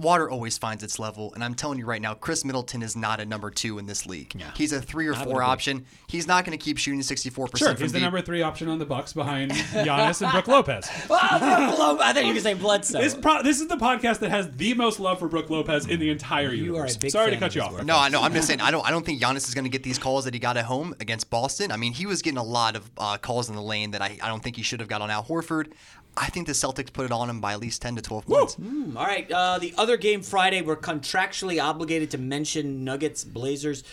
Water 0.00 0.28
always 0.30 0.58
finds 0.58 0.82
its 0.82 0.98
level, 0.98 1.32
and 1.34 1.42
I'm 1.44 1.54
telling 1.54 1.78
you 1.78 1.84
right 1.86 2.00
now, 2.02 2.14
Khris 2.14 2.44
Middleton 2.44 2.82
is 2.82 2.96
not 2.96 3.20
a 3.20 3.26
number 3.26 3.50
two 3.50 3.78
in 3.78 3.86
this 3.86 4.06
league. 4.06 4.34
Yeah. 4.34 4.50
He's 4.56 4.72
a 4.72 4.80
three 4.80 5.06
or 5.06 5.12
would 5.12 5.22
four 5.24 5.42
option. 5.42 5.86
He's 6.08 6.26
not 6.26 6.44
going 6.44 6.56
to 6.58 6.62
keep 6.64 6.78
shooting 6.78 7.02
64 7.02 7.46
sure, 7.46 7.50
percent 7.50 7.78
from 7.78 7.84
he's 7.84 7.92
the 7.92 7.98
deep. 7.98 8.04
number 8.04 8.20
three 8.20 8.42
option 8.42 8.68
on 8.68 8.78
the 8.78 8.84
Bucks 8.86 9.12
behind 9.12 9.50
Giannis 9.52 10.22
and 10.22 10.32
Brook 10.32 10.48
Lopez. 10.48 10.88
Oh, 11.10 11.98
I 12.00 12.12
thought 12.12 12.24
you 12.24 12.34
were 12.34 12.40
saying 12.40 12.58
Bledsoe. 12.58 13.00
This, 13.00 13.14
pro- 13.14 13.42
this 13.42 13.60
is 13.60 13.68
the 13.68 13.76
podcast 13.76 14.18
that 14.20 14.30
has 14.30 14.50
the 14.56 14.74
most 14.74 15.00
love 15.00 15.18
for 15.18 15.28
Brook 15.28 15.50
Lopez 15.50 15.86
in 15.86 16.00
the 16.00 16.10
entire 16.10 16.52
You 16.52 16.72
are 16.76 16.84
a 16.84 16.90
universe. 16.90 16.96
big 16.96 17.10
Sorry 17.10 17.30
to 17.30 17.36
cut 17.36 17.50
of 17.50 17.54
you 17.56 17.62
off. 17.62 17.72
work. 17.72 17.84
No, 17.84 17.96
I 17.96 18.08
know. 18.08 18.22
I'm 18.22 18.32
just 18.34 18.46
saying. 18.46 18.60
I 18.60 18.70
don't. 18.70 18.86
I 18.86 18.90
don't 18.90 19.04
think 19.04 19.20
Giannis 19.20 19.48
is 19.48 19.54
going 19.54 19.64
to 19.64 19.70
get 19.70 19.82
these 19.82 19.98
calls 19.98 20.24
that 20.24 20.34
he 20.34 20.40
got 20.40 20.56
at 20.56 20.64
home 20.64 20.94
against 21.00 21.30
Boston. 21.30 21.72
I 21.72 21.76
mean, 21.76 21.92
he 21.92 22.06
was 22.06 22.22
getting 22.22 22.38
a 22.38 22.42
lot 22.44 22.76
of 22.76 22.90
uh, 22.98 23.16
calls 23.18 23.48
in 23.48 23.54
the 23.56 23.62
lane 23.62 23.90
that 23.92 24.02
I, 24.02 24.18
I 24.22 24.28
don't 24.28 24.42
think 24.42 24.56
he 24.56 24.62
should 24.62 24.80
have 24.80 24.88
got 24.88 25.00
on 25.02 25.10
Al 25.10 25.24
Horford. 25.24 25.72
I 26.16 26.26
think 26.26 26.48
the 26.48 26.52
Celtics 26.54 26.92
put 26.92 27.06
it 27.06 27.12
on 27.12 27.30
him 27.30 27.40
by 27.40 27.52
at 27.52 27.60
least 27.60 27.80
10 27.82 27.94
to 27.96 28.02
12 28.02 28.26
points. 28.26 28.54
Hmm, 28.54 28.96
All 28.96 29.04
right. 29.06 29.30
Uh, 29.30 29.58
the 29.60 29.72
other 29.78 29.89
game 29.96 30.22
Friday, 30.22 30.62
we're 30.62 30.76
contractually 30.76 31.62
obligated 31.62 32.10
to 32.12 32.18
mention 32.18 32.84
Nuggets, 32.84 33.24
Blazers. 33.24 33.84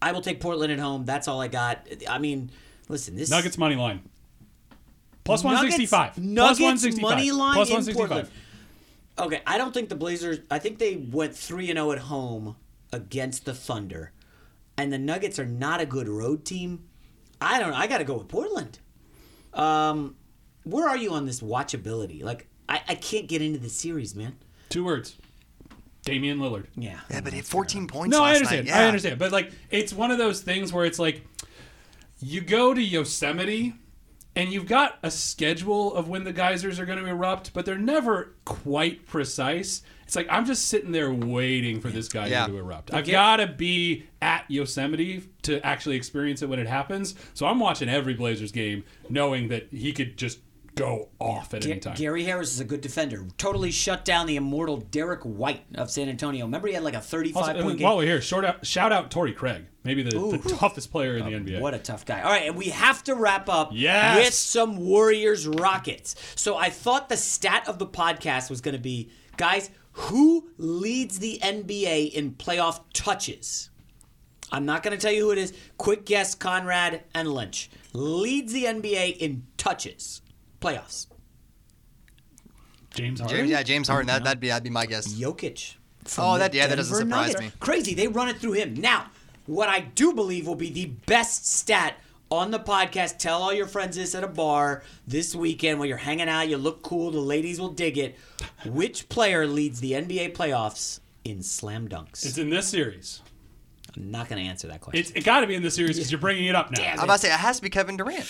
I 0.00 0.12
will 0.12 0.20
take 0.20 0.40
Portland 0.40 0.72
at 0.72 0.78
home. 0.78 1.04
That's 1.04 1.28
all 1.28 1.40
I 1.40 1.48
got. 1.48 1.86
I 2.08 2.18
mean, 2.18 2.50
listen, 2.88 3.16
this 3.16 3.30
Nuggets 3.30 3.56
money 3.58 3.76
line. 3.76 4.02
Plus 5.24 5.42
Nuggets- 5.42 5.62
165. 5.62 6.12
Plus 6.14 6.18
Nuggets 6.24 6.60
165. 6.60 7.02
money 7.02 7.30
line 7.30 7.54
Plus 7.54 7.68
in 7.68 7.74
165. 7.74 8.08
Portland. 8.08 8.28
Okay, 9.16 9.42
I 9.46 9.58
don't 9.58 9.72
think 9.72 9.88
the 9.88 9.94
Blazers. 9.94 10.40
I 10.50 10.58
think 10.58 10.78
they 10.78 10.96
went 10.96 11.34
three 11.36 11.70
and 11.70 11.78
zero 11.78 11.92
at 11.92 11.98
home 11.98 12.56
against 12.92 13.44
the 13.44 13.54
Thunder, 13.54 14.12
and 14.76 14.92
the 14.92 14.98
Nuggets 14.98 15.38
are 15.38 15.46
not 15.46 15.80
a 15.80 15.86
good 15.86 16.08
road 16.08 16.44
team. 16.44 16.84
I 17.40 17.58
don't. 17.60 17.70
know. 17.70 17.76
I 17.76 17.86
got 17.86 17.98
to 17.98 18.04
go 18.04 18.14
with 18.18 18.28
Portland. 18.28 18.78
Um, 19.52 20.16
where 20.64 20.88
are 20.88 20.96
you 20.96 21.12
on 21.12 21.26
this 21.26 21.40
watchability? 21.40 22.22
Like, 22.24 22.48
I, 22.68 22.80
I 22.88 22.94
can't 22.96 23.28
get 23.28 23.40
into 23.40 23.58
the 23.60 23.68
series, 23.68 24.14
man. 24.14 24.36
Two 24.68 24.84
words. 24.84 25.16
Damian 26.04 26.38
Lillard. 26.38 26.66
Yeah. 26.76 27.00
Yeah, 27.10 27.20
but 27.20 27.32
he 27.32 27.38
had 27.38 27.46
14 27.46 27.86
points 27.86 28.12
No, 28.16 28.22
last 28.22 28.30
I 28.32 28.36
understand. 28.36 28.66
night. 28.68 28.74
I 28.76 28.86
understand. 28.86 29.18
But 29.18 29.32
like, 29.32 29.50
it's 29.70 29.92
one 29.92 30.10
of 30.10 30.18
those 30.18 30.40
things 30.42 30.72
where 30.72 30.84
it's 30.84 30.98
like, 30.98 31.22
you 32.20 32.40
go 32.40 32.72
to 32.74 32.80
Yosemite, 32.82 33.74
and 34.36 34.52
you've 34.52 34.66
got 34.66 34.98
a 35.04 35.10
schedule 35.12 35.94
of 35.94 36.08
when 36.08 36.24
the 36.24 36.32
geysers 36.32 36.80
are 36.80 36.86
going 36.86 36.98
to 36.98 37.06
erupt, 37.06 37.52
but 37.54 37.64
they're 37.64 37.78
never 37.78 38.34
quite 38.44 39.06
precise. 39.06 39.82
It's 40.02 40.16
like 40.16 40.26
I'm 40.28 40.44
just 40.44 40.66
sitting 40.68 40.90
there 40.90 41.12
waiting 41.12 41.80
for 41.80 41.88
this 41.88 42.08
geyser 42.08 42.30
Yeah. 42.30 42.46
to 42.48 42.56
erupt. 42.58 42.92
I've 42.92 43.04
get- 43.04 43.12
got 43.12 43.36
to 43.36 43.46
be 43.46 44.06
at 44.20 44.44
Yosemite 44.48 45.22
to 45.42 45.64
actually 45.64 45.94
experience 45.96 46.42
it 46.42 46.48
when 46.48 46.58
it 46.58 46.66
happens. 46.66 47.14
So 47.34 47.46
I'm 47.46 47.60
watching 47.60 47.88
every 47.88 48.14
Blazers 48.14 48.50
game, 48.50 48.82
knowing 49.08 49.48
that 49.48 49.68
he 49.70 49.92
could 49.92 50.16
just 50.16 50.38
go 50.74 51.08
off 51.18 51.54
at 51.54 51.62
Ga- 51.62 51.70
any 51.72 51.80
time. 51.80 51.94
Gary 51.96 52.24
Harris 52.24 52.52
is 52.52 52.60
a 52.60 52.64
good 52.64 52.80
defender. 52.80 53.24
Totally 53.38 53.70
shut 53.70 54.04
down 54.04 54.26
the 54.26 54.36
immortal 54.36 54.78
Derrick 54.78 55.22
White 55.22 55.64
of 55.74 55.90
San 55.90 56.08
Antonio. 56.08 56.44
Remember, 56.44 56.68
he 56.68 56.74
had 56.74 56.82
like 56.82 56.94
a 56.94 57.00
35 57.00 57.36
Also, 57.42 57.62
point 57.62 57.78
game. 57.78 57.84
while 57.84 57.96
we're 57.96 58.06
here, 58.06 58.20
short 58.20 58.44
out, 58.44 58.66
shout 58.66 58.92
out 58.92 59.10
Torrey 59.10 59.32
Craig, 59.32 59.64
maybe 59.84 60.02
the, 60.02 60.10
the 60.10 60.54
toughest 60.56 60.90
player 60.90 61.16
in 61.16 61.24
the 61.24 61.34
oh, 61.34 61.40
NBA. 61.40 61.60
What 61.60 61.74
a 61.74 61.78
tough 61.78 62.04
guy. 62.04 62.22
All 62.22 62.30
right, 62.30 62.46
and 62.46 62.56
we 62.56 62.66
have 62.66 63.04
to 63.04 63.14
wrap 63.14 63.48
up 63.48 63.70
Yes. 63.72 64.16
with 64.24 64.34
some 64.34 64.76
Warriors 64.78 65.46
Rockets. 65.46 66.16
So 66.36 66.56
I 66.56 66.70
thought 66.70 67.08
the 67.08 67.16
stat 67.16 67.68
of 67.68 67.78
the 67.78 67.86
podcast 67.86 68.50
was 68.50 68.60
going 68.60 68.74
to 68.76 68.80
be 68.80 69.10
guys, 69.36 69.70
who 69.92 70.50
leads 70.58 71.18
the 71.20 71.38
NBA 71.42 72.12
in 72.12 72.32
playoff 72.32 72.80
touches? 72.92 73.70
I'm 74.52 74.66
not 74.66 74.82
going 74.82 74.96
to 74.96 75.00
tell 75.00 75.12
you 75.12 75.22
who 75.24 75.30
it 75.30 75.38
is. 75.38 75.52
Quick 75.78 76.04
guess 76.04 76.34
Conrad 76.34 77.02
and 77.14 77.32
Lynch. 77.32 77.70
Leads 77.92 78.52
the 78.52 78.64
NBA 78.64 79.16
in 79.16 79.46
touches. 79.56 80.20
Playoffs. 80.64 81.06
James 82.94 83.20
Harden. 83.20 83.38
James, 83.38 83.50
yeah, 83.50 83.62
James 83.62 83.88
Harden. 83.88 84.06
That, 84.06 84.24
that'd 84.24 84.40
be 84.40 84.48
that'd 84.48 84.62
be 84.64 84.70
my 84.70 84.86
guess. 84.86 85.08
Jokic. 85.14 85.74
Oh, 85.76 86.08
from 86.08 86.24
Oh, 86.24 86.38
that- 86.38 86.54
yeah, 86.54 86.66
that 86.66 86.76
doesn't 86.76 86.96
surprise 86.96 87.34
Nuggets. 87.34 87.40
me. 87.40 87.52
Crazy. 87.60 87.94
They 87.94 88.08
run 88.08 88.28
it 88.28 88.38
through 88.38 88.52
him. 88.52 88.74
Now, 88.74 89.06
what 89.46 89.68
I 89.68 89.80
do 89.80 90.12
believe 90.14 90.46
will 90.46 90.54
be 90.54 90.70
the 90.70 90.86
best 91.06 91.46
stat 91.52 91.96
on 92.30 92.50
the 92.50 92.58
podcast. 92.60 93.18
Tell 93.18 93.42
all 93.42 93.52
your 93.52 93.66
friends 93.66 93.96
this 93.96 94.14
at 94.14 94.22
a 94.24 94.28
bar 94.28 94.82
this 95.06 95.34
weekend 95.34 95.80
when 95.80 95.88
you're 95.88 95.98
hanging 95.98 96.28
out. 96.28 96.48
You 96.48 96.56
look 96.56 96.82
cool. 96.82 97.10
The 97.10 97.18
ladies 97.20 97.60
will 97.60 97.70
dig 97.70 97.98
it. 97.98 98.16
Which 98.64 99.08
player 99.08 99.46
leads 99.46 99.80
the 99.80 99.92
NBA 99.92 100.34
playoffs 100.34 101.00
in 101.24 101.42
slam 101.42 101.88
dunks? 101.88 102.24
It's 102.24 102.38
in 102.38 102.48
this 102.50 102.68
series. 102.68 103.22
I'm 103.96 104.10
not 104.10 104.28
going 104.28 104.42
to 104.42 104.48
answer 104.48 104.68
that 104.68 104.80
question. 104.80 105.00
It's 105.00 105.10
it 105.12 105.24
got 105.24 105.40
to 105.40 105.46
be 105.46 105.54
in 105.54 105.62
this 105.62 105.74
series 105.74 105.96
because 105.96 106.10
you're 106.10 106.20
bringing 106.20 106.46
it 106.46 106.54
up 106.54 106.70
now. 106.70 106.76
Damn 106.82 106.98
I'm 106.98 107.04
about 107.04 107.14
to 107.20 107.26
say 107.26 107.28
it 107.34 107.38
has 107.38 107.56
to 107.56 107.62
be 107.62 107.70
Kevin 107.70 107.96
Durant. 107.96 108.24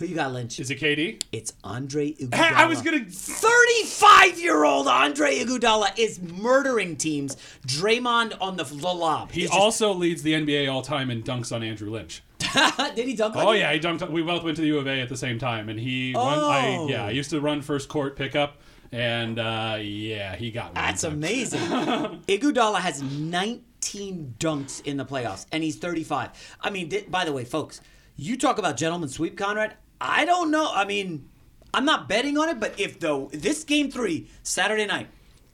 Who 0.00 0.06
you 0.06 0.14
got, 0.14 0.32
Lynch? 0.32 0.58
Is 0.58 0.70
it 0.70 0.80
KD? 0.80 1.22
It's 1.30 1.52
Andre 1.62 2.12
Iguodala. 2.14 2.34
Hey, 2.34 2.54
I 2.54 2.64
was 2.64 2.80
gonna. 2.80 3.04
35 3.04 4.40
year 4.40 4.64
old 4.64 4.88
Andre 4.88 5.38
Iguodala 5.40 5.96
is 5.98 6.20
murdering 6.22 6.96
teams. 6.96 7.36
Draymond 7.66 8.34
on 8.40 8.56
the, 8.56 8.64
the 8.64 8.88
lob. 8.88 9.30
He 9.30 9.42
It's 9.42 9.50
just- 9.50 9.60
also 9.60 9.92
leads 9.92 10.22
the 10.22 10.32
NBA 10.32 10.72
all 10.72 10.80
time 10.82 11.10
in 11.10 11.22
dunks 11.22 11.54
on 11.54 11.62
Andrew 11.62 11.90
Lynch. 11.90 12.22
Did 12.94 13.06
he 13.06 13.14
dunk 13.14 13.36
on 13.36 13.46
Oh 13.46 13.52
you? 13.52 13.60
yeah, 13.60 13.72
he 13.74 13.78
dunked. 13.78 14.08
We 14.10 14.22
both 14.22 14.42
went 14.42 14.56
to 14.56 14.62
the 14.62 14.68
U 14.68 14.78
of 14.78 14.86
A 14.86 15.00
at 15.02 15.10
the 15.10 15.16
same 15.18 15.38
time, 15.38 15.68
and 15.68 15.78
he. 15.78 16.14
Won, 16.14 16.38
I, 16.38 16.76
Oh. 16.78 16.88
yeah, 16.88 17.04
I 17.04 17.10
used 17.10 17.28
to 17.30 17.40
run 17.42 17.60
first 17.60 17.90
court 17.90 18.16
pickup, 18.16 18.56
and 18.92 19.38
uh, 19.38 19.76
yeah, 19.80 20.34
he 20.34 20.50
got. 20.50 20.74
That's 20.74 21.04
amazing. 21.04 21.60
Iguodala 22.26 22.78
has 22.80 23.02
19 23.02 24.34
dunks 24.38 24.82
in 24.86 24.96
the 24.96 25.04
playoffs, 25.04 25.44
and 25.52 25.62
he's 25.62 25.76
35. 25.76 26.30
I 26.62 26.70
mean, 26.70 26.90
by 27.10 27.26
the 27.26 27.32
way, 27.32 27.44
folks, 27.44 27.82
you 28.16 28.38
talk 28.38 28.56
about 28.58 28.78
gentleman 28.78 29.10
sweep, 29.10 29.36
Conrad. 29.36 29.74
I 30.00 30.24
don't 30.24 30.50
know. 30.50 30.70
I 30.72 30.84
mean, 30.84 31.28
I'm 31.74 31.84
not 31.84 32.08
betting 32.08 32.38
on 32.38 32.48
it, 32.48 32.58
but 32.60 32.78
if 32.80 32.98
though 33.00 33.28
this 33.32 33.64
game 33.64 33.90
three 33.90 34.28
Saturday 34.42 34.86
night, 34.86 35.08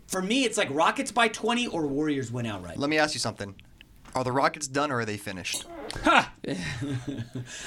for 0.07 0.23
me 0.23 0.45
it's 0.45 0.57
like 0.57 0.69
Rockets 0.71 1.13
by 1.13 1.29
20 1.29 1.67
or 1.69 1.87
Warriors 1.87 2.31
win 2.31 2.47
outright. 2.47 2.79
Let 2.79 2.91
me 2.91 2.99
ask 2.99 3.15
you 3.15 3.21
something. 3.21 3.55
Are 4.15 4.25
the 4.25 4.33
Rockets 4.33 4.67
done 4.67 4.91
or 4.91 5.01
are 5.01 5.05
they 5.05 5.17
finished? 5.19 5.67
Ha! 6.05 6.33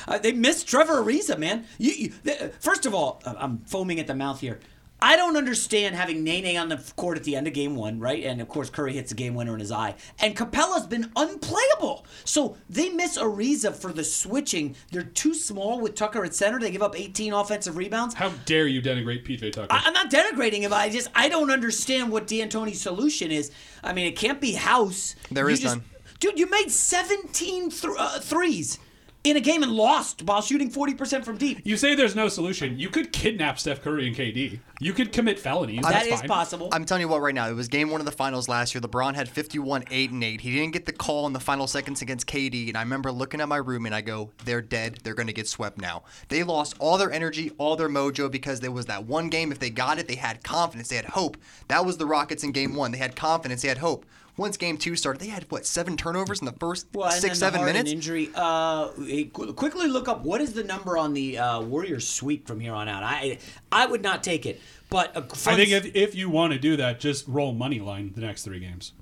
Uh, 0.07 0.17
they 0.17 0.31
missed 0.31 0.67
Trevor 0.67 1.03
Ariza, 1.03 1.37
man. 1.37 1.65
You, 1.77 1.91
you, 1.91 2.13
th- 2.23 2.51
first 2.59 2.85
of 2.85 2.93
all, 2.93 3.21
uh, 3.23 3.35
I'm 3.37 3.59
foaming 3.59 3.99
at 3.99 4.07
the 4.07 4.15
mouth 4.15 4.39
here. 4.41 4.59
I 5.01 5.15
don't 5.15 5.37
understand 5.37 5.95
having 5.95 6.23
Nene 6.23 6.57
on 6.57 6.69
the 6.69 6.77
court 6.95 7.17
at 7.17 7.23
the 7.23 7.35
end 7.35 7.47
of 7.47 7.53
game 7.53 7.75
one, 7.75 7.99
right? 7.99 8.23
And 8.23 8.41
of 8.41 8.49
course, 8.49 8.69
Curry 8.69 8.93
hits 8.93 9.11
a 9.11 9.15
game 9.15 9.33
winner 9.35 9.53
in 9.53 9.59
his 9.59 9.71
eye. 9.71 9.95
And 10.19 10.35
Capela's 10.35 10.87
been 10.87 11.11
unplayable. 11.15 12.05
So 12.25 12.57
they 12.69 12.89
miss 12.89 13.17
Ariza 13.17 13.73
for 13.73 13.93
the 13.93 14.03
switching. 14.03 14.75
They're 14.91 15.03
too 15.03 15.33
small 15.33 15.79
with 15.79 15.95
Tucker 15.95 16.25
at 16.25 16.35
center. 16.35 16.59
They 16.59 16.71
give 16.71 16.81
up 16.83 16.99
18 16.99 17.33
offensive 17.33 17.77
rebounds. 17.77 18.15
How 18.15 18.29
dare 18.45 18.67
you 18.67 18.81
denigrate 18.81 19.25
PJ 19.25 19.53
Tucker? 19.53 19.67
I- 19.69 19.83
I'm 19.85 19.93
not 19.93 20.11
denigrating 20.11 20.61
him. 20.61 20.73
I 20.73 20.89
just 20.89 21.07
I 21.15 21.29
don't 21.29 21.49
understand 21.51 22.11
what 22.11 22.27
D'Antoni's 22.27 22.81
solution 22.81 23.31
is. 23.31 23.51
I 23.83 23.93
mean, 23.93 24.05
it 24.07 24.17
can't 24.17 24.41
be 24.41 24.53
House. 24.53 25.15
There 25.31 25.47
You 25.49 25.53
is 25.53 25.59
just- 25.61 25.75
none. 25.77 25.85
Dude, 26.19 26.37
you 26.37 26.49
made 26.49 26.69
17 26.69 27.69
th- 27.71 27.93
uh, 27.97 28.19
threes 28.19 28.77
in 29.23 29.35
a 29.35 29.39
game 29.41 29.63
and 29.63 29.73
lost 29.73 30.23
while 30.23 30.41
shooting 30.41 30.71
40% 30.71 31.25
from 31.25 31.37
deep. 31.37 31.59
you 31.65 31.75
say 31.75 31.93
there's 31.93 32.15
no 32.15 32.29
solution. 32.29 32.79
You 32.79 32.89
could 32.89 33.11
kidnap 33.11 33.59
Steph 33.59 33.81
Curry 33.81 34.07
and 34.07 34.15
KD. 34.15 34.59
You 34.79 34.93
could 34.93 35.11
commit 35.11 35.37
felonies. 35.37 35.81
That's 35.81 36.07
fine. 36.07 36.27
possible. 36.27 36.69
I'm 36.71 36.85
telling 36.85 37.01
you 37.01 37.09
what, 37.09 37.21
right 37.21 37.35
now, 37.35 37.49
it 37.49 37.53
was 37.53 37.67
game 37.67 37.89
one 37.89 37.99
of 37.99 38.05
the 38.05 38.13
finals 38.13 38.47
last 38.47 38.73
year. 38.73 38.81
LeBron 38.81 39.15
had 39.15 39.27
51, 39.27 39.83
8, 39.91 40.11
and 40.11 40.23
8. 40.23 40.39
He 40.41 40.53
didn't 40.53 40.71
get 40.71 40.85
the 40.85 40.93
call 40.93 41.27
in 41.27 41.33
the 41.33 41.39
final 41.39 41.67
seconds 41.67 42.01
against 42.01 42.27
KD. 42.27 42.69
And 42.69 42.77
I 42.77 42.81
remember 42.81 43.11
looking 43.11 43.41
at 43.41 43.49
my 43.49 43.57
room 43.57 43.85
and 43.85 43.93
I 43.93 43.99
go, 43.99 44.31
they're 44.45 44.61
dead. 44.61 44.99
They're 45.03 45.15
going 45.15 45.27
to 45.27 45.33
get 45.33 45.49
swept 45.49 45.81
now. 45.81 46.03
They 46.29 46.43
lost 46.43 46.75
all 46.79 46.97
their 46.97 47.11
energy, 47.11 47.51
all 47.57 47.75
their 47.75 47.89
mojo 47.89 48.31
because 48.31 48.61
there 48.61 48.71
was 48.71 48.85
that 48.85 49.05
one 49.05 49.27
game. 49.27 49.51
If 49.51 49.59
they 49.59 49.69
got 49.69 49.99
it, 49.99 50.07
they 50.07 50.15
had 50.15 50.43
confidence. 50.45 50.87
They 50.87 50.95
had 50.95 51.05
hope. 51.05 51.35
That 51.67 51.85
was 51.85 51.97
the 51.97 52.05
Rockets 52.05 52.45
in 52.45 52.53
game 52.53 52.73
one. 52.73 52.91
They 52.91 52.97
had 52.99 53.17
confidence. 53.17 53.63
They 53.63 53.67
had 53.67 53.79
hope. 53.79 54.05
Once 54.39 54.55
game 54.55 54.77
two 54.77 54.95
started, 54.95 55.19
they 55.21 55.27
had, 55.27 55.45
what, 55.51 55.65
seven 55.65 55.97
turnovers 55.97 56.39
in 56.39 56.45
the 56.45 56.53
first 56.53 56.87
Well, 56.93 57.11
six, 57.11 57.21
then 57.23 57.35
seven 57.35 57.59
Harden 57.59 57.73
minutes? 57.73 57.91
Injury. 57.91 58.29
Uh, 58.33 58.87
quickly 59.33 59.87
look 59.87 60.07
up 60.07 60.23
what 60.23 60.39
is 60.39 60.53
the 60.53 60.63
number 60.63 60.97
on 60.97 61.13
the 61.13 61.37
uh, 61.37 61.59
Warriors 61.59 62.07
sweep 62.07 62.47
from 62.47 62.61
here 62.61 62.73
on 62.73 62.87
out. 62.87 63.03
I 63.03 63.37
I 63.69 63.85
would 63.85 64.01
not 64.01 64.23
take 64.23 64.45
it, 64.45 64.61
but 64.89 65.13
a 65.15 65.19
I 65.19 65.35
fun 65.35 65.55
think 65.57 65.71
if, 65.71 65.93
if 65.93 66.15
you 66.15 66.29
want 66.29 66.53
to 66.53 66.59
do 66.59 66.77
that, 66.77 67.01
just 67.01 67.27
roll 67.27 67.51
money 67.51 67.81
line 67.81 68.13
the 68.15 68.21
next 68.21 68.43
three 68.43 68.61
games. 68.61 68.93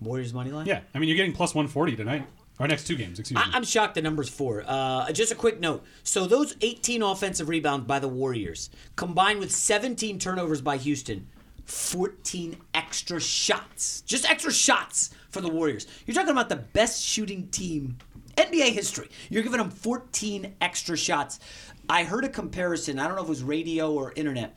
Warriors 0.00 0.34
money 0.34 0.50
line. 0.50 0.66
Yeah, 0.66 0.80
I 0.92 0.98
mean 0.98 1.08
you're 1.08 1.16
getting 1.16 1.32
plus 1.32 1.54
140 1.54 1.94
tonight. 1.94 2.26
Our 2.58 2.66
next 2.66 2.88
two 2.88 2.96
games, 2.96 3.20
excuse 3.20 3.36
me. 3.36 3.42
I- 3.52 3.54
I'm 3.56 3.64
shocked 3.64 3.94
the 3.94 4.02
number's 4.02 4.30
four. 4.30 4.64
Uh, 4.66 5.12
just 5.12 5.30
a 5.30 5.34
quick 5.36 5.60
note. 5.60 5.84
So 6.02 6.26
those 6.26 6.56
18 6.62 7.02
offensive 7.02 7.48
rebounds 7.50 7.86
by 7.86 7.98
the 7.98 8.08
Warriors, 8.08 8.70
combined 8.96 9.38
with 9.40 9.52
17 9.52 10.18
turnovers 10.18 10.62
by 10.62 10.78
Houston, 10.78 11.28
14 11.66 12.56
extra 12.74 13.20
shots. 13.20 14.00
Just 14.02 14.28
extra 14.28 14.52
shots 14.52 15.10
for 15.30 15.40
the 15.40 15.48
Warriors. 15.48 15.86
You're 16.06 16.14
talking 16.14 16.30
about 16.30 16.48
the 16.48 16.56
best 16.56 17.02
shooting 17.02 17.48
team 17.48 17.98
NBA 18.36 18.72
history. 18.72 19.08
You're 19.30 19.42
giving 19.42 19.58
them 19.58 19.70
14 19.70 20.54
extra 20.60 20.96
shots. 20.96 21.40
I 21.88 22.04
heard 22.04 22.24
a 22.24 22.28
comparison. 22.28 22.98
I 22.98 23.06
don't 23.06 23.16
know 23.16 23.22
if 23.22 23.28
it 23.28 23.30
was 23.30 23.42
radio 23.42 23.92
or 23.92 24.12
internet. 24.16 24.56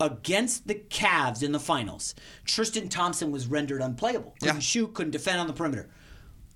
Against 0.00 0.66
the 0.66 0.74
Cavs 0.74 1.42
in 1.42 1.52
the 1.52 1.60
finals, 1.60 2.14
Tristan 2.44 2.88
Thompson 2.88 3.30
was 3.30 3.46
rendered 3.46 3.80
unplayable. 3.82 4.34
Couldn't 4.40 4.56
Yeah. 4.56 4.60
shoot, 4.60 4.94
couldn't 4.94 5.12
defend 5.12 5.38
on 5.38 5.46
the 5.46 5.52
perimeter. 5.52 5.88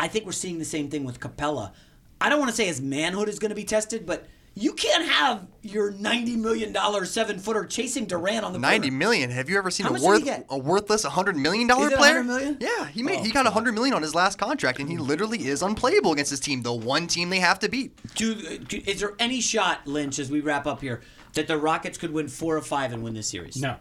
I 0.00 0.08
think 0.08 0.26
we're 0.26 0.32
seeing 0.32 0.58
the 0.58 0.64
same 0.64 0.90
thing 0.90 1.04
with 1.04 1.20
Capela. 1.20 1.72
I 2.20 2.28
don't 2.28 2.38
want 2.40 2.50
to 2.50 2.56
say 2.56 2.66
his 2.66 2.80
manhood 2.80 3.28
is 3.28 3.38
going 3.38 3.50
to 3.50 3.54
be 3.54 3.64
tested, 3.64 4.04
but 4.04 4.26
you 4.58 4.72
can't 4.72 5.04
have 5.06 5.46
your 5.62 5.90
ninety 5.90 6.34
million 6.34 6.72
dollar 6.72 7.04
seven 7.04 7.38
footer 7.38 7.64
chasing 7.66 8.06
Durant 8.06 8.42
on 8.44 8.52
the 8.54 8.58
90 8.58 8.78
perimeter. 8.88 8.96
million. 8.98 9.30
Have 9.30 9.50
you 9.50 9.58
ever 9.58 9.70
seen 9.70 9.84
How 9.84 9.90
a 9.90 9.92
much 9.92 10.02
worth 10.02 10.44
a 10.48 10.58
worthless 10.58 11.04
100 11.04 11.36
million 11.36 11.66
dollar 11.68 11.90
player? 11.90 12.16
100 12.16 12.24
million? 12.24 12.56
Yeah, 12.60 12.86
he 12.86 13.02
made 13.02 13.18
Oh, 13.20 13.22
he 13.22 13.30
got 13.30 13.44
God. 13.44 13.54
100 13.54 13.72
million 13.74 13.94
on 13.94 14.00
his 14.02 14.14
last 14.14 14.38
contract 14.38 14.78
and 14.80 14.88
he 14.88 14.96
literally 14.96 15.46
is 15.46 15.60
unplayable 15.62 16.12
against 16.12 16.30
his 16.30 16.40
team, 16.40 16.62
the 16.62 16.72
one 16.72 17.06
team 17.06 17.28
they 17.30 17.40
have 17.40 17.58
to 17.60 17.68
beat. 17.68 17.92
Do, 18.14 18.58
do, 18.58 18.80
is 18.86 19.00
there 19.00 19.12
any 19.18 19.40
shot, 19.42 19.86
Lynch, 19.86 20.18
as 20.18 20.30
we 20.30 20.40
wrap 20.40 20.66
up 20.66 20.80
here, 20.80 21.02
that 21.34 21.46
the 21.48 21.58
Rockets 21.58 21.98
could 21.98 22.12
win 22.12 22.28
four 22.28 22.56
or 22.56 22.62
five 22.62 22.92
and 22.94 23.02
win 23.04 23.12
this 23.14 23.28
series? 23.28 23.56
no. 23.56 23.76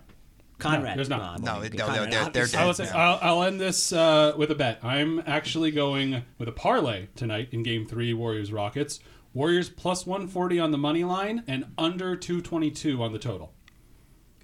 Conrad. 0.57 0.97
there's 0.97 1.09
not. 1.09 1.41
Well, 1.41 1.59
No, 1.59 1.67
no, 1.67 1.85
Conrad, 1.85 2.11
they're- 2.13 2.29
they're 2.31 2.45
dead. 2.47 2.55
I 2.55 2.65
will 2.65 2.73
say, 2.73 2.89
I'll, 2.89 3.19
I'll 3.21 3.43
end 3.43 3.59
this 3.59 3.91
uh, 3.91 4.33
with 4.37 4.51
a 4.51 4.55
bet. 4.55 4.79
I'm 4.85 5.21
actually 5.27 5.71
going 5.71 6.23
with 6.37 6.47
a 6.47 6.53
parlay 6.53 7.07
tonight 7.17 7.49
in 7.51 7.61
Game 7.61 7.85
Three, 7.85 8.13
Warriors 8.13 8.53
Rockets. 8.53 9.01
Warriors 9.35 9.69
plus 9.69 10.07
140 10.07 10.59
on 10.59 10.71
the 10.71 10.77
money 10.79 11.03
line 11.03 11.43
and 11.45 11.65
under 11.77 12.15
222 12.15 13.03
on 13.03 13.11
the 13.13 13.19
total. 13.19 13.53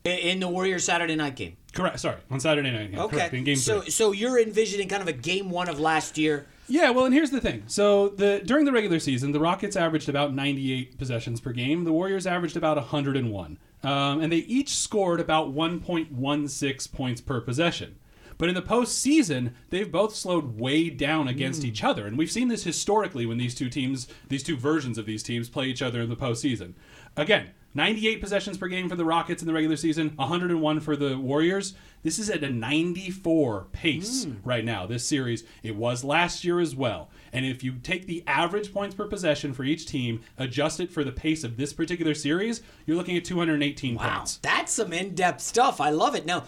In- 0.04 0.40
the 0.40 0.48
Warriors 0.48 0.84
Saturday 0.84 1.16
night 1.16 1.36
game. 1.36 1.58
Correct. 1.74 2.00
Sorry, 2.00 2.18
on 2.30 2.40
Saturday 2.40 2.70
night. 2.72 2.90
Yeah, 2.92 3.04
Okay. 3.04 3.18
Correct, 3.18 3.34
in 3.34 3.44
Game 3.46 3.56
so, 3.56 3.82
Three. 3.82 3.92
so 3.92 4.12
you're 4.12 4.40
envisioning 4.40 4.90
kind 4.90 5.02
of 5.02 5.08
a 5.08 5.14
game 5.14 5.50
one 5.50 5.70
of 5.70 5.80
last 5.80 6.18
year. 6.18 6.46
Yeah, 6.68 6.90
well, 6.90 7.06
and 7.06 7.14
here's 7.14 7.32
the 7.32 7.40
thing. 7.42 7.64
So 7.68 8.10
the 8.10 8.42
during 8.46 8.66
the 8.66 8.72
regular 8.72 9.00
season, 9.00 9.32
the 9.32 9.40
Rockets 9.40 9.76
averaged 9.76 10.10
about 10.10 10.34
98 10.34 10.98
possessions 10.98 11.40
per 11.40 11.52
game. 11.52 11.84
The 11.86 11.92
Warriors 11.94 12.26
averaged 12.28 12.58
about 12.58 12.78
101, 12.78 13.58
um, 13.84 14.22
and 14.22 14.32
they 14.32 14.38
each 14.38 14.76
scored 14.76 15.20
about 15.20 15.54
1.16 15.54 16.92
points 16.92 17.22
per 17.22 17.40
possession. 17.42 17.96
But 18.42 18.50
in 18.50 18.56
the 18.56 18.64
postseason, 18.64 19.52
they've 19.70 19.92
both 19.92 20.16
slowed 20.16 20.60
way 20.60 20.90
down 20.90 21.28
against 21.28 21.62
hmm. 21.62 21.68
each 21.68 21.84
other, 21.84 22.08
and 22.08 22.18
we've 22.18 22.32
seen 22.32 22.48
this 22.48 22.64
historically 22.64 23.28
when 23.28 23.38
these 23.38 23.54
two 23.54 23.70
teams, 23.70 24.08
these 24.30 24.42
two 24.42 24.58
versions 24.58 24.98
of 24.98 25.06
these 25.06 25.22
teams, 25.22 25.48
play 25.48 25.68
each 25.68 25.84
other 25.84 26.02
in 26.02 26.10
the 26.10 26.16
postseason. 26.16 26.74
Again, 27.16 27.52
98 27.76 28.20
possessions 28.20 28.58
per 28.58 28.68
game 28.68 28.90
for 28.90 28.96
the 28.96 29.06
Rockets 29.06 29.44
in 29.44 29.48
the 29.48 29.54
regular 29.54 29.78
season, 29.78 30.14
101 30.16 30.80
for 30.80 30.96
the 30.96 31.20
Warriors. 31.20 31.76
This 32.02 32.18
is 32.18 32.32
at 32.32 32.44
a 32.44 32.50
94 32.50 33.68
pace 33.74 34.24
hmm. 34.24 34.34
right 34.44 34.66
now, 34.66 34.88
this 34.88 35.08
series. 35.08 35.44
It 35.62 35.76
was 35.76 36.04
last 36.04 36.44
year 36.44 36.60
as 36.60 36.76
well. 36.76 37.12
And 37.32 37.46
if 37.46 37.64
you 37.64 37.74
take 37.74 38.08
the 38.08 38.24
average 38.26 38.74
points 38.74 38.96
per 38.96 39.06
possession 39.06 39.54
for 39.54 39.64
each 39.64 39.86
team, 39.86 40.22
adjust 40.40 40.80
it 40.80 40.92
for 40.92 41.04
the 41.04 41.12
pace 41.12 41.44
of 41.44 41.58
this 41.58 41.74
particular 41.74 42.16
series, 42.16 42.64
you're 42.88 42.98
looking 42.98 43.18
at 43.18 43.24
218 43.24 43.96
Wow, 43.96 44.18
points. 44.18 44.38
that's 44.38 44.74
some 44.74 44.92
in-depth 44.92 45.42
stuff. 45.42 45.80
I 45.80 45.92
love 45.92 46.16
it. 46.16 46.26
Now, 46.26 46.46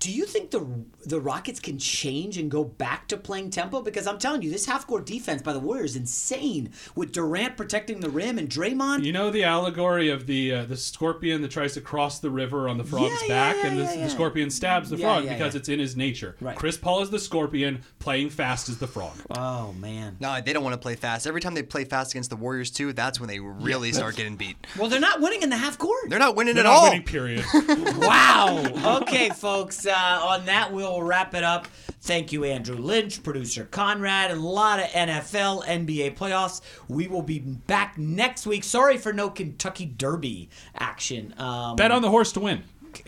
do 0.00 0.10
you 0.12 0.24
think 0.26 0.50
the 0.50 0.66
the 1.04 1.20
Rockets 1.20 1.60
can 1.60 1.78
change 1.78 2.36
and 2.38 2.50
go 2.50 2.64
back 2.64 3.08
to 3.08 3.16
playing 3.16 3.50
tempo? 3.50 3.80
Because 3.82 4.06
I'm 4.06 4.18
telling 4.18 4.42
you, 4.42 4.50
this 4.50 4.66
half-court 4.66 5.06
defense 5.06 5.42
by 5.42 5.52
the 5.52 5.58
Warriors 5.60 5.90
is 5.92 5.96
insane. 5.96 6.70
With 6.94 7.12
Durant 7.12 7.56
protecting 7.56 8.00
the 8.00 8.10
rim 8.10 8.38
and 8.38 8.48
Draymond, 8.48 9.04
You 9.04 9.12
know 9.12 9.30
the 9.30 9.44
allegory 9.44 10.08
of 10.10 10.26
the 10.26 10.52
uh, 10.52 10.64
the 10.64 10.76
scorpion 10.76 11.42
that 11.42 11.50
tries 11.50 11.74
to 11.74 11.80
cross 11.80 12.18
the 12.18 12.30
river 12.30 12.68
on 12.68 12.78
the 12.78 12.84
frog's 12.84 13.10
Yeah, 13.22 13.28
yeah, 13.28 13.28
back, 13.52 13.56
yeah, 13.56 13.66
and 13.70 13.78
the, 13.78 13.84
yeah, 13.84 13.92
yeah. 13.94 14.04
the 14.04 14.10
scorpion 14.10 14.50
stabs 14.50 14.90
the 14.90 14.96
Yeah, 14.96 15.06
frog 15.14 15.24
yeah, 15.24 15.32
because 15.34 15.54
yeah. 15.54 15.58
it's 15.60 15.68
in 15.68 15.78
his 15.78 15.96
nature. 15.96 16.36
Right. 16.40 16.56
Chris 16.56 16.76
Paul 16.76 17.02
is 17.02 17.10
the 17.10 17.18
scorpion, 17.18 17.82
playing 17.98 18.30
fast 18.30 18.68
as 18.68 18.78
the 18.78 18.86
frog. 18.86 19.14
oh 19.30 19.72
man. 19.74 20.16
No, 20.20 20.40
they 20.40 20.52
don't 20.52 20.64
want 20.64 20.74
to 20.74 20.78
play 20.80 20.96
fast. 20.96 21.26
Every 21.26 21.40
time 21.40 21.54
they 21.54 21.62
play 21.62 21.84
fast 21.84 22.12
against 22.12 22.30
the 22.30 22.36
Warriors 22.36 22.70
too, 22.70 22.92
that's 22.92 23.18
when 23.20 23.28
they 23.28 23.40
really 23.40 23.92
start 23.92 24.16
getting 24.16 24.36
beat. 24.36 24.56
Well, 24.78 24.88
they're 24.88 25.00
not 25.00 25.20
winning 25.20 25.42
in 25.42 25.50
the 25.50 25.56
half 25.56 25.78
court. 25.78 26.08
They're 26.08 26.18
not 26.18 26.36
winning 26.36 26.54
They're 26.54 26.64
at 26.64 26.68
not 26.68 26.76
all. 26.76 26.90
winning, 26.90 27.04
period. 27.04 27.44
Wow. 27.96 28.98
Okay, 29.02 29.30
folks. 29.30 29.85
Uh, 29.86 30.20
on 30.22 30.46
that, 30.46 30.72
we'll 30.72 31.02
wrap 31.02 31.34
it 31.34 31.44
up. 31.44 31.66
Thank 32.00 32.32
you, 32.32 32.44
Andrew 32.44 32.76
Lynch, 32.76 33.22
producer 33.22 33.64
Conrad, 33.64 34.30
a 34.30 34.36
lot 34.36 34.78
of 34.78 34.86
NFL, 34.86 35.64
NBA 35.64 36.16
playoffs. 36.16 36.60
We 36.88 37.08
will 37.08 37.22
be 37.22 37.40
back 37.40 37.98
next 37.98 38.46
week. 38.46 38.62
Sorry 38.62 38.96
for 38.96 39.12
no 39.12 39.28
Kentucky 39.28 39.86
Derby 39.86 40.48
action. 40.78 41.34
Um, 41.36 41.74
Bet 41.74 41.90
on 41.90 42.02
the 42.02 42.10
horse 42.10 42.30
to 42.32 42.40
win. 42.40 42.62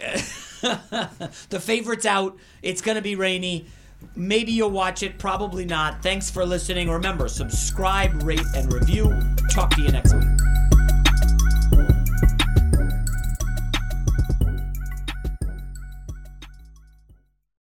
the 0.61 1.61
favorite's 1.63 2.07
out. 2.07 2.37
It's 2.63 2.83
going 2.83 2.97
to 2.97 3.03
be 3.03 3.15
rainy. 3.15 3.67
Maybe 4.17 4.53
you'll 4.53 4.71
watch 4.71 5.03
it. 5.03 5.19
Probably 5.19 5.65
not. 5.65 6.03
Thanks 6.03 6.31
for 6.31 6.45
listening. 6.45 6.91
Remember, 6.91 7.29
subscribe, 7.29 8.23
rate, 8.23 8.41
and 8.57 8.73
review. 8.73 9.15
Talk 9.51 9.71
to 9.71 9.83
you 9.83 9.89
next 9.89 10.15
week. 10.15 10.48